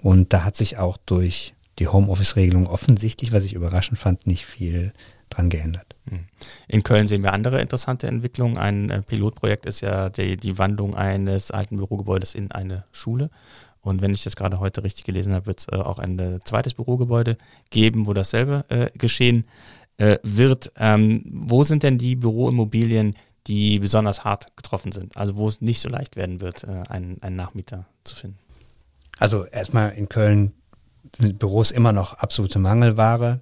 Und 0.01 0.33
da 0.33 0.43
hat 0.45 0.55
sich 0.55 0.77
auch 0.77 0.97
durch 1.05 1.53
die 1.77 1.87
Homeoffice-Regelung 1.87 2.67
offensichtlich, 2.67 3.31
was 3.31 3.43
ich 3.43 3.53
überraschend 3.53 3.99
fand, 3.99 4.25
nicht 4.25 4.45
viel 4.45 4.93
dran 5.29 5.49
geändert. 5.49 5.95
Hm. 6.09 6.25
In 6.67 6.83
Köln 6.83 7.07
sehen 7.07 7.23
wir 7.23 7.33
andere 7.33 7.61
interessante 7.61 8.07
Entwicklungen. 8.07 8.57
Ein 8.57 8.89
äh, 8.89 9.01
Pilotprojekt 9.01 9.65
ist 9.65 9.81
ja 9.81 10.09
die, 10.09 10.37
die 10.37 10.57
Wandlung 10.57 10.95
eines 10.95 11.51
alten 11.51 11.77
Bürogebäudes 11.77 12.35
in 12.35 12.51
eine 12.51 12.85
Schule. 12.91 13.29
Und 13.81 14.01
wenn 14.01 14.11
ich 14.11 14.23
das 14.23 14.35
gerade 14.35 14.59
heute 14.59 14.83
richtig 14.83 15.05
gelesen 15.05 15.33
habe, 15.33 15.45
wird 15.45 15.59
es 15.59 15.67
äh, 15.67 15.75
auch 15.75 15.99
ein 15.99 16.19
äh, 16.19 16.39
zweites 16.43 16.73
Bürogebäude 16.73 17.37
geben, 17.69 18.07
wo 18.07 18.13
dasselbe 18.13 18.65
äh, 18.69 18.89
geschehen 18.97 19.45
äh, 19.97 20.17
wird. 20.23 20.71
Ähm, 20.77 21.23
wo 21.25 21.63
sind 21.63 21.83
denn 21.83 21.97
die 21.97 22.15
Büroimmobilien, 22.15 23.15
die 23.47 23.79
besonders 23.79 24.23
hart 24.23 24.55
getroffen 24.57 24.91
sind? 24.91 25.15
Also 25.15 25.37
wo 25.37 25.47
es 25.47 25.61
nicht 25.61 25.81
so 25.81 25.89
leicht 25.89 26.15
werden 26.15 26.41
wird, 26.41 26.63
äh, 26.63 26.83
einen, 26.89 27.21
einen 27.21 27.35
Nachmieter 27.35 27.85
zu 28.03 28.15
finden? 28.15 28.37
Also 29.17 29.45
erstmal 29.45 29.91
in 29.91 30.09
Köln 30.09 30.53
sind 31.17 31.39
Büros 31.39 31.71
immer 31.71 31.91
noch 31.91 32.13
absolute 32.13 32.59
Mangelware. 32.59 33.41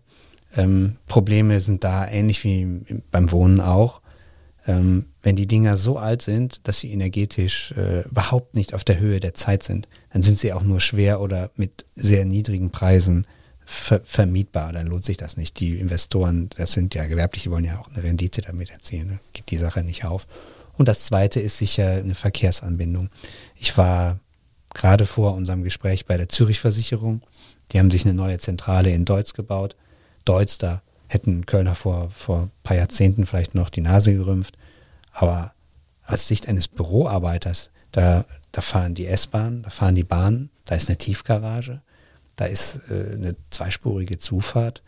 Ähm, 0.58 0.98
Probleme 1.06 1.62
sind 1.62 1.84
da 1.84 2.08
ähnlich 2.08 2.43
wie 2.43 2.84
beim 3.12 3.32
Wohnen 3.32 3.62
auch. 3.62 4.02
Ähm, 4.65 5.06
wenn 5.22 5.38
die 5.38 5.48
Dinger 5.48 5.78
so 5.78 5.98
alt 5.98 6.22
sind, 6.22 6.67
dass 6.67 6.80
sie 6.80 6.91
energetisch 6.91 7.72
äh, 7.78 8.02
überhaupt 8.02 8.56
nicht 8.56 8.74
auf 8.74 8.84
der 8.84 9.00
Höhe 9.00 9.20
der 9.20 9.34
Zeit 9.34 9.63
sind, 9.63 9.88
dann 10.12 10.22
sind 10.22 10.39
sie 10.39 10.52
auch 10.52 10.63
nur 10.63 10.82
schwer 10.82 11.22
oder 11.22 11.52
mit 11.56 11.86
sehr 11.96 12.26
niedrigen 12.26 12.72
Preisen 12.72 13.28
ver 13.65 14.02
vermietbar. 14.04 14.74
Dann 14.74 14.88
lohnt 14.88 15.06
sich 15.06 15.17
das 15.17 15.38
nicht. 15.38 15.60
Die 15.60 15.78
Investoren, 15.78 16.50
das 16.58 16.74
sind 16.74 16.96
ja 16.96 17.06
gewerblich, 17.06 17.43
die 17.43 17.52
wollen 17.52 17.65
ja 17.65 17.80
auch 17.80 17.89
eine 17.89 18.04
Rendite 18.04 18.41
damit 18.41 18.72
erzielen. 18.72 19.08
Ne? 19.08 19.20
Geht 19.34 19.52
die 19.52 19.58
Sache 19.58 19.84
nicht 19.84 20.06
auf. 20.06 20.28
Und 20.74 20.88
das 20.88 21.06
zweite 21.06 21.39
ist 21.39 21.58
sicher 21.58 21.91
eine 21.91 22.15
Verkehrsanbindung. 22.15 23.10
Ich 23.56 23.78
war 23.78 24.20
gerade 24.74 25.06
vor 25.06 25.34
unserem 25.34 25.63
Gespräch 25.63 26.06
bei 26.06 26.17
der 26.17 26.30
Zürich 26.30 26.60
Versicherung. 26.60 27.22
Die 27.72 27.80
haben 27.80 27.91
sich 27.91 28.06
eine 28.06 28.13
neue 28.13 28.38
Zentrale 28.38 28.91
in 28.91 29.06
Deutsch 29.06 29.34
gebaut. 29.34 29.76
Deutz, 30.28 30.58
da 30.58 30.82
hätten 31.08 31.46
Kölner 31.46 31.76
vor, 31.76 32.10
vor 32.10 32.44
ein 32.44 32.52
paar 32.63 32.78
Jahrzehnten 32.78 33.26
vielleicht 33.26 33.56
noch 33.56 33.70
die 33.70 33.82
Nase 33.82 34.13
gerümpft. 34.13 34.58
Aber 35.12 35.54
aus 36.06 36.28
Sicht 36.28 36.48
eines 36.48 36.68
Büroarbeiters, 36.68 37.72
da, 37.92 38.26
da 38.52 38.62
fahren 38.62 38.94
die 38.94 39.08
S-Bahnen, 39.08 39.63
da 39.63 39.70
fahren 39.70 39.96
die 39.96 40.04
Bahnen, 40.04 40.50
da 40.66 40.76
ist 40.76 40.90
eine 40.90 40.98
Tiefgarage, 40.98 41.82
da 42.36 42.46
ist 42.46 42.82
äh, 42.90 43.13
eine 43.13 43.36
zweispurige 43.50 44.20
Zufahrt. 44.20 44.84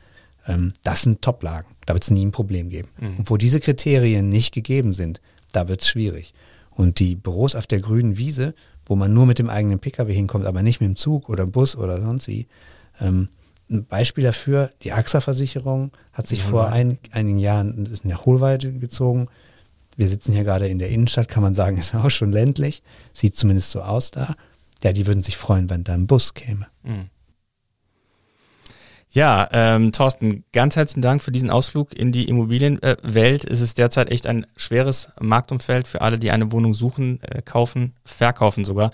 Ähm, 0.45 0.73
das 0.83 1.03
sind 1.03 1.21
Toplagen. 1.21 1.75
Da 1.85 1.93
wird 1.93 2.03
es 2.03 2.11
nie 2.11 2.25
ein 2.25 2.31
Problem 2.31 2.69
geben. 2.69 2.89
Mhm. 2.99 3.17
Und 3.17 3.29
wo 3.29 3.37
diese 3.37 3.59
Kriterien 3.59 4.29
nicht 4.29 4.53
gegeben 4.53 4.93
sind, 4.93 5.21
da 5.51 5.67
wird 5.67 5.81
es 5.81 5.87
schwierig. 5.87 6.33
Und 6.69 6.99
die 6.99 7.15
Büros 7.15 7.55
auf 7.55 7.65
der 7.65 7.79
grünen 7.79 8.17
Wiese, 8.17 8.53
wo 8.85 8.95
man 8.95 9.13
nur 9.13 9.25
mit 9.25 9.39
dem 9.39 9.49
eigenen 9.49 9.79
Pkw 9.79 10.13
hinkommt, 10.13 10.45
aber 10.45 10.63
nicht 10.63 10.81
mit 10.81 10.87
dem 10.87 10.95
Zug 10.95 11.29
oder 11.29 11.45
Bus 11.45 11.75
oder 11.75 12.01
sonst 12.01 12.27
wie, 12.27 12.47
ähm, 12.99 13.29
ein 13.69 13.85
Beispiel 13.85 14.23
dafür, 14.23 14.71
die 14.81 14.93
AXA-Versicherung 14.93 15.91
hat 16.13 16.27
sich 16.27 16.43
vor 16.43 16.69
ein, 16.69 16.97
einigen 17.11 17.37
Jahren 17.37 17.85
ist 17.85 18.05
nach 18.05 18.25
Hohlweide 18.25 18.73
gezogen. 18.73 19.27
Wir 19.95 20.07
sitzen 20.07 20.33
hier 20.33 20.43
gerade 20.43 20.67
in 20.67 20.79
der 20.79 20.89
Innenstadt, 20.89 21.27
kann 21.27 21.43
man 21.43 21.53
sagen, 21.53 21.77
ist 21.79 21.95
auch 21.95 22.09
schon 22.09 22.31
ländlich, 22.31 22.83
sieht 23.13 23.35
zumindest 23.35 23.71
so 23.71 23.81
aus 23.81 24.11
da. 24.11 24.35
Ja, 24.81 24.93
die 24.93 25.05
würden 25.07 25.23
sich 25.23 25.37
freuen, 25.37 25.69
wenn 25.69 25.83
da 25.83 25.93
ein 25.93 26.07
Bus 26.07 26.33
käme. 26.33 26.67
Mhm. 26.83 27.09
Ja, 29.11 29.49
ähm, 29.51 29.91
Thorsten, 29.91 30.43
ganz 30.53 30.75
herzlichen 30.75 31.01
Dank 31.01 31.21
für 31.21 31.31
diesen 31.31 31.49
Ausflug 31.49 31.93
in 31.93 32.11
die 32.11 32.29
Immobilienwelt. 32.29 33.43
es 33.43 33.59
ist 33.59 33.79
derzeit 33.79 34.11
echt 34.11 34.27
ein 34.27 34.45
schweres 34.55 35.09
Marktumfeld 35.19 35.87
für 35.87 36.01
alle, 36.01 36.19
die 36.19 36.29
eine 36.29 36.51
Wohnung 36.51 36.75
suchen, 36.75 37.19
äh, 37.23 37.41
kaufen, 37.41 37.95
verkaufen 38.05 38.65
sogar. 38.65 38.91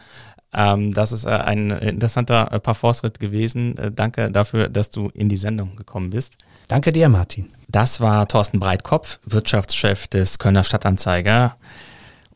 Ähm, 0.56 0.94
das 0.94 1.12
ist 1.12 1.26
äh, 1.26 1.30
ein 1.30 1.72
interessanter 1.72 2.52
äh, 2.52 2.60
Parforce-Ritt 2.60 3.20
gewesen. 3.20 3.78
Äh, 3.78 3.92
danke 3.92 4.32
dafür, 4.32 4.70
dass 4.70 4.90
du 4.90 5.10
in 5.14 5.28
die 5.28 5.38
Sendung 5.38 5.76
gekommen 5.76 6.12
bist. 6.12 6.38
Danke 6.68 6.92
dir, 6.92 7.10
Martin. 7.10 7.52
Das 7.68 8.00
war 8.00 8.28
Thorsten 8.28 8.60
Breitkopf, 8.60 9.20
Wirtschaftschef 9.26 10.08
des 10.08 10.40
Kölner 10.40 10.64
Stadtanzeiger. 10.64 11.58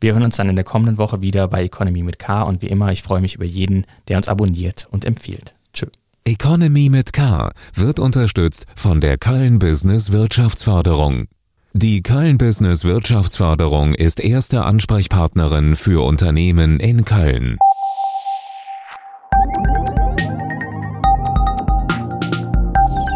Wir 0.03 0.15
hören 0.15 0.25
uns 0.25 0.35
dann 0.35 0.49
in 0.49 0.57
der 0.57 0.65
kommenden 0.65 0.99
Woche 0.99 1.23
wieder 1.23 1.47
bei 1.47 1.63
Economy 1.63 2.03
mit 2.03 2.19
K 2.19 2.43
und 2.43 2.61
wie 2.61 2.67
immer, 2.67 2.91
ich 2.91 3.05
freue 3.05 3.21
mich 3.21 3.37
über 3.37 3.45
jeden, 3.45 3.87
der 4.09 4.17
uns 4.17 4.27
abonniert 4.27 4.89
und 4.91 5.05
empfiehlt. 5.05 5.55
Tschö. 5.73 5.87
Economy 6.25 6.89
mit 6.89 7.13
K 7.13 7.53
wird 7.75 8.01
unterstützt 8.01 8.67
von 8.75 9.01
der 9.01 9.17
Köln 9.17 9.61
Business 9.61 10.11
Wirtschaftsförderung. 10.11 11.27
Die 11.73 12.03
Köln 12.03 12.37
Business 12.37 12.85
Wirtschaftsförderung 12.85 13.95
ist 13.95 14.19
erste 14.19 14.65
Ansprechpartnerin 14.65 15.77
für 15.77 16.05
Unternehmen 16.05 16.81
in 16.81 17.05
Köln. 17.05 17.59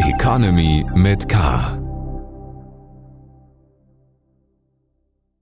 Economy 0.09 0.87
mit 0.95 1.29
K. 1.29 1.76